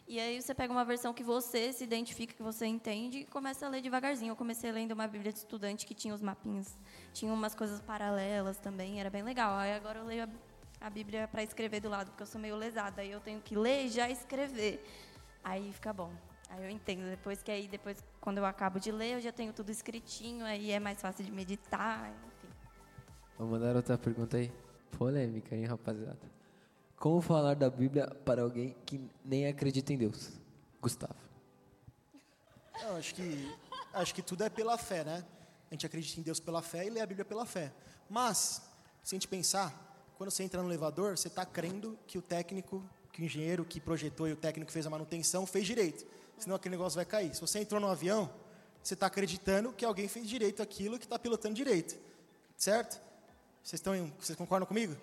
E 0.07 0.19
aí 0.19 0.41
você 0.41 0.53
pega 0.53 0.71
uma 0.71 0.85
versão 0.85 1.13
que 1.13 1.23
você 1.23 1.73
se 1.73 1.83
identifica, 1.83 2.33
que 2.33 2.43
você 2.43 2.65
entende 2.65 3.19
e 3.19 3.25
começa 3.25 3.65
a 3.65 3.69
ler 3.69 3.81
devagarzinho. 3.81 4.31
Eu 4.31 4.35
comecei 4.37 4.71
lendo 4.71 4.93
uma 4.93 5.05
Bíblia 5.05 5.33
de 5.33 5.39
estudante 5.39 5.85
que 5.85 5.93
tinha 5.93 6.13
os 6.13 6.21
mapinhos, 6.21 6.67
tinha 7.13 7.33
umas 7.33 7.53
coisas 7.53 7.81
paralelas 7.81 8.57
também, 8.57 9.01
era 9.01 9.09
bem 9.09 9.23
legal. 9.23 9.55
Aí 9.57 9.73
agora 9.73 9.99
eu 9.99 10.05
leio 10.05 10.23
a, 10.81 10.89
Bíblia 10.89 11.27
para 11.27 11.43
escrever 11.43 11.79
do 11.79 11.89
lado, 11.89 12.07
porque 12.11 12.23
eu 12.23 12.27
sou 12.27 12.39
meio 12.39 12.55
lesada, 12.55 13.01
aí 13.01 13.11
eu 13.11 13.19
tenho 13.19 13.41
que 13.41 13.55
ler 13.55 13.85
e 13.85 13.89
já 13.89 14.09
escrever. 14.09 14.83
Aí 15.43 15.71
fica 15.73 15.93
bom. 15.93 16.11
Aí 16.49 16.63
eu 16.63 16.69
entendo. 16.69 17.09
Depois 17.09 17.43
que 17.43 17.51
aí, 17.51 17.67
depois, 17.67 18.03
quando 18.21 18.37
eu 18.37 18.45
acabo 18.45 18.79
de 18.79 18.91
ler, 18.91 19.15
eu 19.15 19.21
já 19.21 19.31
tenho 19.31 19.53
tudo 19.53 19.69
escritinho, 19.71 20.45
aí 20.45 20.71
é 20.71 20.79
mais 20.79 21.01
fácil 21.01 21.23
de 21.23 21.31
meditar, 21.31 22.09
enfim. 22.09 22.53
Vou 23.37 23.47
mandar 23.47 23.75
outra 23.75 23.97
pergunta 23.97 24.37
aí. 24.37 24.51
Polêmica, 24.97 25.55
hein, 25.55 25.65
rapaziada? 25.65 26.19
Como 26.95 27.21
falar 27.21 27.53
da 27.53 27.69
Bíblia 27.69 28.07
para 28.25 28.41
alguém 28.41 28.75
que 28.85 28.99
nem 29.23 29.47
acredita 29.47 29.93
em 29.93 29.97
Deus? 29.97 30.31
Gustavo. 30.81 31.15
Eu 32.81 32.95
acho 32.95 33.13
que 33.13 33.55
acho 33.93 34.13
que 34.13 34.21
tudo 34.21 34.43
é 34.43 34.49
pela 34.49 34.77
fé, 34.77 35.03
né? 35.03 35.25
A 35.69 35.73
gente 35.73 35.85
acredita 35.85 36.19
em 36.19 36.23
Deus 36.23 36.39
pela 36.39 36.61
fé 36.61 36.85
e 36.85 36.89
lê 36.89 37.01
a 37.01 37.05
Bíblia 37.05 37.25
pela 37.25 37.45
fé. 37.45 37.73
Mas, 38.09 38.61
se 39.03 39.13
a 39.13 39.15
gente 39.15 39.27
pensar, 39.27 39.86
quando 40.17 40.31
você 40.31 40.43
entra 40.43 40.61
no 40.61 40.67
elevador, 40.67 41.15
você 41.15 41.27
está 41.27 41.45
crendo 41.45 41.97
que 42.07 42.17
o 42.17 42.21
técnico, 42.21 42.83
que 43.13 43.21
o 43.21 43.25
engenheiro 43.25 43.63
que 43.63 43.79
projetou 43.79 44.27
e 44.27 44.33
o 44.33 44.35
técnico 44.35 44.67
que 44.67 44.73
fez 44.73 44.85
a 44.87 44.89
manutenção 44.89 45.45
fez 45.45 45.65
direito. 45.65 46.05
Senão 46.39 46.55
aquele 46.55 46.75
negócio 46.75 46.95
vai 46.95 47.05
cair. 47.05 47.33
Se 47.35 47.41
você 47.41 47.59
entrou 47.59 47.79
no 47.79 47.87
avião, 47.87 48.29
você 48.81 48.95
está 48.95 49.05
acreditando 49.05 49.71
que 49.71 49.85
alguém 49.85 50.07
fez 50.07 50.27
direito 50.27 50.61
aquilo 50.61 50.97
que 50.97 51.05
está 51.05 51.19
pilotando 51.19 51.53
direito. 51.53 51.95
Certo? 52.57 52.99
Vocês, 53.63 53.79
estão 53.79 53.95
em- 53.95 54.11
vocês 54.19 54.35
concordam 54.35 54.65
comigo? 54.65 54.95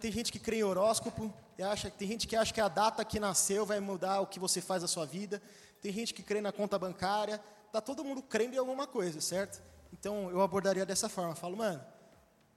Tem 0.00 0.10
gente 0.10 0.32
que 0.32 0.38
crê 0.38 0.58
em 0.58 0.64
horóscopo, 0.64 1.32
e 1.56 1.62
acha, 1.62 1.90
tem 1.90 2.08
gente 2.08 2.26
que 2.26 2.34
acha 2.36 2.52
que 2.52 2.60
a 2.60 2.68
data 2.68 3.04
que 3.04 3.20
nasceu 3.20 3.66
vai 3.66 3.80
mudar 3.80 4.20
o 4.20 4.26
que 4.26 4.38
você 4.38 4.60
faz 4.60 4.82
da 4.82 4.88
sua 4.88 5.04
vida. 5.04 5.42
Tem 5.80 5.92
gente 5.92 6.14
que 6.14 6.22
crê 6.22 6.40
na 6.40 6.52
conta 6.52 6.78
bancária. 6.78 7.40
Tá 7.70 7.80
todo 7.80 8.04
mundo 8.04 8.22
crendo 8.22 8.54
em 8.54 8.58
alguma 8.58 8.86
coisa, 8.86 9.20
certo? 9.20 9.62
Então 9.92 10.30
eu 10.30 10.40
abordaria 10.40 10.86
dessa 10.86 11.08
forma. 11.08 11.34
Falo, 11.34 11.56
mano, 11.56 11.84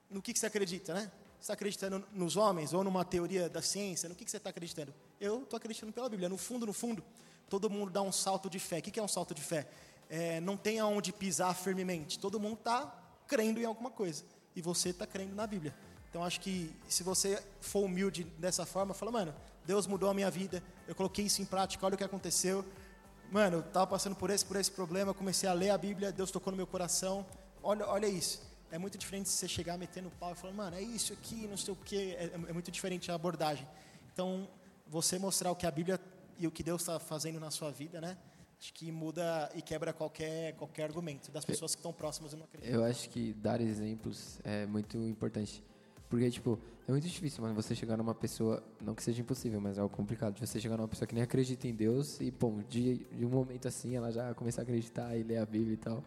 no 0.09 0.21
que, 0.21 0.33
que 0.33 0.39
você 0.39 0.45
acredita, 0.45 0.93
né? 0.93 1.11
Você 1.41 1.45
está 1.45 1.53
acreditando 1.55 2.05
nos 2.13 2.37
homens 2.37 2.71
ou 2.71 2.83
numa 2.83 3.03
teoria 3.03 3.49
da 3.49 3.63
ciência? 3.63 4.07
No 4.07 4.13
que, 4.13 4.23
que 4.23 4.29
você 4.29 4.37
está 4.37 4.51
acreditando? 4.51 4.93
Eu 5.19 5.41
estou 5.41 5.57
acreditando 5.57 5.91
pela 5.91 6.07
Bíblia. 6.07 6.29
No 6.29 6.37
fundo, 6.37 6.67
no 6.67 6.71
fundo, 6.71 7.03
todo 7.49 7.67
mundo 7.67 7.89
dá 7.89 7.99
um 7.99 8.11
salto 8.11 8.47
de 8.47 8.59
fé. 8.59 8.77
O 8.77 8.81
que, 8.83 8.91
que 8.91 8.99
é 8.99 9.03
um 9.03 9.07
salto 9.07 9.33
de 9.33 9.41
fé? 9.41 9.67
É, 10.07 10.39
não 10.39 10.55
tem 10.55 10.79
aonde 10.79 11.11
pisar 11.11 11.55
firmemente. 11.55 12.19
Todo 12.19 12.39
mundo 12.39 12.57
está 12.59 12.95
crendo 13.27 13.59
em 13.59 13.65
alguma 13.65 13.89
coisa. 13.89 14.23
E 14.55 14.61
você 14.61 14.89
está 14.89 15.07
crendo 15.07 15.33
na 15.33 15.47
Bíblia. 15.47 15.73
Então 16.11 16.23
acho 16.23 16.39
que 16.39 16.71
se 16.87 17.01
você 17.01 17.43
for 17.59 17.85
humilde 17.85 18.23
dessa 18.37 18.63
forma, 18.63 18.93
fala, 18.93 19.11
mano, 19.11 19.33
Deus 19.65 19.87
mudou 19.87 20.11
a 20.11 20.13
minha 20.13 20.29
vida, 20.29 20.61
eu 20.87 20.93
coloquei 20.93 21.25
isso 21.25 21.41
em 21.41 21.45
prática, 21.45 21.83
olha 21.83 21.95
o 21.95 21.97
que 21.97 22.03
aconteceu. 22.03 22.63
Mano, 23.31 23.57
eu 23.57 23.61
estava 23.61 23.87
passando 23.87 24.15
por 24.15 24.29
esse, 24.29 24.45
por 24.45 24.57
esse 24.57 24.69
problema, 24.69 25.11
comecei 25.11 25.49
a 25.49 25.53
ler 25.53 25.71
a 25.71 25.77
Bíblia, 25.77 26.11
Deus 26.11 26.29
tocou 26.29 26.51
no 26.51 26.57
meu 26.57 26.67
coração. 26.67 27.25
Olha, 27.63 27.87
olha 27.87 28.05
isso. 28.05 28.50
É 28.71 28.77
muito 28.77 28.97
diferente 28.97 29.29
você 29.29 29.47
chegar 29.47 29.77
metendo 29.77 30.07
o 30.07 30.11
pau 30.11 30.31
e 30.31 30.35
falar, 30.35 30.53
mano, 30.53 30.75
é 30.77 30.81
isso 30.81 31.11
aqui, 31.13 31.47
não 31.47 31.57
sei 31.57 31.73
o 31.73 31.77
quê. 31.77 32.15
É, 32.17 32.31
é 32.33 32.53
muito 32.53 32.71
diferente 32.71 33.11
a 33.11 33.15
abordagem. 33.15 33.67
Então, 34.13 34.47
você 34.87 35.19
mostrar 35.19 35.51
o 35.51 35.55
que 35.55 35.67
a 35.67 35.71
Bíblia 35.71 35.99
e 36.37 36.47
o 36.47 36.51
que 36.51 36.63
Deus 36.63 36.81
está 36.81 36.99
fazendo 36.99 37.39
na 37.39 37.51
sua 37.51 37.71
vida, 37.71 37.99
né? 37.99 38.17
Acho 38.59 38.73
que 38.73 38.91
muda 38.91 39.51
e 39.55 39.61
quebra 39.61 39.91
qualquer, 39.91 40.53
qualquer 40.53 40.83
argumento 40.83 41.31
das 41.31 41.43
pessoas 41.43 41.73
que 41.73 41.79
estão 41.79 41.91
próximas, 41.91 42.31
eu 42.31 42.39
não 42.39 42.45
acredito. 42.45 42.71
Eu 42.71 42.83
acho 42.83 43.09
que 43.09 43.33
dar 43.33 43.59
exemplos 43.59 44.39
é 44.43 44.65
muito 44.67 44.97
importante. 44.97 45.63
Porque, 46.07 46.29
tipo, 46.29 46.59
é 46.87 46.91
muito 46.91 47.07
difícil, 47.07 47.41
mano, 47.41 47.55
você 47.55 47.73
chegar 47.73 47.97
numa 47.97 48.13
pessoa, 48.13 48.61
não 48.81 48.93
que 48.93 49.01
seja 49.01 49.21
impossível, 49.21 49.59
mas 49.61 49.77
é 49.77 49.81
algo 49.81 49.95
complicado, 49.95 50.35
de 50.35 50.45
você 50.45 50.59
chegar 50.59 50.77
numa 50.77 50.87
pessoa 50.87 51.07
que 51.07 51.15
nem 51.15 51.23
acredita 51.23 51.67
em 51.67 51.73
Deus 51.73 52.19
e, 52.19 52.31
pô, 52.31 52.53
de, 52.69 52.97
de 52.97 53.25
um 53.25 53.29
momento 53.29 53.67
assim, 53.67 53.95
ela 53.95 54.11
já 54.11 54.33
começar 54.33 54.61
a 54.61 54.63
acreditar 54.63 55.15
e 55.15 55.23
ler 55.23 55.37
a 55.37 55.45
Bíblia 55.45 55.73
e 55.73 55.77
tal. 55.77 56.03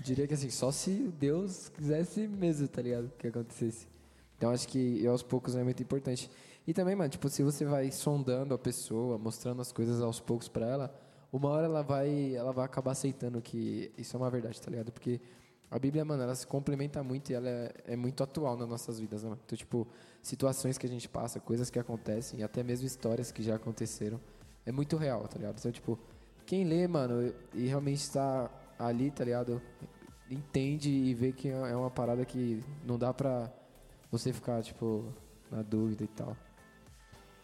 Diria 0.00 0.26
que, 0.26 0.34
assim, 0.34 0.50
só 0.50 0.70
se 0.70 0.90
Deus 1.18 1.68
quisesse 1.70 2.28
mesmo, 2.28 2.68
tá 2.68 2.82
ligado? 2.82 3.10
Que 3.18 3.28
acontecesse. 3.28 3.88
Então, 4.36 4.50
acho 4.50 4.68
que 4.68 5.06
aos 5.06 5.22
poucos 5.22 5.56
é 5.56 5.64
muito 5.64 5.82
importante. 5.82 6.30
E 6.66 6.74
também, 6.74 6.94
mano, 6.94 7.08
tipo, 7.08 7.28
se 7.28 7.42
você 7.42 7.64
vai 7.64 7.90
sondando 7.90 8.54
a 8.54 8.58
pessoa, 8.58 9.16
mostrando 9.18 9.62
as 9.62 9.72
coisas 9.72 10.00
aos 10.00 10.20
poucos 10.20 10.48
pra 10.48 10.66
ela, 10.66 10.94
uma 11.32 11.48
hora 11.48 11.66
ela 11.66 11.82
vai, 11.82 12.34
ela 12.34 12.52
vai 12.52 12.64
acabar 12.64 12.92
aceitando 12.92 13.40
que 13.40 13.92
isso 13.96 14.16
é 14.16 14.20
uma 14.20 14.30
verdade, 14.30 14.60
tá 14.60 14.70
ligado? 14.70 14.92
Porque 14.92 15.20
a 15.70 15.78
Bíblia, 15.78 16.04
mano, 16.04 16.22
ela 16.22 16.34
se 16.34 16.46
complementa 16.46 17.02
muito 17.02 17.30
e 17.30 17.34
ela 17.34 17.48
é, 17.48 17.74
é 17.86 17.96
muito 17.96 18.22
atual 18.22 18.56
nas 18.56 18.68
nossas 18.68 18.98
vidas, 18.98 19.22
né? 19.22 19.36
Então, 19.44 19.56
tipo, 19.56 19.86
situações 20.22 20.78
que 20.78 20.86
a 20.86 20.88
gente 20.88 21.08
passa, 21.08 21.40
coisas 21.40 21.70
que 21.70 21.78
acontecem, 21.78 22.42
até 22.42 22.62
mesmo 22.62 22.86
histórias 22.86 23.32
que 23.32 23.42
já 23.42 23.56
aconteceram, 23.56 24.20
é 24.64 24.72
muito 24.72 24.96
real, 24.96 25.26
tá 25.28 25.38
ligado? 25.38 25.58
Então, 25.58 25.70
tipo, 25.72 25.98
quem 26.44 26.64
lê, 26.64 26.86
mano, 26.86 27.32
e 27.54 27.66
realmente 27.66 27.98
está 27.98 28.50
ali, 28.78 29.10
tá 29.10 29.24
ligado? 29.24 29.60
Entende 30.30 30.90
e 30.90 31.14
vê 31.14 31.32
que 31.32 31.48
é 31.48 31.76
uma 31.76 31.90
parada 31.90 32.24
que 32.24 32.62
não 32.84 32.98
dá 32.98 33.14
pra 33.14 33.52
você 34.10 34.32
ficar, 34.32 34.62
tipo, 34.62 35.12
na 35.50 35.62
dúvida 35.62 36.04
e 36.04 36.08
tal. 36.08 36.36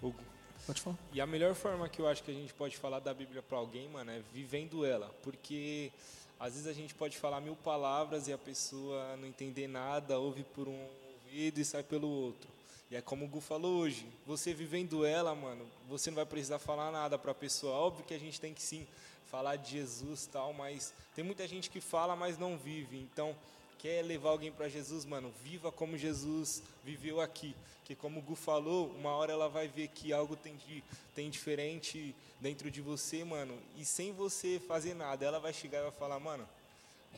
Hugo. 0.02 0.18
Pode 0.66 0.80
falar. 0.80 0.96
E 1.12 1.20
a 1.20 1.26
melhor 1.26 1.54
forma 1.54 1.88
que 1.88 2.00
eu 2.00 2.08
acho 2.08 2.22
que 2.22 2.30
a 2.30 2.34
gente 2.34 2.54
pode 2.54 2.76
falar 2.76 3.00
da 3.00 3.12
Bíblia 3.12 3.42
para 3.42 3.58
alguém, 3.58 3.88
mano, 3.88 4.10
é 4.10 4.22
vivendo 4.32 4.84
ela. 4.84 5.08
Porque 5.22 5.92
às 6.38 6.54
vezes 6.54 6.68
a 6.68 6.72
gente 6.72 6.94
pode 6.94 7.18
falar 7.18 7.40
mil 7.40 7.56
palavras 7.56 8.28
e 8.28 8.32
a 8.32 8.38
pessoa 8.38 9.16
não 9.16 9.26
entender 9.26 9.66
nada, 9.66 10.18
ouve 10.18 10.44
por 10.44 10.68
um 10.68 10.88
ouvido 11.24 11.60
e 11.60 11.64
sai 11.64 11.82
pelo 11.82 12.08
outro. 12.08 12.50
E 12.90 12.96
é 12.96 13.00
como 13.00 13.24
o 13.24 13.28
Gu 13.28 13.40
falou 13.40 13.78
hoje, 13.78 14.06
você 14.26 14.52
vivendo 14.52 15.04
ela, 15.04 15.34
mano, 15.34 15.64
você 15.88 16.10
não 16.10 16.16
vai 16.16 16.26
precisar 16.26 16.58
falar 16.58 16.92
nada 16.92 17.18
para 17.18 17.32
a 17.32 17.34
pessoa. 17.34 17.72
Óbvio 17.72 18.04
que 18.04 18.12
a 18.12 18.18
gente 18.18 18.40
tem 18.40 18.52
que 18.52 18.60
sim 18.60 18.86
falar 19.32 19.56
de 19.56 19.70
Jesus 19.70 20.28
tal, 20.30 20.52
mas 20.52 20.92
tem 21.14 21.24
muita 21.24 21.48
gente 21.48 21.70
que 21.70 21.80
fala, 21.80 22.14
mas 22.14 22.36
não 22.36 22.58
vive. 22.58 22.98
Então, 22.98 23.34
quer 23.78 24.04
levar 24.04 24.28
alguém 24.28 24.52
para 24.52 24.68
Jesus, 24.68 25.06
mano, 25.06 25.32
viva 25.42 25.72
como 25.72 25.96
Jesus 25.96 26.62
viveu 26.84 27.18
aqui. 27.18 27.56
Que 27.86 27.94
como 27.94 28.20
o 28.20 28.22
Gu 28.22 28.34
falou, 28.34 28.88
uma 28.90 29.12
hora 29.12 29.32
ela 29.32 29.48
vai 29.48 29.68
ver 29.68 29.88
que 29.88 30.12
algo 30.12 30.36
tem, 30.36 30.54
de, 30.56 30.84
tem 31.14 31.30
diferente 31.30 32.14
dentro 32.40 32.70
de 32.70 32.82
você, 32.82 33.24
mano, 33.24 33.58
e 33.78 33.86
sem 33.86 34.12
você 34.12 34.60
fazer 34.68 34.94
nada, 34.94 35.24
ela 35.24 35.40
vai 35.40 35.54
chegar 35.54 35.78
e 35.78 35.82
vai 35.84 35.92
falar, 35.92 36.20
mano, 36.20 36.46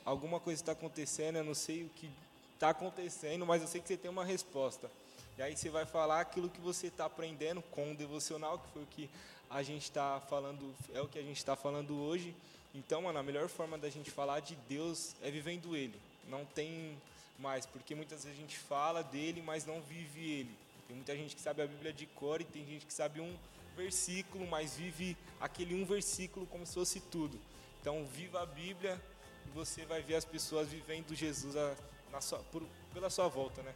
alguma 0.05 0.39
coisa 0.39 0.63
está 0.63 0.71
acontecendo, 0.71 1.37
eu 1.37 1.45
não 1.45 1.55
sei 1.55 1.83
o 1.83 1.89
que 1.89 2.09
está 2.55 2.71
acontecendo, 2.71 3.45
mas 3.45 3.61
eu 3.61 3.67
sei 3.67 3.81
que 3.81 3.89
você 3.89 3.97
tem 3.97 4.11
uma 4.11 4.25
resposta. 4.25 4.89
E 5.37 5.43
aí 5.43 5.57
você 5.57 5.69
vai 5.69 5.85
falar 5.85 6.21
aquilo 6.21 6.49
que 6.49 6.61
você 6.61 6.87
está 6.87 7.07
aprendendo 7.07 7.61
com 7.73 7.91
o 7.91 7.97
devocional, 7.97 8.61
que 8.61 8.69
foi 8.69 8.83
o 8.83 8.87
que 8.87 9.11
a 9.55 9.63
gente 9.63 9.85
está 9.85 10.21
falando, 10.29 10.75
é 10.93 11.01
o 11.01 11.07
que 11.07 11.17
a 11.17 11.23
gente 11.23 11.37
está 11.37 11.55
falando 11.55 11.97
hoje. 11.97 12.35
Então, 12.75 13.03
mano, 13.03 13.21
a 13.21 13.23
melhor 13.23 13.49
forma 13.49 13.79
da 13.79 13.89
gente 13.89 14.11
falar 14.11 14.41
de 14.41 14.57
Deus 14.69 15.15
é 15.23 15.31
vivendo 15.31 15.77
Ele. 15.77 15.95
Não 16.29 16.45
tem 16.45 16.99
mais, 17.39 17.65
porque 17.65 17.95
muitas 17.95 18.25
vezes 18.25 18.37
a 18.37 18.41
gente 18.41 18.59
fala 18.59 19.03
dele, 19.03 19.41
mas 19.43 19.65
não 19.65 19.81
vive 19.81 20.41
ele. 20.41 20.57
Tem 20.89 20.97
muita 20.97 21.17
gente 21.17 21.37
que 21.37 21.41
sabe 21.41 21.63
a 21.63 21.67
Bíblia 21.67 21.93
de 21.93 22.07
cor 22.07 22.41
e 22.41 22.45
tem 22.45 22.65
gente 22.65 22.85
que 22.85 22.93
sabe 22.93 23.21
um 23.21 23.37
versículo, 23.77 24.47
mas 24.47 24.77
vive 24.77 25.17
aquele 25.41 25.75
um 25.75 25.85
versículo 25.85 26.47
como 26.47 26.67
se 26.67 26.75
fosse 26.75 27.01
tudo. 27.01 27.39
Então, 27.81 28.05
viva 28.07 28.43
a 28.43 28.47
Bíblia 28.47 29.01
e 29.47 29.51
você 29.51 29.85
vai 29.85 30.03
ver 30.03 30.17
as 30.17 30.25
pessoas 30.25 30.69
vivendo 30.69 31.15
Jesus 31.15 31.55
a, 31.57 32.21
sua, 32.21 32.39
por, 32.51 32.63
pela 32.93 33.11
sua 33.11 33.29
volta, 33.29 33.63
né? 33.63 33.75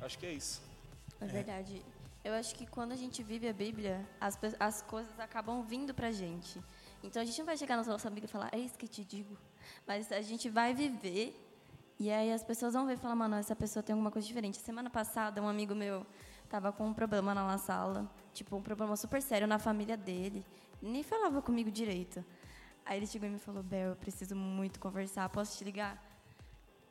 Acho 0.00 0.18
que 0.18 0.26
é 0.26 0.32
isso. 0.32 0.62
É 1.20 1.26
verdade. 1.26 1.82
Eu 2.28 2.34
acho 2.34 2.54
que 2.54 2.66
quando 2.66 2.92
a 2.92 2.96
gente 3.02 3.22
vive 3.22 3.48
a 3.48 3.54
Bíblia, 3.54 4.06
as, 4.20 4.38
as 4.60 4.82
coisas 4.82 5.18
acabam 5.18 5.62
vindo 5.62 5.94
pra 5.94 6.10
gente. 6.10 6.62
Então 7.02 7.22
a 7.22 7.24
gente 7.24 7.38
não 7.38 7.46
vai 7.46 7.56
chegar 7.56 7.74
na 7.74 7.82
nossa 7.82 8.06
amiga 8.06 8.26
e 8.26 8.28
falar, 8.28 8.50
é 8.52 8.58
isso 8.58 8.76
que 8.76 8.86
te 8.86 9.02
digo. 9.02 9.34
Mas 9.86 10.12
a 10.12 10.20
gente 10.20 10.50
vai 10.50 10.74
viver 10.74 11.34
e 11.98 12.10
aí 12.10 12.30
as 12.30 12.44
pessoas 12.44 12.74
vão 12.74 12.84
ver 12.86 12.94
e 12.94 12.96
falar, 12.98 13.16
mano, 13.16 13.36
essa 13.36 13.56
pessoa 13.56 13.82
tem 13.82 13.94
alguma 13.94 14.10
coisa 14.10 14.28
diferente. 14.28 14.58
Semana 14.58 14.90
passada, 14.90 15.40
um 15.40 15.48
amigo 15.48 15.74
meu 15.74 16.06
tava 16.50 16.70
com 16.70 16.86
um 16.86 16.92
problema 16.92 17.34
na 17.34 17.56
sala, 17.56 18.06
tipo, 18.34 18.54
um 18.54 18.62
problema 18.62 18.94
super 18.94 19.22
sério 19.22 19.46
na 19.46 19.58
família 19.58 19.96
dele. 19.96 20.44
Nem 20.82 21.02
falava 21.02 21.40
comigo 21.40 21.70
direito. 21.70 22.22
Aí 22.84 22.98
ele 22.98 23.06
chegou 23.06 23.26
e 23.26 23.32
me 23.32 23.38
falou, 23.38 23.62
Bel, 23.62 23.88
eu 23.92 23.96
preciso 23.96 24.36
muito 24.36 24.78
conversar, 24.78 25.26
posso 25.30 25.56
te 25.56 25.64
ligar? 25.64 26.07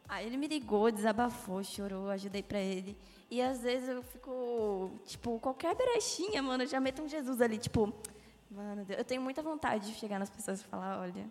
Aí 0.08 0.26
ele 0.26 0.38
me 0.38 0.48
ligou, 0.48 0.89
desabafou, 0.91 1.63
chorou, 1.63 2.10
ajudei 2.10 2.41
pra 2.41 2.60
ele. 2.60 2.98
E 3.30 3.41
às 3.41 3.62
vezes 3.62 3.89
eu 3.89 4.02
fico, 4.02 4.91
tipo, 5.06 5.38
qualquer 5.39 5.76
brechinha, 5.76 6.41
mano, 6.41 6.63
eu 6.63 6.67
já 6.67 6.80
meto 6.80 7.02
um 7.02 7.08
Jesus 7.10 7.41
ali, 7.41 7.58
tipo, 7.58 7.93
mano, 8.50 8.86
eu 8.89 9.04
tenho 9.04 9.22
muita 9.22 9.41
vontade 9.41 9.91
de 9.91 10.00
chegar 10.00 10.17
nas 10.17 10.30
pessoas 10.30 10.62
e 10.62 10.63
falar, 10.63 11.00
olha, 11.02 11.30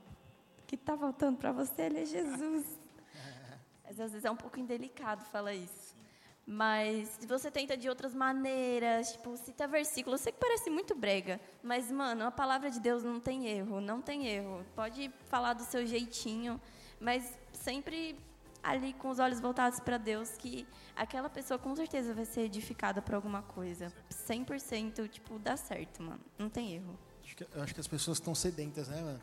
o 0.61 0.67
que 0.67 0.77
tá 0.77 0.97
faltando 0.97 1.39
pra 1.39 1.53
você, 1.53 1.83
ele 1.83 2.01
é 2.01 2.05
Jesus. 2.05 2.79
Mas 3.83 3.99
às 3.99 4.11
vezes 4.11 4.25
é 4.27 4.31
um 4.31 4.37
pouco 4.37 4.61
indelicado 4.61 5.25
falar 5.25 5.55
isso. 5.55 5.97
Mas 6.49 7.09
se 7.19 7.27
você 7.27 7.51
tenta 7.51 7.77
de 7.77 7.89
outras 7.89 8.15
maneiras, 8.15 9.13
tipo, 9.13 9.37
cita 9.37 9.67
versículo, 9.67 10.15
eu 10.15 10.19
sei 10.19 10.33
que 10.33 10.39
parece 10.39 10.71
muito 10.71 10.95
brega, 10.95 11.41
mas, 11.61 11.91
mano, 11.91 12.25
a 12.25 12.31
palavra 12.31 12.71
de 12.71 12.79
Deus 12.79 13.03
não 13.03 13.19
tem 13.19 13.49
erro, 13.49 13.81
não 13.81 14.01
tem 14.01 14.29
erro. 14.29 14.65
Pode 14.77 15.11
falar 15.25 15.55
do 15.55 15.65
seu 15.65 15.85
jeitinho, 15.85 16.61
mas 17.01 17.37
sempre 17.53 18.17
ali 18.69 18.93
com 18.95 19.09
os 19.11 19.19
olhos 19.19 19.39
voltados 19.41 19.79
para 19.81 19.97
Deus, 19.97 20.31
que 20.37 20.67
aquela 20.95 21.31
pessoa 21.31 21.59
com 21.59 21.75
certeza 21.77 22.13
vai 22.13 22.25
ser 22.25 22.41
edificada 22.43 23.01
por 23.01 23.15
alguma 23.15 23.43
coisa. 23.43 23.93
100%, 24.11 25.09
tipo, 25.09 25.39
dá 25.39 25.57
certo, 25.57 26.03
mano. 26.03 26.21
Não 26.39 26.49
tem 26.49 26.75
erro. 26.75 26.99
Acho 27.25 27.37
que, 27.37 27.47
eu 27.55 27.63
acho 27.63 27.75
que 27.75 27.81
as 27.81 27.87
pessoas 27.87 28.19
estão 28.19 28.35
sedentas, 28.35 28.89
né, 28.89 29.01
mano? 29.01 29.21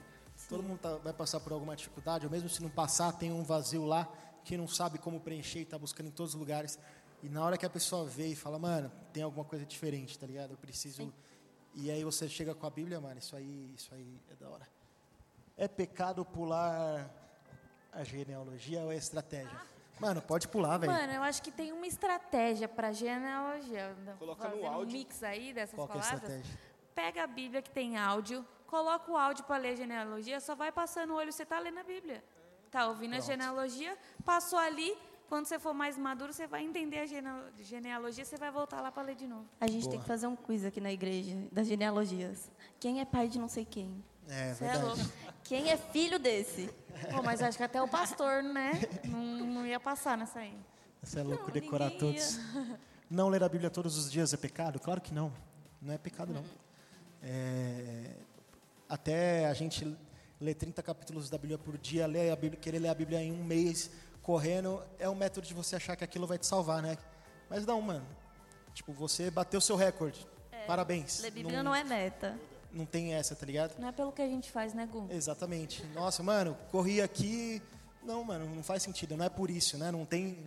Todo 0.50 0.64
mundo 0.64 0.80
tá- 0.80 0.96
vai 0.98 1.14
passar 1.14 1.40
por 1.40 1.52
alguma 1.54 1.76
dificuldade, 1.76 2.26
ou 2.26 2.32
mesmo 2.32 2.50
se 2.50 2.62
não 2.62 2.70
passar, 2.70 3.12
tem 3.14 3.32
um 3.32 3.44
vazio 3.44 3.86
lá 3.86 4.08
que 4.44 4.58
não 4.58 4.68
sabe 4.68 4.98
como 4.98 5.20
preencher 5.20 5.60
e 5.60 5.66
tá 5.66 5.78
buscando 5.78 6.08
em 6.08 6.12
todos 6.12 6.34
os 6.34 6.40
lugares. 6.40 6.78
E 7.22 7.30
na 7.30 7.44
hora 7.44 7.58
que 7.58 7.66
a 7.66 7.70
pessoa 7.70 8.06
vê 8.06 8.28
e 8.28 8.36
fala, 8.36 8.58
mano, 8.60 8.92
tem 9.14 9.24
alguma 9.24 9.46
coisa 9.46 9.66
diferente, 9.66 10.18
tá 10.20 10.26
ligado? 10.28 10.52
Eu 10.52 10.58
preciso. 10.58 11.14
E 11.76 11.90
aí 11.90 12.04
você 12.04 12.28
chega 12.28 12.54
com 12.54 12.66
a 12.68 12.70
Bíblia, 12.70 13.00
mano, 13.00 13.18
isso 13.20 13.36
aí, 13.36 13.74
isso 13.76 13.94
aí 13.94 14.20
é 14.30 14.36
da 14.36 14.50
hora. 14.50 14.68
É 15.56 15.68
pecado 15.68 16.26
pular 16.26 17.10
a 17.94 18.04
genealogia 18.04 18.82
ou 18.82 18.92
é 18.92 18.96
estratégia? 18.96 19.56
Mano, 20.00 20.22
pode 20.22 20.48
pular, 20.48 20.78
velho. 20.78 20.92
Mano, 20.92 21.14
eu 21.14 21.24
acho 21.24 21.42
que 21.42 21.52
tem 21.52 21.72
uma 21.72 21.86
estratégia 21.88 22.68
para 22.68 22.92
genealogia. 22.92 23.96
Coloca 24.20 24.44
no 24.46 24.50
Fazendo 24.50 24.64
um 24.64 24.68
áudio. 24.68 24.98
mix 24.98 25.24
aí 25.24 25.54
dessas 25.54 25.76
Qual 25.76 25.88
que 25.88 25.98
é 25.98 26.00
a 26.00 26.04
palavras. 26.04 26.24
estratégia? 26.32 26.60
Pega 26.96 27.24
a 27.24 27.28
Bíblia 27.28 27.62
que 27.62 27.70
tem 27.70 27.98
áudio, 27.98 28.46
coloca 28.68 29.12
o 29.12 29.16
áudio 29.18 29.44
para 29.46 29.58
ler 29.58 29.70
a 29.70 29.76
genealogia, 29.76 30.40
só 30.40 30.56
vai 30.56 30.72
passando 30.72 31.12
o 31.12 31.16
olho, 31.16 31.32
você 31.32 31.46
tá 31.46 31.60
lendo 31.60 31.80
a 31.80 31.84
Bíblia. 31.84 32.24
Tá 32.72 32.88
ouvindo 32.88 33.14
a 33.16 33.20
genealogia, 33.20 33.96
passou 34.26 34.58
ali, 34.58 34.98
quando 35.30 35.46
você 35.46 35.60
for 35.60 35.74
mais 35.76 35.96
maduro, 35.98 36.34
você 36.34 36.48
vai 36.48 36.64
entender 36.64 37.00
a 37.00 37.06
gene- 37.06 37.30
genealogia, 37.62 38.26
você 38.26 38.36
vai 38.38 38.50
voltar 38.52 38.82
lá 38.82 38.92
para 38.92 39.04
ler 39.04 39.16
de 39.16 39.28
novo. 39.28 39.46
A 39.62 39.68
gente 39.68 39.88
tem 39.90 40.00
que 40.00 40.08
fazer 40.08 40.26
um 40.28 40.36
quiz 40.36 40.66
aqui 40.66 40.82
na 40.82 40.92
igreja 40.92 41.36
das 41.52 41.68
genealogias. 41.68 42.50
Quem 42.80 43.00
é 43.00 43.06
pai 43.06 43.28
de 43.28 43.38
não 43.40 43.48
sei 43.48 43.64
quem? 43.64 44.04
É, 44.28 44.54
Você 44.54 44.66
é 44.66 44.70
verdade. 44.70 44.86
louco. 44.86 45.14
Quem 45.54 45.70
é 45.70 45.78
filho 45.78 46.18
desse? 46.18 46.68
Pô, 47.12 47.22
mas 47.22 47.40
acho 47.40 47.60
que 47.60 47.64
até 47.64 47.80
o 47.80 47.88
pastor, 47.88 48.42
né? 48.42 48.72
Não, 49.06 49.20
não 49.46 49.68
ia 49.68 49.80
passar 49.80 50.18
nessa 50.18 50.40
aí. 50.40 50.58
Você 51.04 51.20
é 51.20 51.24
louco 51.24 51.44
Não, 51.46 51.52
decorar 51.52 51.92
ninguém 51.92 52.14
ia. 52.14 52.20
todos. 52.24 52.40
Não 53.08 53.30
ler 53.30 53.44
a 53.44 53.48
Bíblia 53.48 53.70
todos 53.70 53.96
os 53.96 54.12
dias 54.12 54.34
é 54.34 54.38
pecado? 54.38 54.80
Claro 54.80 55.00
que 55.00 55.14
não. 55.14 55.32
Não 55.80 55.94
é 55.94 55.98
pecado, 56.00 56.34
não. 56.34 56.44
É, 57.22 58.16
até 58.90 59.46
a 59.46 59.54
gente 59.54 59.96
ler 60.42 60.56
30 60.56 60.82
capítulos 60.82 61.30
da 61.30 61.38
Bíblia 61.38 61.60
por 61.60 61.78
dia, 61.78 62.08
ler 62.08 62.32
a 62.32 62.36
Bíblia, 62.36 62.60
querer 62.60 62.80
ler 62.80 62.90
a 62.90 62.96
Bíblia 62.96 63.22
em 63.22 63.32
um 63.32 63.44
mês, 63.44 63.92
correndo, 64.24 64.82
é 64.98 65.08
um 65.08 65.14
método 65.14 65.46
de 65.46 65.54
você 65.54 65.76
achar 65.76 65.96
que 65.96 66.04
aquilo 66.04 66.26
vai 66.26 66.40
te 66.40 66.48
salvar, 66.48 66.82
né? 66.82 66.98
Mas 67.48 67.64
não, 67.64 67.80
mano. 67.80 68.08
Tipo, 68.74 68.92
você 68.92 69.30
bateu 69.30 69.62
seu 69.62 69.76
recorde. 69.76 70.26
Parabéns. 70.66 71.20
Ler 71.22 71.30
Bíblia 71.30 71.62
não 71.62 71.76
é 71.76 71.84
meta. 71.84 72.40
Não 72.74 72.86
tem 72.86 73.14
essa, 73.14 73.36
tá 73.36 73.46
ligado? 73.46 73.80
Não 73.80 73.88
é 73.88 73.92
pelo 73.92 74.12
que 74.12 74.22
a 74.22 74.28
gente 74.28 74.52
faz, 74.52 74.74
né, 74.74 74.88
Gu? 74.92 75.08
Exatamente. 75.12 75.86
Nossa, 75.94 76.24
mano, 76.24 76.58
corri 76.72 77.02
aqui. 77.02 77.62
Não, 78.02 78.24
mano, 78.24 78.54
não 78.54 78.64
faz 78.64 78.82
sentido. 78.82 79.16
Não 79.16 79.26
é 79.26 79.30
por 79.30 79.50
isso, 79.50 79.78
né? 79.78 79.92
Não 79.92 80.06
tem. 80.06 80.38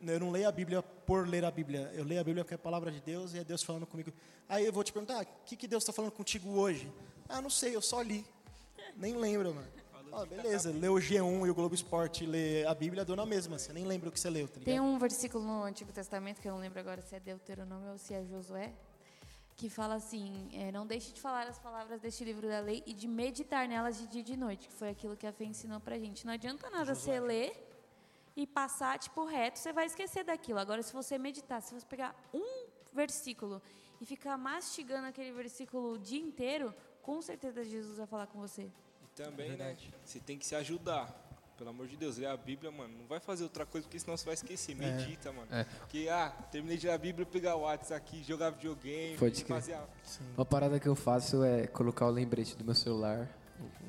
Eu 0.00 0.20
não 0.20 0.30
leio 0.30 0.48
a 0.48 0.52
Bíblia 0.52 0.80
por 0.80 1.26
ler 1.26 1.44
a 1.44 1.50
Bíblia. 1.50 1.90
Eu 1.94 2.04
leio 2.04 2.20
a 2.20 2.24
Bíblia 2.24 2.44
porque 2.44 2.54
é 2.54 2.56
a 2.56 2.58
palavra 2.58 2.92
de 2.92 3.00
Deus 3.00 3.34
e 3.34 3.38
é 3.38 3.44
Deus 3.44 3.64
falando 3.64 3.86
comigo. 3.86 4.12
Aí 4.48 4.64
eu 4.64 4.72
vou 4.72 4.84
te 4.84 4.92
perguntar: 4.92 5.24
o 5.24 5.26
que, 5.44 5.56
que 5.56 5.66
Deus 5.66 5.82
está 5.82 5.92
falando 5.92 6.12
contigo 6.12 6.50
hoje? 6.50 6.90
Ah, 7.28 7.42
não 7.42 7.50
sei, 7.50 7.74
eu 7.74 7.82
só 7.82 8.00
li. 8.00 8.24
Nem 8.96 9.16
lembro, 9.16 9.52
mano. 9.52 9.68
Ó, 10.12 10.24
beleza, 10.24 10.70
leu 10.70 10.94
o 10.94 10.98
G1 10.98 11.46
e 11.46 11.50
o 11.50 11.54
Globo 11.54 11.74
Esporte, 11.74 12.24
lê 12.24 12.64
a 12.64 12.74
Bíblia, 12.74 13.04
deu 13.04 13.14
na 13.14 13.26
mesma. 13.26 13.58
Você 13.58 13.72
nem 13.72 13.84
lembra 13.84 14.08
o 14.08 14.12
que 14.12 14.18
você 14.18 14.30
leu, 14.30 14.48
tá? 14.48 14.60
Tem 14.64 14.80
um 14.80 14.98
versículo 14.98 15.44
no 15.44 15.64
Antigo 15.64 15.92
Testamento, 15.92 16.40
que 16.40 16.48
eu 16.48 16.52
não 16.52 16.60
lembro 16.60 16.80
agora 16.80 17.02
se 17.02 17.14
é 17.14 17.20
Deuteronômio 17.20 17.92
ou 17.92 17.98
se 17.98 18.14
é 18.14 18.24
Josué, 18.24 18.72
que 19.58 19.68
fala 19.68 19.96
assim: 19.96 20.48
é, 20.52 20.70
Não 20.70 20.86
deixe 20.86 21.12
de 21.12 21.20
falar 21.20 21.46
as 21.48 21.58
palavras 21.58 22.00
deste 22.00 22.24
livro 22.24 22.46
da 22.48 22.60
lei 22.60 22.82
e 22.86 22.94
de 22.94 23.08
meditar 23.08 23.66
nelas 23.68 23.98
de 23.98 24.06
dia 24.06 24.20
e 24.20 24.24
de 24.24 24.36
noite, 24.36 24.68
que 24.68 24.74
foi 24.74 24.88
aquilo 24.88 25.16
que 25.16 25.26
a 25.26 25.32
Fê 25.32 25.44
ensinou 25.44 25.80
pra 25.80 25.98
gente. 25.98 26.24
Não 26.24 26.32
adianta 26.32 26.70
nada 26.70 26.94
você 26.94 27.18
ler 27.18 27.52
e 28.36 28.46
passar, 28.46 28.98
tipo, 29.00 29.24
reto, 29.24 29.58
você 29.58 29.72
vai 29.72 29.86
esquecer 29.86 30.22
daquilo. 30.24 30.60
Agora, 30.60 30.80
se 30.80 30.92
você 30.92 31.18
meditar, 31.18 31.60
se 31.60 31.74
você 31.74 31.84
pegar 31.84 32.14
um 32.32 32.66
versículo 32.92 33.60
e 34.00 34.06
ficar 34.06 34.38
mastigando 34.38 35.08
aquele 35.08 35.32
versículo 35.32 35.94
o 35.94 35.98
dia 35.98 36.20
inteiro, 36.20 36.72
com 37.02 37.20
certeza 37.20 37.64
Jesus 37.64 37.98
vai 37.98 38.06
falar 38.06 38.28
com 38.28 38.38
você. 38.38 38.70
E 39.02 39.06
também, 39.16 39.56
né? 39.56 39.76
Você 40.04 40.20
tem 40.20 40.38
que 40.38 40.46
se 40.46 40.54
ajudar. 40.54 41.27
Pelo 41.58 41.70
amor 41.70 41.88
de 41.88 41.96
Deus, 41.96 42.16
lê 42.18 42.24
a 42.26 42.36
Bíblia, 42.36 42.70
mano. 42.70 42.96
Não 42.96 43.06
vai 43.06 43.18
fazer 43.18 43.42
outra 43.42 43.66
coisa, 43.66 43.84
porque 43.84 43.98
senão 43.98 44.16
você 44.16 44.24
vai 44.24 44.34
esquecer. 44.34 44.76
Medita, 44.76 45.32
mano. 45.32 45.48
É. 45.50 45.64
Porque, 45.64 46.08
ah, 46.08 46.30
terminei 46.52 46.78
de 46.78 46.86
ler 46.86 46.92
a 46.92 46.98
Bíblia, 46.98 47.26
pegar 47.26 47.56
o 47.56 47.62
WhatsApp 47.62 47.94
aqui, 48.00 48.22
jogar 48.22 48.50
videogame, 48.50 49.16
Pode 49.18 49.44
fazer 49.44 49.74
a... 49.74 49.84
Uma 50.36 50.46
parada 50.46 50.78
que 50.78 50.86
eu 50.86 50.94
faço 50.94 51.42
é 51.42 51.66
colocar 51.66 52.06
o 52.06 52.10
lembrete 52.10 52.56
do 52.56 52.64
meu 52.64 52.76
celular, 52.76 53.28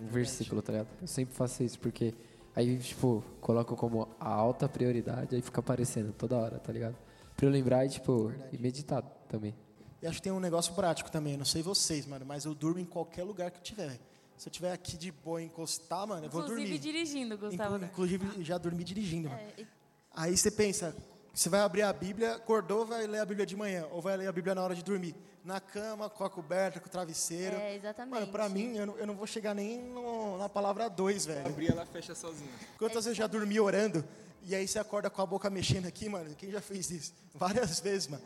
um 0.02 0.08
versículo, 0.08 0.64
tá 0.64 0.72
ligado? 0.72 0.88
Eu 1.00 1.08
sempre 1.08 1.36
faço 1.36 1.62
isso, 1.62 1.78
porque 1.78 2.16
aí, 2.56 2.76
tipo, 2.80 3.24
coloco 3.40 3.76
como 3.76 4.10
a 4.20 4.34
alta 4.34 4.68
prioridade, 4.68 5.36
aí 5.36 5.42
fica 5.44 5.60
aparecendo 5.60 6.12
toda 6.12 6.36
hora, 6.38 6.58
tá 6.58 6.74
ligado? 6.74 6.98
Pra 7.38 7.46
eu 7.46 7.52
lembrar 7.52 7.86
e, 7.86 7.90
tipo, 7.90 8.34
e 8.52 8.58
meditar 8.58 9.04
também. 9.28 9.56
E 10.02 10.08
acho 10.08 10.16
que 10.16 10.24
tem 10.24 10.32
um 10.32 10.40
negócio 10.40 10.74
prático 10.74 11.12
também, 11.12 11.38
não 11.38 11.46
sei 11.46 11.62
vocês, 11.62 12.08
mano, 12.08 12.26
mas 12.26 12.46
eu 12.46 12.56
durmo 12.56 12.80
em 12.80 12.86
qualquer 12.86 13.24
lugar 13.24 13.52
que 13.52 13.60
eu 13.60 13.64
tiver. 13.64 14.00
Se 14.40 14.48
eu 14.48 14.52
tiver 14.54 14.72
aqui 14.72 14.96
de 14.96 15.12
boa 15.12 15.42
encostar, 15.44 16.08
mano, 16.08 16.26
eu 16.26 16.30
vou 16.30 16.42
Inclusive 16.44 16.64
dormir. 16.70 16.80
dirigindo, 16.80 17.38
Gustavo. 17.38 17.76
Inclu-? 17.76 17.88
Inclusive, 17.88 18.44
já 18.44 18.58
dormi 18.58 18.86
dirigindo, 18.86 19.28
mano. 19.28 19.42
É, 19.58 19.62
e- 19.62 19.68
Aí 20.16 20.38
você 20.38 20.50
pensa, 20.50 20.96
você 21.34 21.50
vai 21.50 21.60
abrir 21.60 21.82
a 21.82 21.92
Bíblia, 21.92 22.36
acordou, 22.36 22.86
vai 22.86 23.06
ler 23.06 23.20
a 23.20 23.26
Bíblia 23.26 23.46
de 23.46 23.56
manhã, 23.58 23.86
ou 23.92 24.02
vai 24.02 24.16
ler 24.16 24.28
a 24.28 24.32
Bíblia 24.32 24.56
na 24.56 24.64
hora 24.64 24.74
de 24.74 24.82
dormir. 24.84 25.14
Na 25.44 25.60
cama, 25.60 26.10
com 26.10 26.24
a 26.24 26.30
coberta, 26.30 26.80
com 26.80 26.88
o 26.88 26.90
travesseiro. 26.90 27.56
É, 27.58 27.76
exatamente. 27.76 28.14
Mano, 28.14 28.32
pra 28.32 28.48
mim, 28.48 28.78
eu 28.78 28.86
não, 28.86 28.98
eu 28.98 29.06
não 29.08 29.14
vou 29.14 29.28
chegar 29.28 29.54
nem 29.54 29.78
no- 29.78 30.38
na 30.38 30.48
palavra 30.48 30.90
dois, 30.90 31.26
velho. 31.26 31.46
Abrir, 31.46 31.72
ela 31.72 31.86
fecha 31.86 32.16
sozinha. 32.16 32.50
Quantas 32.78 33.04
vezes 33.06 33.08
eu 33.20 33.24
já 33.24 33.28
dormi 33.28 33.60
orando, 33.60 34.06
e 34.44 34.56
aí 34.56 34.66
você 34.68 34.80
acorda 34.80 35.10
com 35.10 35.22
a 35.22 35.26
boca 35.26 35.50
mexendo 35.50 35.86
aqui, 35.86 36.08
mano? 36.08 36.34
Quem 36.36 36.50
já 36.50 36.62
fez 36.62 36.90
isso? 36.92 37.14
Várias 37.36 37.80
vezes, 37.82 38.08
mano. 38.08 38.24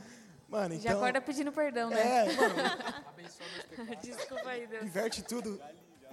Mano, 0.47 0.75
então... 0.75 0.91
Já 0.91 0.95
acorda 0.97 1.19
pedindo 1.21 1.51
perdão, 1.51 1.89
né? 1.89 2.27
É, 2.29 2.33
mano, 2.33 2.55
Desculpa 4.01 4.49
aí, 4.49 4.67
Deus. 4.67 4.83
inverte 4.85 5.23
tudo. 5.23 5.59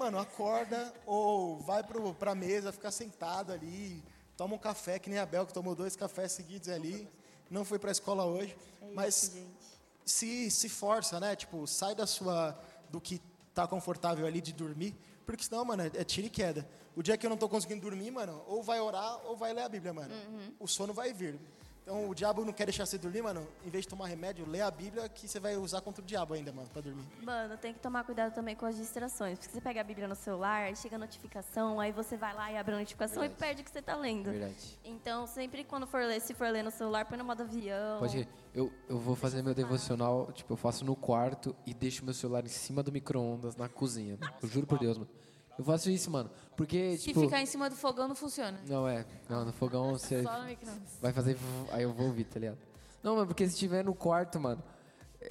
Mano, 0.00 0.18
acorda 0.18 0.94
ou 1.04 1.58
vai 1.58 1.82
pro, 1.84 2.14
pra 2.14 2.34
mesa, 2.34 2.72
fica 2.72 2.90
sentado 2.90 3.52
ali, 3.52 4.02
toma 4.34 4.54
um 4.54 4.58
café, 4.58 4.98
que 4.98 5.10
nem 5.10 5.18
a 5.18 5.26
Bel, 5.26 5.44
que 5.44 5.52
tomou 5.52 5.74
dois 5.74 5.94
cafés 5.94 6.32
seguidos 6.32 6.70
ali. 6.70 7.06
Não 7.50 7.66
foi 7.66 7.78
pra 7.78 7.90
escola 7.90 8.24
hoje, 8.24 8.56
mas 8.94 9.36
se, 10.02 10.50
se 10.50 10.68
força, 10.70 11.20
né? 11.20 11.36
Tipo, 11.36 11.66
sai 11.66 11.94
da 11.94 12.06
sua. 12.06 12.58
do 12.88 12.98
que 12.98 13.20
tá 13.54 13.66
confortável 13.66 14.26
ali 14.26 14.40
de 14.40 14.54
dormir, 14.54 14.96
porque 15.26 15.44
senão, 15.44 15.66
mano, 15.66 15.82
é, 15.82 15.90
é 15.92 16.02
tiro 16.02 16.28
e 16.28 16.30
queda. 16.30 16.66
O 16.96 17.02
dia 17.02 17.18
que 17.18 17.26
eu 17.26 17.30
não 17.30 17.36
tô 17.36 17.46
conseguindo 17.46 17.82
dormir, 17.82 18.10
mano, 18.10 18.42
ou 18.46 18.62
vai 18.62 18.80
orar 18.80 19.20
ou 19.26 19.36
vai 19.36 19.52
ler 19.52 19.64
a 19.64 19.68
Bíblia, 19.68 19.92
mano. 19.92 20.14
O 20.58 20.66
sono 20.66 20.94
vai 20.94 21.12
vir. 21.12 21.38
Então 21.90 22.08
o 22.08 22.14
diabo 22.14 22.44
não 22.44 22.52
quer 22.52 22.66
deixar 22.66 22.86
você 22.86 22.96
dormir, 22.96 23.20
mano. 23.20 23.44
Em 23.66 23.68
vez 23.68 23.82
de 23.84 23.88
tomar 23.88 24.06
remédio, 24.06 24.48
lê 24.48 24.60
a 24.60 24.70
Bíblia 24.70 25.08
que 25.08 25.26
você 25.26 25.40
vai 25.40 25.56
usar 25.56 25.80
contra 25.80 26.00
o 26.00 26.06
diabo 26.06 26.34
ainda, 26.34 26.52
mano, 26.52 26.68
pra 26.68 26.80
dormir. 26.80 27.02
Mano, 27.20 27.56
tem 27.56 27.74
que 27.74 27.80
tomar 27.80 28.04
cuidado 28.04 28.32
também 28.32 28.54
com 28.54 28.64
as 28.64 28.76
distrações. 28.76 29.36
Porque 29.36 29.52
você 29.52 29.60
pega 29.60 29.80
a 29.80 29.84
Bíblia 29.84 30.06
no 30.06 30.14
celular, 30.14 30.72
chega 30.76 30.94
a 30.94 30.98
notificação, 31.00 31.80
aí 31.80 31.90
você 31.90 32.16
vai 32.16 32.32
lá 32.32 32.52
e 32.52 32.56
abre 32.56 32.76
a 32.76 32.78
notificação 32.78 33.22
Verdade. 33.22 33.36
e 33.36 33.44
perde 33.44 33.62
o 33.62 33.64
que 33.64 33.72
você 33.72 33.82
tá 33.82 33.96
lendo. 33.96 34.30
Verdade. 34.30 34.78
Então, 34.84 35.26
sempre 35.26 35.64
quando 35.64 35.84
for 35.84 36.04
ler, 36.04 36.20
se 36.20 36.32
for 36.32 36.48
ler 36.48 36.62
no 36.62 36.70
celular, 36.70 37.06
põe 37.06 37.18
no 37.18 37.24
modo 37.24 37.42
avião. 37.42 37.98
Pode 37.98 38.18
ir. 38.18 38.28
Eu, 38.54 38.72
eu 38.88 38.98
vou 38.98 39.16
fazer 39.16 39.42
meu 39.42 39.54
devocional, 39.54 40.30
tipo, 40.32 40.52
eu 40.52 40.56
faço 40.56 40.84
no 40.84 40.94
quarto 40.94 41.56
e 41.66 41.74
deixo 41.74 42.04
meu 42.04 42.14
celular 42.14 42.44
em 42.44 42.48
cima 42.48 42.84
do 42.84 42.92
micro-ondas 42.92 43.56
na 43.56 43.68
cozinha. 43.68 44.16
Eu 44.40 44.48
juro 44.48 44.66
por 44.66 44.78
Deus, 44.78 44.96
mano. 44.96 45.10
Eu 45.60 45.64
faço 45.64 45.90
isso, 45.90 46.10
mano. 46.10 46.30
Porque, 46.56 46.96
Se 46.96 47.04
tipo. 47.08 47.20
ficar 47.20 47.42
em 47.42 47.46
cima 47.46 47.68
do 47.68 47.76
fogão, 47.76 48.08
não 48.08 48.14
funciona. 48.14 48.58
Não, 48.66 48.88
é. 48.88 49.04
Não, 49.28 49.44
no 49.44 49.52
fogão 49.52 49.90
você 49.98 50.22
Só 50.22 50.38
no 50.40 50.46
micro-ondas. 50.46 50.82
vai 51.02 51.12
fazer. 51.12 51.36
Aí 51.70 51.82
eu 51.82 51.92
vou 51.92 52.06
ouvir, 52.06 52.24
tá 52.24 52.40
ligado? 52.40 52.56
Não, 53.02 53.16
mas 53.16 53.26
porque 53.26 53.46
se 53.46 53.52
estiver 53.52 53.84
no 53.84 53.94
quarto, 53.94 54.40
mano. 54.40 54.62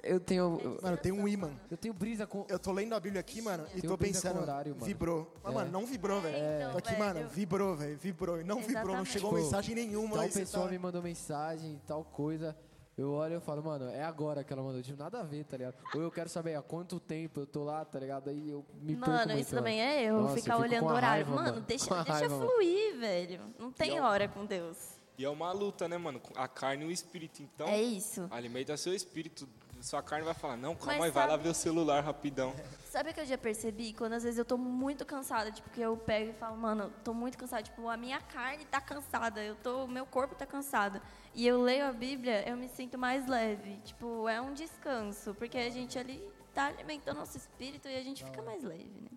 Eu 0.03 0.19
tenho. 0.19 0.59
Eu, 0.63 0.79
Mano, 0.83 0.97
tem 0.97 1.11
um 1.11 1.27
imã. 1.27 1.49
eu 1.71 1.75
tenho 1.75 1.95
brisa 1.95 2.27
com. 2.27 2.45
Eu 2.47 2.59
tô 2.59 2.71
lendo 2.71 2.93
a 2.93 2.99
Bíblia 2.99 3.19
aqui, 3.21 3.41
mano, 3.41 3.65
e 3.73 3.81
Tem 3.81 3.89
tô 3.89 3.95
um 3.95 3.97
brisa 3.97 4.21
pensando, 4.21 4.35
com 4.37 4.43
horário, 4.43 4.73
mano. 4.75 4.85
vibrou. 4.85 5.33
Mas, 5.43 5.51
É. 5.51 5.55
mano, 5.55 5.71
não 5.71 5.85
vibrou, 5.87 6.21
velho. 6.21 6.37
Então, 6.37 6.71
Tô 6.73 6.77
aqui, 6.77 6.89
velho. 6.91 6.99
mano, 7.03 7.29
vibrou, 7.29 7.75
velho, 7.75 7.97
vibrou. 7.97 8.39
E 8.39 8.43
não 8.43 8.57
vibrou, 8.57 8.75
não 8.75 8.81
Exatamente. 9.01 9.11
chegou 9.11 9.29
Tipo, 9.31 9.41
mensagem 9.41 9.73
nenhuma. 9.73 10.11
Tal 10.11 10.19
aí 10.19 10.31
você 10.31 10.39
pessoa 10.41 10.65
tá- 10.65 10.71
me 10.71 10.77
mandou 10.77 11.01
mensagem, 11.01 11.81
tal 11.87 12.03
coisa. 12.03 12.55
Eu 12.99 13.13
olho 13.13 13.31
e 13.31 13.35
eu 13.35 13.41
falo, 13.41 13.63
mano, 13.63 13.87
é 13.89 14.03
agora 14.03 14.43
que 14.43 14.51
ela 14.51 14.61
mandou. 14.61 14.81
Tipo, 14.81 15.01
nada 15.01 15.21
a 15.21 15.23
ver, 15.23 15.45
tá 15.45 15.55
ligado? 15.55 15.75
Ou 15.95 16.01
eu 16.01 16.11
quero 16.11 16.27
saber 16.27 16.55
há 16.55 16.61
quanto 16.61 16.99
tempo 16.99 17.39
eu 17.39 17.45
tô 17.47 17.63
lá, 17.63 17.85
tá 17.85 17.97
ligado? 17.97 18.29
Aí 18.29 18.49
eu 18.49 18.65
me 18.81 18.93
perco 18.93 19.09
Mano, 19.09 19.27
muito, 19.27 19.39
isso 19.41 19.55
também 19.55 19.81
é 19.81 20.03
eu, 20.03 20.21
Nossa, 20.21 20.35
ficar 20.35 20.55
eu 20.55 20.59
olhando 20.59 20.83
o 20.83 20.87
horário. 20.89 21.25
raiva, 21.25 21.31
mano, 21.31 21.49
mano. 21.53 21.61
deixa, 21.65 21.95
deixa 22.03 22.11
raiva, 22.11 22.35
mano. 22.35 22.49
fluir, 22.51 22.97
velho. 22.99 23.41
Não 23.57 23.71
tem 23.71 23.93
E 23.93 23.95
é 23.95 24.01
hora 24.01 24.27
com 24.27 24.45
Deus. 24.45 24.77
E 25.17 25.23
é 25.23 25.29
uma 25.29 25.51
luta, 25.53 25.87
né, 25.87 25.97
mano? 25.97 26.21
A 26.35 26.47
carne 26.47 26.83
e 26.83 26.87
o 26.89 26.91
espírito. 26.91 27.41
Então, 27.41 27.67
É 27.69 27.81
isso. 27.81 28.27
alimenta 28.29 28.75
seu 28.75 28.93
espírito. 28.93 29.47
Sua 29.81 30.01
carne 30.03 30.25
vai 30.25 30.33
falar, 30.33 30.57
não, 30.57 30.75
calma 30.75 30.93
Mas 30.93 31.05
aí, 31.05 31.11
vai 31.11 31.27
lá 31.27 31.37
ver 31.37 31.49
o 31.49 31.53
celular 31.53 32.03
rapidão. 32.03 32.53
Sabe 32.89 33.11
o 33.11 33.13
que 33.13 33.19
eu 33.21 33.25
já 33.25 33.37
percebi? 33.37 33.93
Quando 33.93 34.13
às 34.13 34.23
vezes 34.23 34.37
eu 34.39 34.43
tô 34.45 34.57
muito 34.57 35.05
cansada, 35.05 35.51
tipo, 35.51 35.69
que 35.69 35.79
eu 35.79 35.95
pego 35.95 36.31
e 36.31 36.33
falo, 36.33 36.57
mano, 36.57 36.91
tô 37.03 37.13
muito 37.13 37.37
cansada, 37.37 37.61
tipo, 37.61 37.87
a 37.87 37.95
minha 37.95 38.19
carne 38.19 38.65
tá 38.65 38.81
cansada, 38.81 39.41
eu 39.43 39.55
tô, 39.55 39.87
meu 39.87 40.05
corpo 40.05 40.33
tá 40.35 40.45
cansado. 40.45 40.99
E 41.35 41.45
eu 41.45 41.61
leio 41.61 41.85
a 41.85 41.93
Bíblia, 41.93 42.47
eu 42.49 42.57
me 42.57 42.67
sinto 42.67 42.97
mais 42.97 43.27
leve. 43.27 43.77
Tipo, 43.85 44.27
é 44.27 44.41
um 44.41 44.53
descanso, 44.53 45.35
porque 45.35 45.57
a 45.57 45.69
gente 45.69 45.99
ali 45.99 46.19
tá 46.53 46.65
alimentando 46.65 47.17
nosso 47.17 47.37
espírito 47.37 47.87
e 47.87 47.95
a 47.95 48.01
gente 48.01 48.25
fica 48.25 48.41
mais 48.41 48.63
leve, 48.63 48.89
né? 49.01 49.09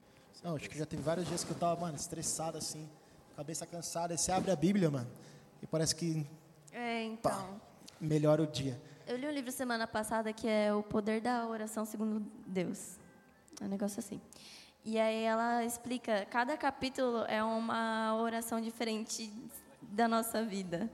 Não, 0.44 0.56
acho 0.56 0.68
que 0.68 0.78
já 0.78 0.84
teve 0.84 1.02
vários 1.02 1.26
dias 1.26 1.42
que 1.42 1.50
eu 1.52 1.56
tava, 1.56 1.80
mano, 1.80 1.96
estressado 1.96 2.58
assim, 2.58 2.88
cabeça 3.34 3.64
cansada. 3.66 4.12
Aí 4.12 4.18
você 4.18 4.30
abre 4.30 4.50
a 4.50 4.56
Bíblia, 4.56 4.90
mano, 4.90 5.10
e 5.62 5.66
parece 5.66 5.94
que 5.96 6.26
É, 6.72 7.04
então. 7.04 7.60
melhora 7.98 8.42
o 8.42 8.46
dia. 8.46 8.78
Eu 9.04 9.16
li 9.16 9.26
um 9.26 9.32
livro 9.32 9.50
semana 9.50 9.84
passada 9.84 10.32
que 10.32 10.46
é 10.46 10.72
O 10.72 10.80
Poder 10.80 11.20
da 11.20 11.44
Oração 11.46 11.84
Segundo 11.84 12.24
Deus. 12.46 12.98
É 13.60 13.64
um 13.64 13.68
negócio 13.68 13.98
assim. 13.98 14.20
E 14.84 14.98
aí 14.98 15.24
ela 15.24 15.64
explica, 15.64 16.24
cada 16.30 16.56
capítulo 16.56 17.24
é 17.26 17.42
uma 17.42 18.14
oração 18.16 18.60
diferente 18.60 19.32
da 19.80 20.06
nossa 20.06 20.44
vida. 20.44 20.88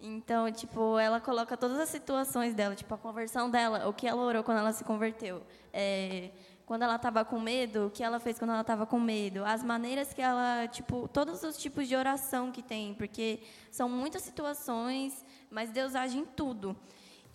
Então, 0.00 0.50
tipo, 0.50 0.98
ela 0.98 1.20
coloca 1.20 1.54
todas 1.54 1.78
as 1.78 1.90
situações 1.90 2.54
dela, 2.54 2.74
tipo, 2.74 2.92
a 2.94 2.98
conversão 2.98 3.50
dela, 3.50 3.86
o 3.86 3.92
que 3.92 4.08
ela 4.08 4.22
orou 4.22 4.42
quando 4.42 4.58
ela 4.58 4.72
se 4.72 4.82
converteu. 4.82 5.42
É, 5.72 6.30
quando 6.64 6.82
ela 6.82 6.96
estava 6.96 7.22
com 7.22 7.38
medo, 7.38 7.88
o 7.88 7.90
que 7.90 8.02
ela 8.02 8.18
fez 8.18 8.38
quando 8.38 8.52
ela 8.52 8.62
estava 8.62 8.86
com 8.86 8.98
medo. 8.98 9.44
As 9.44 9.62
maneiras 9.62 10.14
que 10.14 10.22
ela, 10.22 10.66
tipo, 10.68 11.06
todos 11.08 11.42
os 11.42 11.58
tipos 11.58 11.86
de 11.86 11.94
oração 11.94 12.50
que 12.50 12.62
tem, 12.62 12.94
porque 12.94 13.40
são 13.70 13.90
muitas 13.90 14.22
situações, 14.22 15.22
mas 15.50 15.70
Deus 15.70 15.94
age 15.94 16.18
em 16.18 16.24
tudo. 16.24 16.74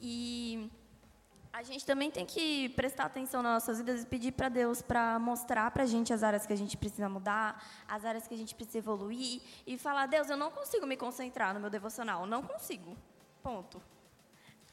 E 0.02 0.70
a 1.52 1.64
gente 1.64 1.86
também 1.86 2.12
tem 2.12 2.26
que 2.26 2.70
prestar 2.70 3.06
atenção 3.06 3.42
nas 3.42 3.54
nossas 3.64 3.80
vidas 3.80 4.04
e 4.04 4.06
pedir 4.06 4.32
para 4.32 4.48
Deus 4.50 4.82
para 4.82 5.18
mostrar 5.18 5.72
para 5.72 5.84
a 5.84 5.86
gente 5.88 6.14
as 6.14 6.22
áreas 6.24 6.46
que 6.46 6.54
a 6.54 6.56
gente 6.56 6.78
precisa 6.78 7.10
mudar, 7.10 7.64
as 7.88 8.06
áreas 8.06 8.28
que 8.28 8.34
a 8.34 8.38
gente 8.38 8.54
precisa 8.54 8.78
evoluir 8.78 9.42
e 9.66 9.78
falar: 9.78 10.06
Deus, 10.06 10.30
eu 10.30 10.38
não 10.38 10.52
consigo 10.52 10.86
me 10.86 10.96
concentrar 10.96 11.54
no 11.54 11.60
meu 11.60 11.70
devocional, 11.70 12.26
não 12.26 12.44
consigo. 12.44 12.96
Ponto. 13.42 13.82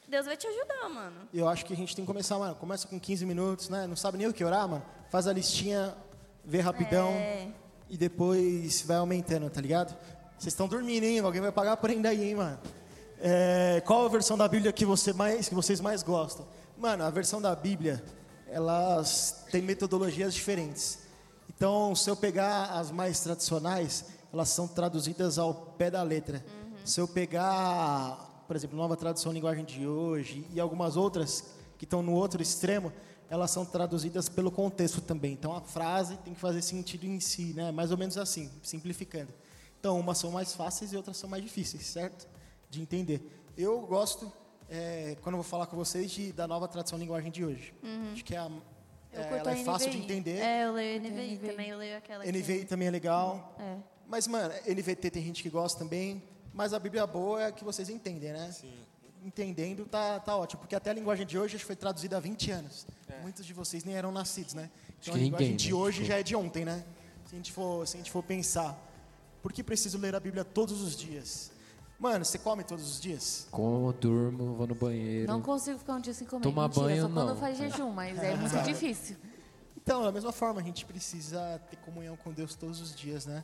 Deus 0.07 0.27
vai 0.27 0.37
te 0.37 0.45
ajudar, 0.45 0.87
mano. 0.89 1.27
Eu 1.33 1.47
acho 1.49 1.65
que 1.65 1.73
a 1.73 1.75
gente 1.75 1.95
tem 1.95 2.05
que 2.05 2.07
começar, 2.07 2.37
mano, 2.37 2.53
começa 2.55 2.87
com 2.87 2.99
15 2.99 3.25
minutos, 3.25 3.69
né? 3.69 3.87
Não 3.87 3.95
sabe 3.95 4.19
nem 4.19 4.27
o 4.27 4.33
que 4.33 4.43
orar, 4.43 4.67
mano? 4.67 4.85
Faz 5.09 5.27
a 5.27 5.33
listinha, 5.33 5.95
vê 6.43 6.59
rapidão 6.61 7.09
É. 7.09 7.47
e 7.89 7.97
depois 7.97 8.83
vai 8.83 8.97
aumentando, 8.97 9.49
tá 9.49 9.59
ligado? 9.59 9.97
Vocês 10.37 10.53
estão 10.53 10.67
dormindo, 10.67 11.05
hein? 11.05 11.19
Alguém 11.21 11.41
vai 11.41 11.51
pagar 11.51 11.77
por 11.77 11.89
ainda 11.89 12.09
aí, 12.09 12.23
hein, 12.23 12.35
mano? 12.35 12.59
É, 13.19 13.81
qual 13.85 14.05
a 14.05 14.09
versão 14.09 14.37
da 14.37 14.47
Bíblia 14.47 14.71
que, 14.71 14.85
você 14.85 15.13
mais, 15.13 15.47
que 15.47 15.55
vocês 15.55 15.79
mais 15.79 16.03
gostam? 16.03 16.45
Mano, 16.77 17.03
a 17.03 17.09
versão 17.09 17.41
da 17.41 17.55
Bíblia, 17.55 18.03
elas 18.47 19.45
têm 19.51 19.61
metodologias 19.61 20.33
diferentes. 20.33 20.99
Então, 21.49 21.95
se 21.95 22.09
eu 22.09 22.15
pegar 22.15 22.65
as 22.71 22.91
mais 22.91 23.19
tradicionais, 23.21 24.05
elas 24.33 24.49
são 24.49 24.67
traduzidas 24.67 25.37
ao 25.37 25.53
pé 25.53 25.89
da 25.89 26.03
letra. 26.03 26.43
Se 26.83 26.99
eu 26.99 27.07
pegar, 27.07 28.43
por 28.47 28.55
exemplo, 28.55 28.77
Nova 28.77 28.97
Tradução 28.97 29.31
Linguagem 29.31 29.63
de 29.63 29.87
Hoje 29.87 30.45
e 30.53 30.59
algumas 30.59 30.97
outras 30.97 31.45
que 31.77 31.85
estão 31.85 32.03
no 32.03 32.13
outro 32.13 32.41
extremo, 32.41 32.91
elas 33.29 33.51
são 33.51 33.65
traduzidas 33.65 34.29
pelo 34.29 34.51
contexto 34.51 35.01
também. 35.01 35.33
Então, 35.33 35.55
a 35.55 35.61
frase 35.61 36.17
tem 36.17 36.33
que 36.33 36.39
fazer 36.39 36.61
sentido 36.61 37.05
em 37.05 37.19
si, 37.19 37.53
né? 37.53 37.71
Mais 37.71 37.91
ou 37.91 37.97
menos 37.97 38.17
assim, 38.17 38.51
simplificando. 38.61 39.33
Então, 39.79 39.99
umas 39.99 40.17
são 40.17 40.31
mais 40.31 40.53
fáceis 40.53 40.91
e 40.91 40.97
outras 40.97 41.17
são 41.17 41.29
mais 41.29 41.43
difíceis, 41.43 41.85
certo? 41.85 42.27
De 42.69 42.81
entender. 42.81 43.21
Eu 43.57 43.81
gosto, 43.81 44.31
é, 44.69 45.15
quando 45.21 45.35
eu 45.35 45.41
vou 45.41 45.49
falar 45.49 45.65
com 45.67 45.75
vocês, 45.77 46.11
de, 46.11 46.31
da 46.31 46.47
Nova 46.47 46.67
Tradução 46.67 46.97
Linguagem 46.99 47.31
de 47.31 47.43
Hoje. 47.45 47.73
Acho 48.13 48.23
que 48.25 48.35
é 48.35 48.39
a, 48.39 48.49
é, 49.13 49.37
ela 49.39 49.51
é 49.51 49.63
fácil 49.63 49.89
de 49.91 49.97
NVI. 49.97 50.05
entender. 50.05 50.37
É, 50.39 50.65
eu 50.65 50.73
leio 50.73 50.99
NVI, 50.99 51.35
NVI. 51.35 51.49
também, 51.49 51.69
eu 51.69 51.77
leio 51.77 51.97
aquela 51.97 52.23
que- 52.23 52.31
NVI 52.31 52.65
também 52.65 52.87
é 52.87 52.91
legal. 52.91 53.55
É. 53.59 53.77
Mas, 54.07 54.27
mano, 54.27 54.53
NVT 54.67 55.09
tem 55.09 55.23
gente 55.23 55.41
que 55.41 55.49
gosta 55.49 55.79
também. 55.79 56.21
Mas 56.53 56.73
a 56.73 56.79
Bíblia 56.79 57.05
boa 57.07 57.41
é 57.43 57.47
a 57.47 57.51
que 57.51 57.63
vocês 57.63 57.89
entendem, 57.89 58.31
né? 58.31 58.51
Sim. 58.51 58.73
Entendendo 59.23 59.85
tá, 59.85 60.19
tá 60.19 60.35
ótimo. 60.37 60.59
Porque 60.61 60.75
até 60.75 60.89
a 60.91 60.93
linguagem 60.93 61.25
de 61.25 61.37
hoje 61.37 61.57
que 61.57 61.65
foi 61.65 61.75
traduzida 61.75 62.17
há 62.17 62.19
20 62.19 62.51
anos. 62.51 62.85
Muitos 63.21 63.45
de 63.45 63.53
vocês 63.53 63.83
nem 63.83 63.95
eram 63.95 64.11
nascidos, 64.11 64.53
né? 64.53 64.69
Então 65.01 65.13
a 65.13 65.17
que 65.17 65.23
linguagem 65.23 65.47
ninguém, 65.51 65.57
de 65.57 65.69
né? 65.71 65.75
hoje 65.75 65.97
Tipo- 65.97 66.07
já 66.07 66.19
é 66.19 66.23
de 66.23 66.35
ontem, 66.35 66.63
né? 66.63 66.85
Se 67.25 67.33
a 67.35 67.37
gente 67.37 67.51
for, 67.51 67.87
se 67.87 67.95
a 67.95 67.99
gente 67.99 68.11
for 68.11 68.21
pensar. 68.23 68.77
Por 69.41 69.51
que 69.51 69.63
preciso 69.63 69.97
ler 69.97 70.13
a 70.15 70.19
Bíblia 70.19 70.43
todos 70.45 70.81
os 70.81 70.95
dias? 70.95 71.51
Mano, 72.05 72.23
você 72.23 72.37
come 72.37 72.63
todos 72.63 72.87
os 72.87 73.01
dias? 73.01 73.47
Como, 73.49 73.91
durmo, 73.91 74.53
vou 74.53 74.67
no 74.67 74.75
banheiro. 74.75 75.27
Não 75.27 75.41
consigo 75.41 75.79
ficar 75.79 75.95
um 75.95 75.99
dia 75.99 76.13
sem 76.13 76.27
comer. 76.27 76.43
Tomar 76.43 76.67
Mentira, 76.67 76.85
banho, 76.85 77.01
só 77.01 77.09
quando 77.09 77.29
não. 77.29 77.35
faz 77.35 77.57
jejum, 77.57 77.89
mas 77.89 78.21
é 78.21 78.35
muito 78.35 78.55
difícil. 78.61 79.17
Então, 79.75 80.03
da 80.03 80.11
mesma 80.11 80.31
forma, 80.31 80.61
a 80.61 80.63
gente 80.63 80.85
precisa 80.85 81.59
ter 81.67 81.77
comunhão 81.77 82.15
com 82.15 82.31
Deus 82.31 82.53
todos 82.53 82.79
os 82.79 82.95
dias, 82.95 83.25
né? 83.25 83.43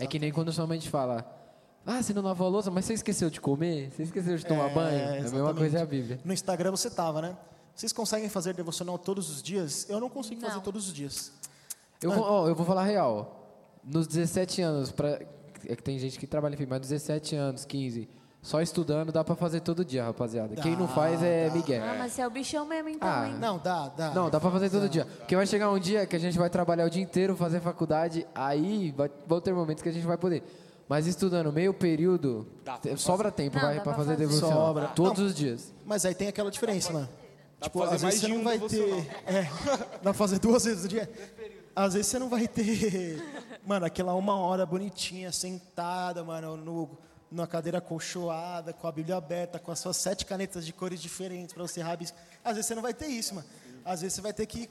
É 0.00 0.06
que 0.08 0.18
nem 0.18 0.32
quando 0.32 0.52
sua 0.52 0.66
mãe 0.66 0.80
te 0.80 0.90
fala, 0.90 1.24
ah, 1.86 2.02
você 2.02 2.12
não 2.12 2.22
lavou 2.22 2.48
a 2.48 2.50
louça, 2.50 2.72
mas 2.72 2.84
você 2.86 2.94
esqueceu 2.94 3.30
de 3.30 3.40
comer? 3.40 3.92
Você 3.92 4.02
esqueceu 4.02 4.36
de 4.36 4.44
tomar 4.44 4.72
É, 4.72 4.74
banho? 4.74 4.98
É 4.98 5.04
a 5.04 5.10
mesma 5.12 5.26
exatamente. 5.28 5.58
coisa 5.58 5.78
é 5.78 5.82
a 5.82 5.86
Bíblia. 5.86 6.20
No 6.24 6.32
Instagram 6.32 6.72
você 6.72 6.90
tava, 6.90 7.22
né? 7.22 7.36
Vocês 7.72 7.92
conseguem 7.92 8.28
fazer 8.28 8.52
devocional 8.52 8.98
todos 8.98 9.30
os 9.30 9.40
dias? 9.40 9.88
Eu 9.88 10.00
não 10.00 10.10
consigo 10.10 10.40
fazer 10.40 10.56
Não. 10.56 10.62
todos 10.62 10.88
os 10.88 10.92
dias. 10.92 11.30
Eu, 12.02 12.10
vou, 12.10 12.24
ó, 12.24 12.48
eu 12.48 12.54
vou 12.56 12.66
falar 12.66 12.82
real. 12.82 13.78
Nos 13.84 14.08
17 14.08 14.60
anos, 14.60 14.90
pra, 14.90 15.20
é 15.66 15.74
que 15.76 15.82
tem 15.82 15.98
gente 15.98 16.18
que 16.18 16.26
trabalha, 16.26 16.54
enfim, 16.54 16.66
mas 16.68 16.80
17 16.80 17.34
anos, 17.36 17.64
15, 17.64 18.08
só 18.42 18.60
estudando 18.62 19.10
dá 19.12 19.24
pra 19.24 19.34
fazer 19.34 19.60
todo 19.60 19.84
dia, 19.84 20.04
rapaziada. 20.04 20.54
Quem 20.62 20.76
não 20.76 20.86
Dá, 20.86 20.92
faz 20.92 21.22
é 21.22 21.48
dá. 21.48 21.54
Miguel. 21.54 21.82
Ah, 21.84 21.96
mas 21.98 22.12
você 22.12 22.22
é 22.22 22.26
o 22.26 22.30
bichão 22.30 22.64
mesmo, 22.66 22.88
então, 22.88 23.08
Ah, 23.08 23.28
hein? 23.28 23.34
Não, 23.40 23.58
dá, 23.58 23.88
dá. 23.88 24.10
Não, 24.14 24.30
dá 24.30 24.38
pra 24.38 24.50
fazer 24.50 24.70
todo 24.70 24.88
dia. 24.88 25.04
Porque 25.04 25.34
vai 25.34 25.46
chegar 25.46 25.70
um 25.70 25.78
dia 25.78 26.06
que 26.06 26.14
a 26.14 26.18
gente 26.18 26.38
vai 26.38 26.48
trabalhar 26.48 26.84
o 26.86 26.90
dia 26.90 27.02
inteiro, 27.02 27.36
fazer 27.36 27.60
faculdade, 27.60 28.26
aí 28.34 28.92
vai, 28.96 29.10
vão 29.26 29.40
ter 29.40 29.52
momentos 29.52 29.82
que 29.82 29.88
a 29.88 29.92
gente 29.92 30.06
vai 30.06 30.16
poder. 30.16 30.42
Mas 30.88 31.06
estudando 31.06 31.52
meio 31.52 31.74
período, 31.74 32.46
te- 32.80 32.96
sobra 32.96 33.30
tempo 33.30 33.56
Não, 33.56 33.62
vai 33.62 33.74
dá 33.76 33.82
pra 33.82 33.92
pra 33.92 34.02
fazer 34.04 34.14
fazer. 34.14 34.26
devocional. 34.26 34.66
Sobra. 34.68 34.86
Todos 34.88 35.18
Não. 35.18 35.26
os 35.26 35.34
dias. 35.34 35.74
Mas 35.84 36.04
aí 36.06 36.14
tem 36.14 36.28
aquela 36.28 36.50
diferença, 36.50 36.92
mano. 36.92 37.08
Dá 37.60 37.66
Tipo, 37.66 37.80
pra 37.80 37.88
fazer 37.90 37.96
às 37.96 38.02
vezes 38.02 38.02
mais 38.02 38.14
você 38.20 38.26
de 38.26 38.32
não 38.32 38.40
um 38.40 38.44
vai 38.44 38.58
ter. 38.58 38.68
devocional. 38.86 39.06
É, 39.26 39.42
dá 39.98 40.00
pra 40.02 40.12
fazer 40.14 40.38
duas 40.38 40.64
vezes 40.64 40.84
no 40.84 40.88
dia. 40.88 41.10
Às 41.78 41.94
vezes 41.94 42.08
você 42.08 42.18
não 42.18 42.28
vai 42.28 42.48
ter. 42.48 43.22
Mano, 43.64 43.86
aquela 43.86 44.12
uma 44.14 44.36
hora 44.36 44.66
bonitinha, 44.66 45.30
sentada, 45.30 46.24
mano, 46.24 46.56
no, 46.56 46.98
numa 47.30 47.46
cadeira 47.46 47.78
acolchoada, 47.78 48.72
com 48.72 48.88
a 48.88 48.92
Bíblia 48.92 49.16
aberta, 49.16 49.58
com 49.58 49.70
as 49.70 49.78
suas 49.78 49.96
sete 49.96 50.24
canetas 50.24 50.64
de 50.66 50.72
cores 50.72 51.00
diferentes 51.00 51.52
pra 51.52 51.62
você 51.62 51.80
rabiscar. 51.80 52.18
Às 52.42 52.56
vezes 52.56 52.66
você 52.66 52.74
não 52.74 52.82
vai 52.82 52.94
ter 52.94 53.06
isso, 53.06 53.34
mano. 53.34 53.46
Às 53.84 54.00
vezes 54.00 54.14
você 54.14 54.22
vai 54.22 54.32
ter 54.32 54.46
que. 54.46 54.68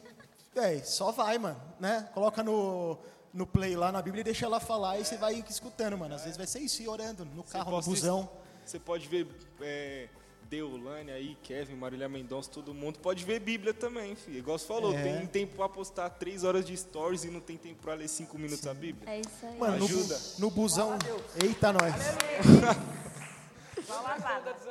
Véi, 0.54 0.84
só 0.84 1.12
vai, 1.12 1.38
mano, 1.38 1.62
né? 1.80 2.10
Coloca 2.14 2.44
no, 2.44 2.98
no 3.34 3.48
play 3.48 3.76
lá 3.78 3.90
na 3.90 4.02
Bíblia 4.02 4.22
e 4.22 4.26
deixa 4.26 4.46
ela 4.46 4.60
falar 4.60 5.00
e 5.00 5.06
você 5.06 5.16
vai 5.16 5.46
escutando, 5.48 5.98
mano. 5.98 6.16
Às 6.16 6.24
vezes 6.24 6.36
vai 6.36 6.48
ser 6.48 6.60
isso, 6.60 6.82
ir 6.82 6.90
orando 6.90 7.24
no 7.24 7.44
carro, 7.44 7.72
no 7.72 7.82
busão. 7.84 8.28
Você 8.66 8.80
pode 8.80 9.08
ver 9.08 9.28
é, 9.62 10.10
Deolane 10.50 11.12
aí, 11.12 11.38
Kevin, 11.44 11.76
Marília 11.76 12.08
Mendonça, 12.08 12.50
todo 12.50 12.74
mundo. 12.74 13.00
Pode 13.00 13.24
ver 13.26 13.40
Bíblia 13.40 13.74
também, 13.74 14.16
filho. 14.16 14.38
Igual 14.40 14.58
você 14.58 14.66
falou, 14.66 14.94
É. 14.94 15.04
tem 15.04 15.26
tempo 15.28 15.56
pra 15.56 15.68
postar 15.68 16.10
três 16.12 16.44
horas 16.44 16.66
de 16.66 16.76
stories 16.76 17.24
e 17.26 17.30
não 17.30 17.40
tem 17.40 17.58
tempo 17.58 17.82
pra 17.82 17.94
ler 17.94 18.08
cinco 18.08 18.38
minutos 18.38 18.66
a 18.66 18.74
Bíblia. 18.74 19.10
É 19.12 19.20
isso 19.20 19.30
aí. 19.46 19.58
Mano, 19.58 19.78
no, 19.80 19.86
Ajuda. 19.86 20.20
no 20.40 20.50
busão. 20.50 20.98
Eita, 21.44 21.74
nós. 21.74 21.94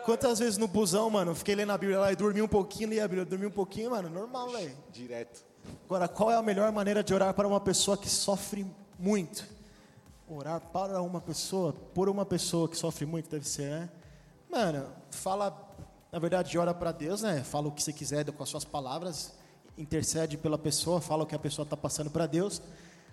Quantas 0.04 0.38
vezes 0.38 0.56
no 0.58 0.66
busão, 0.68 1.08
mano, 1.10 1.30
eu 1.32 1.34
fiquei 1.34 1.54
lendo 1.54 1.72
a 1.72 1.78
Bíblia 1.78 1.98
lá 1.98 2.12
e 2.12 2.16
dormi 2.16 2.42
um 2.42 2.48
pouquinho, 2.48 2.90
li 2.90 3.00
a 3.00 3.06
Bíblia, 3.08 3.24
dormi 3.24 3.46
um 3.46 3.50
pouquinho, 3.50 3.90
mano, 3.90 4.08
normal, 4.08 4.50
velho. 4.50 4.76
Direto. 4.92 5.44
Agora, 5.84 6.06
qual 6.08 6.30
é 6.30 6.36
a 6.36 6.42
melhor 6.42 6.70
maneira 6.72 7.02
de 7.02 7.12
orar 7.12 7.34
para 7.34 7.46
uma 7.46 7.60
pessoa 7.60 7.96
que 7.96 8.08
sofre 8.08 8.66
muito? 8.98 9.44
Orar 10.28 10.60
para 10.60 11.00
uma 11.02 11.20
pessoa, 11.20 11.72
por 11.72 12.08
uma 12.08 12.24
pessoa 12.24 12.68
que 12.68 12.76
sofre 12.76 13.04
muito, 13.06 13.28
deve 13.30 13.48
ser, 13.48 13.70
né? 13.70 13.88
Mano, 14.50 14.86
fala, 15.10 15.50
na 16.12 16.18
verdade, 16.18 16.56
ora 16.58 16.72
para 16.72 16.92
Deus, 16.92 17.22
né? 17.22 17.42
Fala 17.42 17.68
o 17.68 17.72
que 17.72 17.82
você 17.82 17.92
quiser 17.92 18.24
com 18.32 18.42
as 18.42 18.48
suas 18.48 18.64
palavras, 18.64 19.32
intercede 19.76 20.36
pela 20.38 20.56
pessoa, 20.56 21.00
fala 21.00 21.24
o 21.24 21.26
que 21.26 21.34
a 21.34 21.38
pessoa 21.38 21.64
está 21.64 21.76
passando 21.76 22.10
para 22.10 22.26
Deus. 22.26 22.62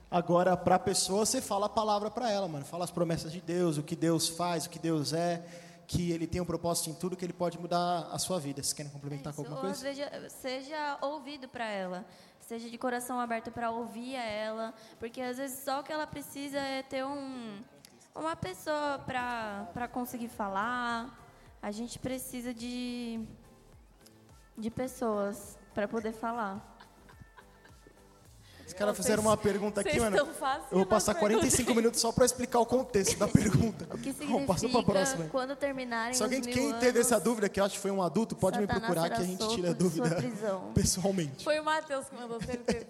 Agora, 0.10 0.56
para 0.56 0.76
a 0.76 0.80
pessoa, 0.80 1.26
você 1.26 1.42
fala 1.42 1.66
a 1.66 1.70
palavra 1.70 2.12
para 2.12 2.32
ela, 2.32 2.48
mano. 2.48 2.64
Fala 2.64 2.84
as 2.84 2.92
promessas 2.92 3.32
de 3.32 3.42
Deus, 3.42 3.78
o 3.78 3.84
que 3.84 3.96
Deus 3.96 4.30
faz, 4.30 4.66
o 4.66 4.70
que 4.70 4.78
Deus 4.78 5.12
é, 5.12 5.44
que 5.88 6.12
Ele 6.12 6.28
tem 6.28 6.40
um 6.40 6.46
propósito 6.46 6.92
em 6.92 6.94
tudo, 6.94 7.18
que 7.18 7.26
Ele 7.26 7.34
pode 7.34 7.60
mudar 7.60 8.08
a 8.12 8.20
sua 8.20 8.40
vida. 8.40 8.62
Vocês 8.62 8.74
querem 8.74 8.92
complementar 8.92 9.34
com 9.34 9.42
Isso, 9.42 9.52
alguma 9.52 9.74
coisa? 9.74 9.82
Seja, 9.82 10.30
seja 10.30 10.98
ouvido 11.02 11.48
para 11.48 11.66
ela. 11.68 12.06
Seja 12.40 12.70
de 12.70 12.78
coração 12.78 13.20
aberto 13.20 13.52
para 13.52 13.72
ouvir 13.72 14.16
a 14.16 14.24
ela. 14.24 14.74
Porque 15.00 15.20
às 15.20 15.38
vezes 15.38 15.64
só 15.64 15.80
o 15.80 15.84
que 15.84 15.92
ela 15.92 16.06
precisa 16.06 16.60
é 16.60 16.84
ter 16.84 17.04
um, 17.04 17.60
uma 18.14 18.36
pessoa 18.36 19.00
para 19.00 19.88
conseguir 19.92 20.28
falar. 20.28 21.23
A 21.64 21.72
gente 21.72 21.98
precisa 21.98 22.54
de, 22.54 23.22
de 24.58 24.70
pessoas 24.70 25.58
para 25.74 25.88
poder 25.88 26.12
falar. 26.12 26.78
Os 28.68 28.74
caras 28.74 28.98
fizeram 28.98 29.24
uma 29.24 29.38
pergunta 29.38 29.80
aqui, 29.80 29.98
mano. 29.98 30.18
Eu 30.18 30.26
vou 30.72 30.86
passar 30.86 31.14
pergunta. 31.14 31.40
45 31.40 31.74
minutos 31.74 32.02
só 32.02 32.12
para 32.12 32.26
explicar 32.26 32.60
o 32.60 32.66
contexto 32.66 33.18
da 33.18 33.30
pergunta. 33.30 33.88
O 33.94 33.98
que 33.98 34.12
significa 34.12 34.70
pra 34.70 34.84
próxima. 34.84 35.30
quando 35.30 35.56
terminarem 35.56 36.14
Se 36.14 36.22
alguém 36.22 36.42
os 36.42 36.48
mil 36.48 36.54
quem 36.54 36.68
anos, 36.68 36.80
teve 36.82 37.00
essa 37.00 37.18
dúvida, 37.18 37.48
que 37.48 37.62
eu 37.62 37.64
acho 37.64 37.76
que 37.76 37.80
foi 37.80 37.92
um 37.92 38.02
adulto, 38.02 38.36
pode 38.36 38.60
me 38.60 38.66
Satanás 38.66 38.86
procurar 38.86 39.10
que 39.10 39.22
a 39.22 39.26
gente 39.26 39.48
tira 39.56 39.70
a 39.70 39.74
dúvida 39.74 40.18
pessoalmente. 40.76 41.46
Foi 41.46 41.58
o 41.62 41.64
Matheus 41.64 42.10
que 42.10 42.16
mandou 42.16 42.42
certeza. 42.42 42.88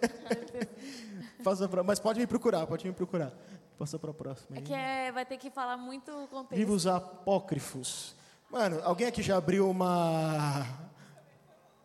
Passa 1.44 1.70
pra, 1.70 1.84
mas 1.84 2.00
pode 2.00 2.20
me 2.20 2.26
procurar, 2.26 2.66
pode 2.66 2.88
me 2.88 2.94
procurar. 2.94 3.32
Passa 3.78 4.00
para 4.00 4.10
a 4.10 4.14
próxima. 4.16 4.58
É 4.58 4.62
que 4.62 4.74
é, 4.74 5.12
vai 5.12 5.28
ter 5.28 5.38
que 5.38 5.52
falar 5.52 5.78
muito 5.78 6.12
contexto. 6.32 6.58
Livros 6.58 6.88
apócrifos. 6.88 8.16
Mano, 8.54 8.80
alguém 8.84 9.08
aqui 9.08 9.24
já 9.24 9.36
abriu 9.36 9.68
uma 9.68 10.64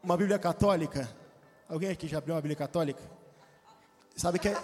uma 0.02 0.18
Bíblia 0.18 0.38
católica? 0.38 1.08
Alguém 1.66 1.88
aqui 1.88 2.06
já 2.06 2.18
abriu 2.18 2.34
uma 2.34 2.42
Bíblia 2.42 2.56
católica? 2.56 3.00
Sabe 4.14 4.38
que 4.38 4.48
é 4.48 4.62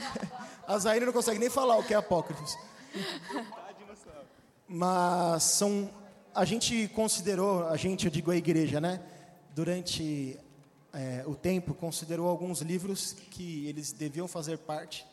A 0.66 0.78
Zaire 0.78 1.04
não 1.04 1.12
consegue 1.12 1.38
nem 1.38 1.50
falar 1.50 1.76
o 1.76 1.84
que 1.84 1.92
é 1.92 1.98
apócrifos. 1.98 2.56
Mas 4.66 5.42
são 5.42 5.90
a 6.34 6.46
gente 6.46 6.88
considerou, 6.88 7.68
a 7.68 7.76
gente, 7.76 8.06
eu 8.06 8.10
digo 8.10 8.30
a 8.30 8.36
igreja, 8.36 8.80
né? 8.80 9.02
Durante 9.54 10.40
é, 10.94 11.24
o 11.26 11.34
tempo 11.34 11.74
considerou 11.74 12.26
alguns 12.26 12.62
livros 12.62 13.12
que 13.30 13.66
eles 13.66 13.92
deviam 13.92 14.26
fazer 14.26 14.56
parte 14.56 15.06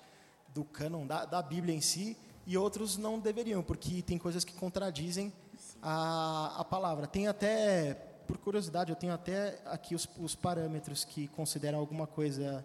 do 0.48 0.64
cânon 0.64 1.06
da, 1.06 1.26
da 1.26 1.42
Bíblia 1.42 1.76
em 1.76 1.82
si 1.82 2.16
e 2.48 2.58
outros 2.58 2.96
não 2.96 3.20
deveriam, 3.20 3.62
porque 3.62 4.02
tem 4.02 4.18
coisas 4.18 4.46
que 4.46 4.54
contradizem 4.54 5.34
a, 5.82 6.56
a 6.60 6.66
palavra. 6.66 7.08
Tem 7.08 7.28
até, 7.28 7.94
por 8.28 8.38
curiosidade, 8.38 8.92
eu 8.92 8.96
tenho 8.96 9.14
até 9.14 9.60
aqui 9.66 9.96
os, 9.96 10.08
os 10.20 10.36
parâmetros 10.36 11.04
que 11.04 11.28
consideram 11.30 11.80
alguma 11.80 12.06
coisa. 12.06 12.64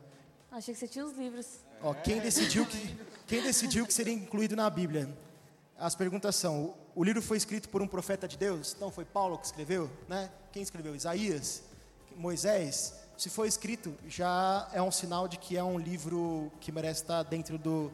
Achei 0.50 0.74
que 0.74 0.81
você 0.81 0.88
tinha 0.88 1.05
os 1.05 1.16
livros. 1.16 1.61
Ó, 1.83 1.94
quem 1.94 2.20
decidiu 2.20 2.66
que 2.66 2.96
quem 3.26 3.42
decidiu 3.42 3.87
que 3.87 3.92
seria 3.92 4.12
incluído 4.12 4.55
na 4.55 4.68
Bíblia? 4.70 5.09
As 5.79 5.94
perguntas 5.94 6.37
são: 6.37 6.74
o 6.94 7.05
livro 7.05 7.20
foi 7.20 7.37
escrito 7.37 7.68
por 7.68 7.83
um 7.83 7.88
profeta 7.88 8.26
de 8.29 8.38
Deus? 8.38 8.76
Não 8.81 8.90
foi 8.90 9.05
Paulo 9.05 9.38
que 9.38 9.46
escreveu, 9.46 9.90
né? 10.09 10.31
Quem 10.52 10.62
escreveu? 10.62 10.94
Isaías, 10.94 11.62
Moisés. 12.16 12.94
Se 13.16 13.31
foi 13.31 13.48
escrito, 13.48 13.94
já 14.07 14.68
é 14.72 14.81
um 14.81 14.90
sinal 14.90 15.26
de 15.26 15.38
que 15.38 15.57
é 15.57 15.64
um 15.64 15.79
livro 15.79 16.52
que 16.61 16.70
merece 16.70 17.02
estar 17.02 17.22
dentro 17.22 17.59
do 17.59 17.90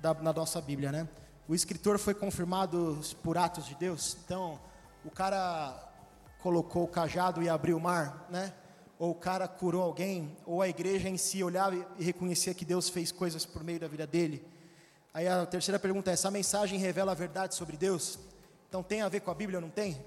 da 0.00 0.14
na 0.14 0.32
nossa 0.32 0.60
Bíblia, 0.60 0.92
né? 0.92 1.08
O 1.48 1.54
escritor 1.54 1.98
foi 1.98 2.12
confirmado 2.12 3.00
por 3.22 3.38
atos 3.38 3.64
de 3.64 3.74
Deus. 3.74 4.18
Então, 4.22 4.60
o 5.02 5.10
cara 5.10 5.74
colocou 6.40 6.84
o 6.84 6.88
cajado 6.88 7.42
e 7.42 7.48
abriu 7.48 7.78
o 7.78 7.80
mar, 7.80 8.26
né? 8.28 8.52
Ou 8.98 9.12
o 9.12 9.14
cara 9.14 9.48
curou 9.48 9.82
alguém, 9.82 10.36
ou 10.44 10.60
a 10.60 10.68
igreja 10.68 11.08
em 11.08 11.16
si 11.16 11.42
olhava 11.42 11.74
e 11.98 12.04
reconhecia 12.04 12.52
que 12.52 12.66
Deus 12.66 12.90
fez 12.90 13.10
coisas 13.10 13.46
por 13.46 13.64
meio 13.64 13.80
da 13.80 13.88
vida 13.88 14.06
dele. 14.06 14.46
Aí 15.14 15.26
a 15.26 15.46
terceira 15.46 15.78
pergunta 15.78 16.10
é: 16.10 16.12
essa 16.12 16.30
mensagem 16.30 16.78
revela 16.78 17.12
a 17.12 17.14
verdade 17.14 17.54
sobre 17.54 17.78
Deus? 17.78 18.18
Então 18.68 18.82
tem 18.82 19.00
a 19.00 19.08
ver 19.08 19.20
com 19.20 19.30
a 19.30 19.34
Bíblia 19.34 19.58
ou 19.58 19.62
não 19.62 19.70
tem? 19.70 20.04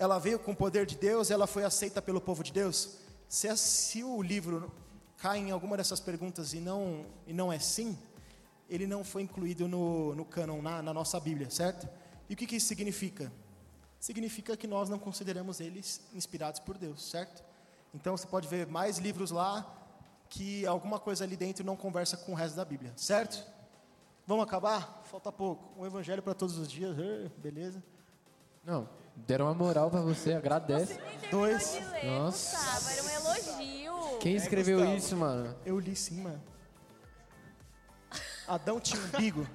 Ela 0.00 0.18
veio 0.18 0.40
com 0.40 0.50
o 0.50 0.56
poder 0.56 0.84
de 0.84 0.96
Deus, 0.96 1.30
ela 1.30 1.46
foi 1.46 1.62
aceita 1.62 2.02
pelo 2.02 2.20
povo 2.20 2.42
de 2.42 2.52
Deus? 2.52 2.96
Se, 3.28 3.56
se 3.56 4.02
o 4.02 4.20
livro 4.20 4.72
cai 5.16 5.38
em 5.38 5.52
alguma 5.52 5.76
dessas 5.76 6.00
perguntas 6.00 6.54
e 6.54 6.58
não, 6.58 7.06
e 7.24 7.32
não 7.32 7.52
é 7.52 7.60
sim, 7.60 7.96
ele 8.68 8.86
não 8.86 9.02
foi 9.02 9.22
incluído 9.22 9.66
no, 9.66 10.14
no 10.14 10.24
cânon, 10.24 10.60
na, 10.60 10.82
na 10.82 10.92
nossa 10.92 11.18
Bíblia, 11.18 11.48
certo? 11.50 11.88
E 12.28 12.34
o 12.34 12.36
que, 12.36 12.46
que 12.46 12.56
isso 12.56 12.66
significa? 12.66 13.32
Significa 13.98 14.56
que 14.56 14.66
nós 14.66 14.88
não 14.88 14.98
consideramos 14.98 15.60
eles 15.60 16.00
inspirados 16.14 16.60
por 16.60 16.76
Deus, 16.76 17.10
certo? 17.10 17.42
Então 17.94 18.16
você 18.16 18.26
pode 18.26 18.46
ver 18.46 18.66
mais 18.66 18.98
livros 18.98 19.30
lá 19.30 19.74
que 20.28 20.66
alguma 20.66 20.98
coisa 20.98 21.24
ali 21.24 21.36
dentro 21.36 21.64
não 21.64 21.76
conversa 21.76 22.16
com 22.16 22.32
o 22.32 22.34
resto 22.34 22.54
da 22.54 22.64
Bíblia, 22.64 22.92
certo? 22.96 23.44
Vamos 24.26 24.44
acabar? 24.44 25.02
Falta 25.04 25.32
pouco. 25.32 25.72
Um 25.80 25.86
evangelho 25.86 26.22
para 26.22 26.34
todos 26.34 26.58
os 26.58 26.70
dias, 26.70 26.96
eh, 26.98 27.30
beleza? 27.38 27.82
Não, 28.62 28.86
deram 29.16 29.46
uma 29.46 29.54
moral 29.54 29.90
pra 29.90 30.02
você, 30.02 30.34
agradece. 30.34 31.00
Dois. 31.30 31.78
Nossa. 32.04 32.56
Gustavo, 32.56 32.90
era 32.90 33.02
um 33.02 33.26
elogio. 33.26 34.18
Quem 34.18 34.36
escreveu 34.36 34.84
isso, 34.94 35.16
mano? 35.16 35.56
Eu 35.64 35.78
li 35.78 35.96
sim, 35.96 36.20
mano. 36.20 36.42
Adão 38.48 38.80
tinha 38.80 39.00
um 39.00 39.04
umbigo. 39.06 39.46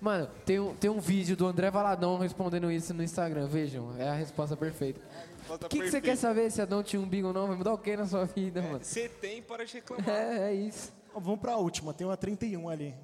Mano, 0.00 0.28
tem 0.44 0.60
um, 0.60 0.74
tem 0.76 0.88
um 0.90 1.00
vídeo 1.00 1.36
do 1.36 1.46
André 1.46 1.70
Valadão 1.70 2.18
respondendo 2.18 2.70
isso 2.70 2.94
no 2.94 3.02
Instagram, 3.02 3.48
vejam, 3.48 3.96
é 3.98 4.08
a 4.08 4.14
resposta 4.14 4.56
perfeita. 4.56 5.00
O 5.48 5.58
que, 5.58 5.80
que 5.80 5.90
você 5.90 6.00
quer 6.00 6.16
saber 6.16 6.50
se 6.52 6.60
Adão 6.62 6.82
tinha 6.82 7.00
um 7.00 7.04
umbigo 7.04 7.28
ou 7.28 7.34
não? 7.34 7.48
Vai 7.48 7.56
mudar 7.56 7.72
o 7.72 7.78
que 7.78 7.96
na 7.96 8.06
sua 8.06 8.24
vida, 8.26 8.62
mano? 8.62 8.80
Você 8.82 9.08
tem 9.08 9.42
para 9.42 9.64
de 9.64 9.74
reclamar. 9.74 10.08
É, 10.08 10.50
é 10.50 10.54
isso. 10.54 10.92
Ó, 11.14 11.18
Vamos 11.18 11.40
para 11.40 11.52
a 11.52 11.56
última, 11.56 11.92
tem 11.92 12.06
uma 12.06 12.16
31 12.16 12.68
ali. 12.68 12.94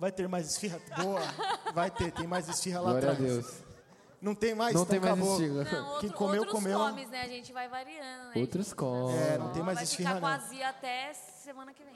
Vai 0.00 0.10
ter 0.10 0.26
mais 0.26 0.48
esfirra? 0.48 0.80
Boa. 0.96 1.20
Vai 1.72 1.90
ter, 1.90 2.10
tem 2.10 2.26
mais 2.26 2.48
esfirra 2.48 2.80
lá 2.80 2.90
Glória 2.92 3.10
a 3.10 3.12
atrás. 3.12 3.32
Deus. 3.32 3.54
Não 4.20 4.34
tem 4.34 4.54
mais? 4.54 4.74
Não 4.74 4.82
então 4.82 4.90
tem 4.90 5.00
mais 5.00 5.12
acabou. 5.12 5.32
esfirra. 5.40 5.64
Não, 5.64 5.70
Quem 6.00 6.08
outro- 6.08 6.12
comeu, 6.14 6.40
outros 6.40 6.58
comeu. 6.60 6.78
comes, 6.78 7.08
né? 7.08 7.22
A 7.22 7.28
gente 7.28 7.52
vai 7.52 7.68
variando, 7.68 8.28
né? 8.28 8.32
Outros 8.36 8.72
comem. 8.72 9.16
É, 9.16 9.38
não 9.38 9.52
tem 9.52 9.62
mais 9.62 9.76
vai 9.76 9.84
esfirra 9.84 10.14
ficar 10.16 10.20
não. 10.28 10.38
vazia 10.38 10.68
até 10.70 11.12
semana 11.12 11.72
que 11.72 11.84
vem. 11.84 11.94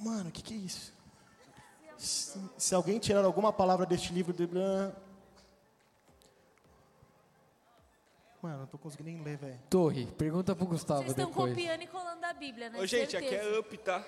Mano, 0.00 0.28
o 0.30 0.32
que, 0.32 0.42
que 0.42 0.54
é 0.54 0.56
isso? 0.56 0.95
Se, 1.98 2.38
se 2.56 2.74
alguém 2.74 2.98
tirar 2.98 3.24
alguma 3.24 3.52
palavra 3.52 3.86
deste 3.86 4.12
livro 4.12 4.32
de 4.32 4.46
Blan. 4.46 4.92
Mano, 8.42 8.58
não 8.58 8.66
tô 8.66 8.78
conseguindo 8.78 9.10
nem 9.10 9.22
ler, 9.22 9.36
velho. 9.38 9.58
Torre, 9.68 10.06
pergunta 10.06 10.54
pro 10.54 10.66
Gustavo 10.66 11.00
Vocês 11.00 11.10
estão 11.10 11.28
depois. 11.28 11.54
copiando 11.54 11.82
e 11.82 11.86
colando 11.86 12.20
da 12.20 12.32
Bíblia, 12.32 12.70
né? 12.70 12.78
Ô, 12.78 12.86
gente, 12.86 13.16
aqui 13.16 13.34
é 13.34 13.58
up, 13.58 13.76
tá? 13.78 14.04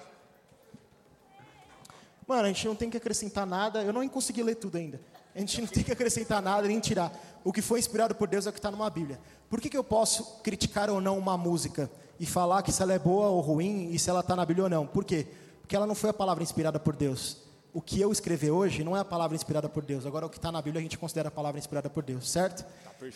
Mano, 2.26 2.42
a 2.42 2.48
gente 2.48 2.68
não 2.68 2.76
tem 2.76 2.90
que 2.90 2.96
acrescentar 2.96 3.46
nada. 3.46 3.82
Eu 3.82 3.92
não 3.92 4.06
consegui 4.08 4.42
ler 4.42 4.54
tudo 4.54 4.76
ainda. 4.76 5.00
A 5.34 5.40
gente 5.40 5.60
não 5.60 5.68
tem 5.68 5.82
que 5.82 5.90
acrescentar 5.90 6.42
nada 6.42 6.68
nem 6.68 6.78
tirar. 6.78 7.10
O 7.42 7.52
que 7.52 7.62
foi 7.62 7.78
inspirado 7.78 8.14
por 8.14 8.28
Deus 8.28 8.46
é 8.46 8.50
o 8.50 8.52
que 8.52 8.58
está 8.58 8.70
numa 8.70 8.90
Bíblia. 8.90 9.18
Por 9.48 9.60
que, 9.60 9.70
que 9.70 9.76
eu 9.76 9.84
posso 9.84 10.40
criticar 10.42 10.90
ou 10.90 11.00
não 11.00 11.18
uma 11.18 11.38
música 11.38 11.90
e 12.20 12.26
falar 12.26 12.62
que 12.62 12.70
se 12.70 12.82
ela 12.82 12.92
é 12.92 12.98
boa 12.98 13.28
ou 13.28 13.40
ruim 13.40 13.90
e 13.92 13.98
se 13.98 14.10
ela 14.10 14.20
está 14.20 14.36
na 14.36 14.44
Bíblia 14.44 14.64
ou 14.64 14.70
não? 14.70 14.86
Por 14.86 15.04
quê? 15.04 15.26
Porque 15.62 15.74
ela 15.74 15.86
não 15.86 15.94
foi 15.94 16.10
a 16.10 16.14
palavra 16.14 16.42
inspirada 16.42 16.78
por 16.78 16.94
Deus. 16.94 17.47
O 17.78 17.80
que 17.80 18.00
eu 18.00 18.10
escrever 18.10 18.50
hoje 18.50 18.82
não 18.82 18.96
é 18.96 18.98
a 18.98 19.04
palavra 19.04 19.36
inspirada 19.36 19.68
por 19.68 19.84
Deus. 19.84 20.04
Agora, 20.04 20.26
o 20.26 20.28
que 20.28 20.36
está 20.36 20.50
na 20.50 20.60
Bíblia 20.60 20.80
a 20.80 20.82
gente 20.82 20.98
considera 20.98 21.28
a 21.28 21.30
palavra 21.30 21.60
inspirada 21.60 21.88
por 21.88 22.02
Deus, 22.02 22.28
certo? 22.28 22.66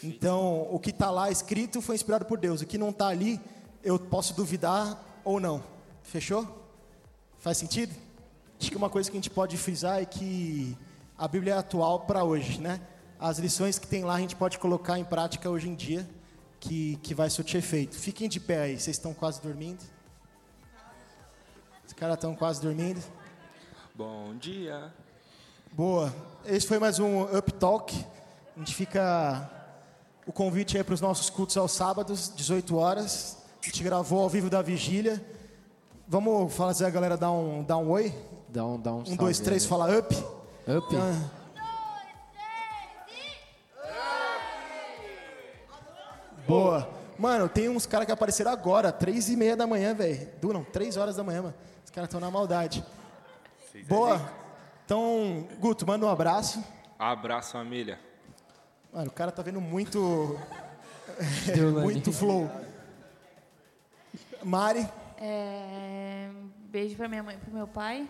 então, 0.04 0.68
o 0.70 0.78
que 0.78 0.90
está 0.90 1.10
lá 1.10 1.32
escrito 1.32 1.82
foi 1.82 1.96
inspirado 1.96 2.24
por 2.26 2.38
Deus. 2.38 2.60
O 2.60 2.66
que 2.66 2.78
não 2.78 2.90
está 2.90 3.08
ali, 3.08 3.40
eu 3.82 3.98
posso 3.98 4.34
duvidar 4.34 5.20
ou 5.24 5.40
não. 5.40 5.64
Fechou? 6.04 6.46
Faz 7.40 7.58
sentido? 7.58 7.92
Acho 8.60 8.70
que 8.70 8.76
uma 8.76 8.88
coisa 8.88 9.10
que 9.10 9.16
a 9.16 9.20
gente 9.20 9.30
pode 9.30 9.56
frisar 9.56 10.00
é 10.00 10.04
que 10.04 10.78
a 11.18 11.26
Bíblia 11.26 11.54
é 11.54 11.58
atual 11.58 11.98
para 12.06 12.22
hoje, 12.22 12.60
né? 12.60 12.80
As 13.18 13.40
lições 13.40 13.80
que 13.80 13.88
tem 13.88 14.04
lá 14.04 14.14
a 14.14 14.20
gente 14.20 14.36
pode 14.36 14.60
colocar 14.60 14.96
em 14.96 15.04
prática 15.04 15.50
hoje 15.50 15.68
em 15.68 15.74
dia, 15.74 16.08
que, 16.60 17.00
que 17.02 17.16
vai 17.16 17.28
surtir 17.28 17.58
efeito. 17.58 17.96
Fiquem 17.96 18.28
de 18.28 18.38
pé 18.38 18.60
aí, 18.60 18.78
vocês 18.78 18.96
estão 18.96 19.12
quase 19.12 19.42
dormindo? 19.42 19.82
Os 21.84 21.92
caras 21.94 22.14
estão 22.14 22.36
quase 22.36 22.62
dormindo? 22.62 23.02
Bom 23.94 24.34
dia. 24.36 24.90
Boa. 25.70 26.10
Esse 26.46 26.66
foi 26.66 26.78
mais 26.78 26.98
um 26.98 27.24
Up 27.24 27.52
Talk. 27.52 27.94
A 28.56 28.58
gente 28.58 28.74
fica. 28.74 29.50
O 30.26 30.32
convite 30.32 30.78
aí 30.78 30.82
para 30.82 30.94
os 30.94 31.00
nossos 31.02 31.28
cultos 31.28 31.58
aos 31.58 31.72
sábados, 31.72 32.32
18 32.34 32.74
horas. 32.74 33.36
A 33.62 33.66
gente 33.66 33.84
gravou 33.84 34.22
ao 34.22 34.30
vivo 34.30 34.48
da 34.48 34.62
vigília. 34.62 35.22
Vamos 36.08 36.54
fazer 36.54 36.86
a 36.86 36.90
galera 36.90 37.18
dar 37.18 37.32
um, 37.32 37.62
dar 37.62 37.76
um 37.76 37.90
oi? 37.90 38.14
Dá 38.48 38.64
um, 38.64 38.80
dá 38.80 38.94
um, 38.94 39.00
Um, 39.00 39.04
salve 39.04 39.18
dois, 39.18 39.40
três, 39.40 39.64
aí. 39.64 39.68
fala 39.68 39.98
up. 39.98 40.14
Up. 40.14 40.96
Ah. 40.96 41.30
Boa. 46.46 46.88
Mano, 47.18 47.46
tem 47.46 47.68
uns 47.68 47.84
caras 47.84 48.06
que 48.06 48.12
apareceram 48.12 48.52
agora, 48.52 48.90
três 48.90 49.28
e 49.28 49.36
meia 49.36 49.54
da 49.54 49.66
manhã, 49.66 49.94
velho. 49.94 50.30
Du, 50.40 50.50
não, 50.50 50.64
três 50.64 50.96
horas 50.96 51.16
da 51.16 51.22
manhã, 51.22 51.42
mano. 51.42 51.54
Os 51.84 51.90
caras 51.90 52.08
estão 52.08 52.20
na 52.20 52.30
maldade. 52.30 52.82
Boa. 53.88 54.20
Então, 54.84 55.48
Guto, 55.58 55.86
manda 55.86 56.04
um 56.04 56.08
abraço. 56.08 56.62
Abraço, 56.98 57.52
família. 57.52 57.98
Mano, 58.92 59.08
o 59.08 59.12
cara 59.12 59.32
tá 59.32 59.42
vendo 59.42 59.60
muito. 59.60 60.38
muito 61.82 62.12
flow. 62.12 62.50
Mari, 64.42 64.86
É, 65.18 66.30
beijo 66.70 66.96
pra 66.96 67.08
minha 67.08 67.22
mãe 67.22 67.36
e 67.36 67.38
pro 67.38 67.52
meu 67.52 67.66
pai. 67.66 68.08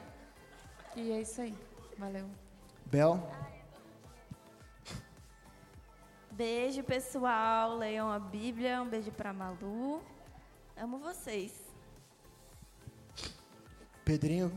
E 0.96 1.12
é 1.12 1.20
isso 1.20 1.40
aí. 1.40 1.54
Valeu. 1.98 2.26
Bel, 2.86 3.22
Beijo, 6.30 6.82
pessoal. 6.82 7.76
Leiam 7.76 8.10
a 8.10 8.18
Bíblia. 8.18 8.82
Um 8.82 8.88
beijo 8.88 9.12
pra 9.12 9.32
Malu. 9.32 10.02
Amo 10.76 10.98
vocês. 10.98 11.52
Pedrinho. 14.04 14.50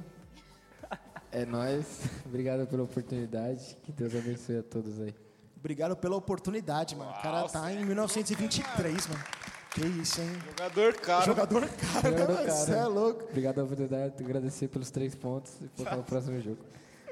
É 1.36 1.46
nóis. 1.46 1.86
Obrigado 2.26 2.66
pela 2.66 2.84
oportunidade. 2.84 3.78
Que 3.84 3.92
Deus 3.92 4.16
abençoe 4.16 4.60
a 4.60 4.64
todos 4.64 5.02
aí. 5.02 5.14
Obrigado 5.58 5.94
pela 5.98 6.16
oportunidade, 6.16 6.96
mano. 6.96 7.12
O 7.12 7.22
cara 7.22 7.44
tá 7.50 7.74
em 7.74 7.84
1923, 7.84 9.08
mano. 9.08 9.24
Que 9.72 9.86
isso, 9.86 10.22
hein? 10.22 10.32
Jogador 10.48 10.94
caro. 10.94 11.26
Jogador 11.26 11.68
caro, 11.68 12.10
Jogador 12.10 12.38
caro. 12.38 12.52
Você 12.52 12.72
é 12.72 12.86
louco. 12.86 13.24
Obrigado 13.26 13.56
pela 13.56 13.66
oportunidade. 13.66 14.24
Agradecer 14.24 14.70
pelos 14.70 14.90
três 14.90 15.14
pontos 15.14 15.52
e 15.62 15.68
focar 15.76 15.98
no 15.98 16.04
próximo 16.04 16.40
jogo. 16.40 16.60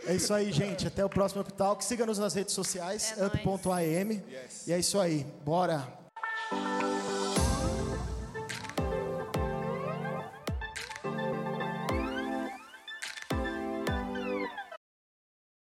É 0.06 0.16
isso 0.16 0.34
aí, 0.34 0.54
gente. 0.54 0.88
Até 0.88 1.04
o 1.04 1.10
próximo 1.10 1.42
Up 1.42 1.52
Talk. 1.52 1.84
Siga-nos 1.84 2.18
nas 2.18 2.34
redes 2.34 2.54
sociais, 2.54 3.14
É 3.18 3.26
up.am. 3.26 4.24
E 4.66 4.72
é 4.72 4.80
isso 4.80 4.98
aí. 5.02 5.26
Bora. 5.44 5.86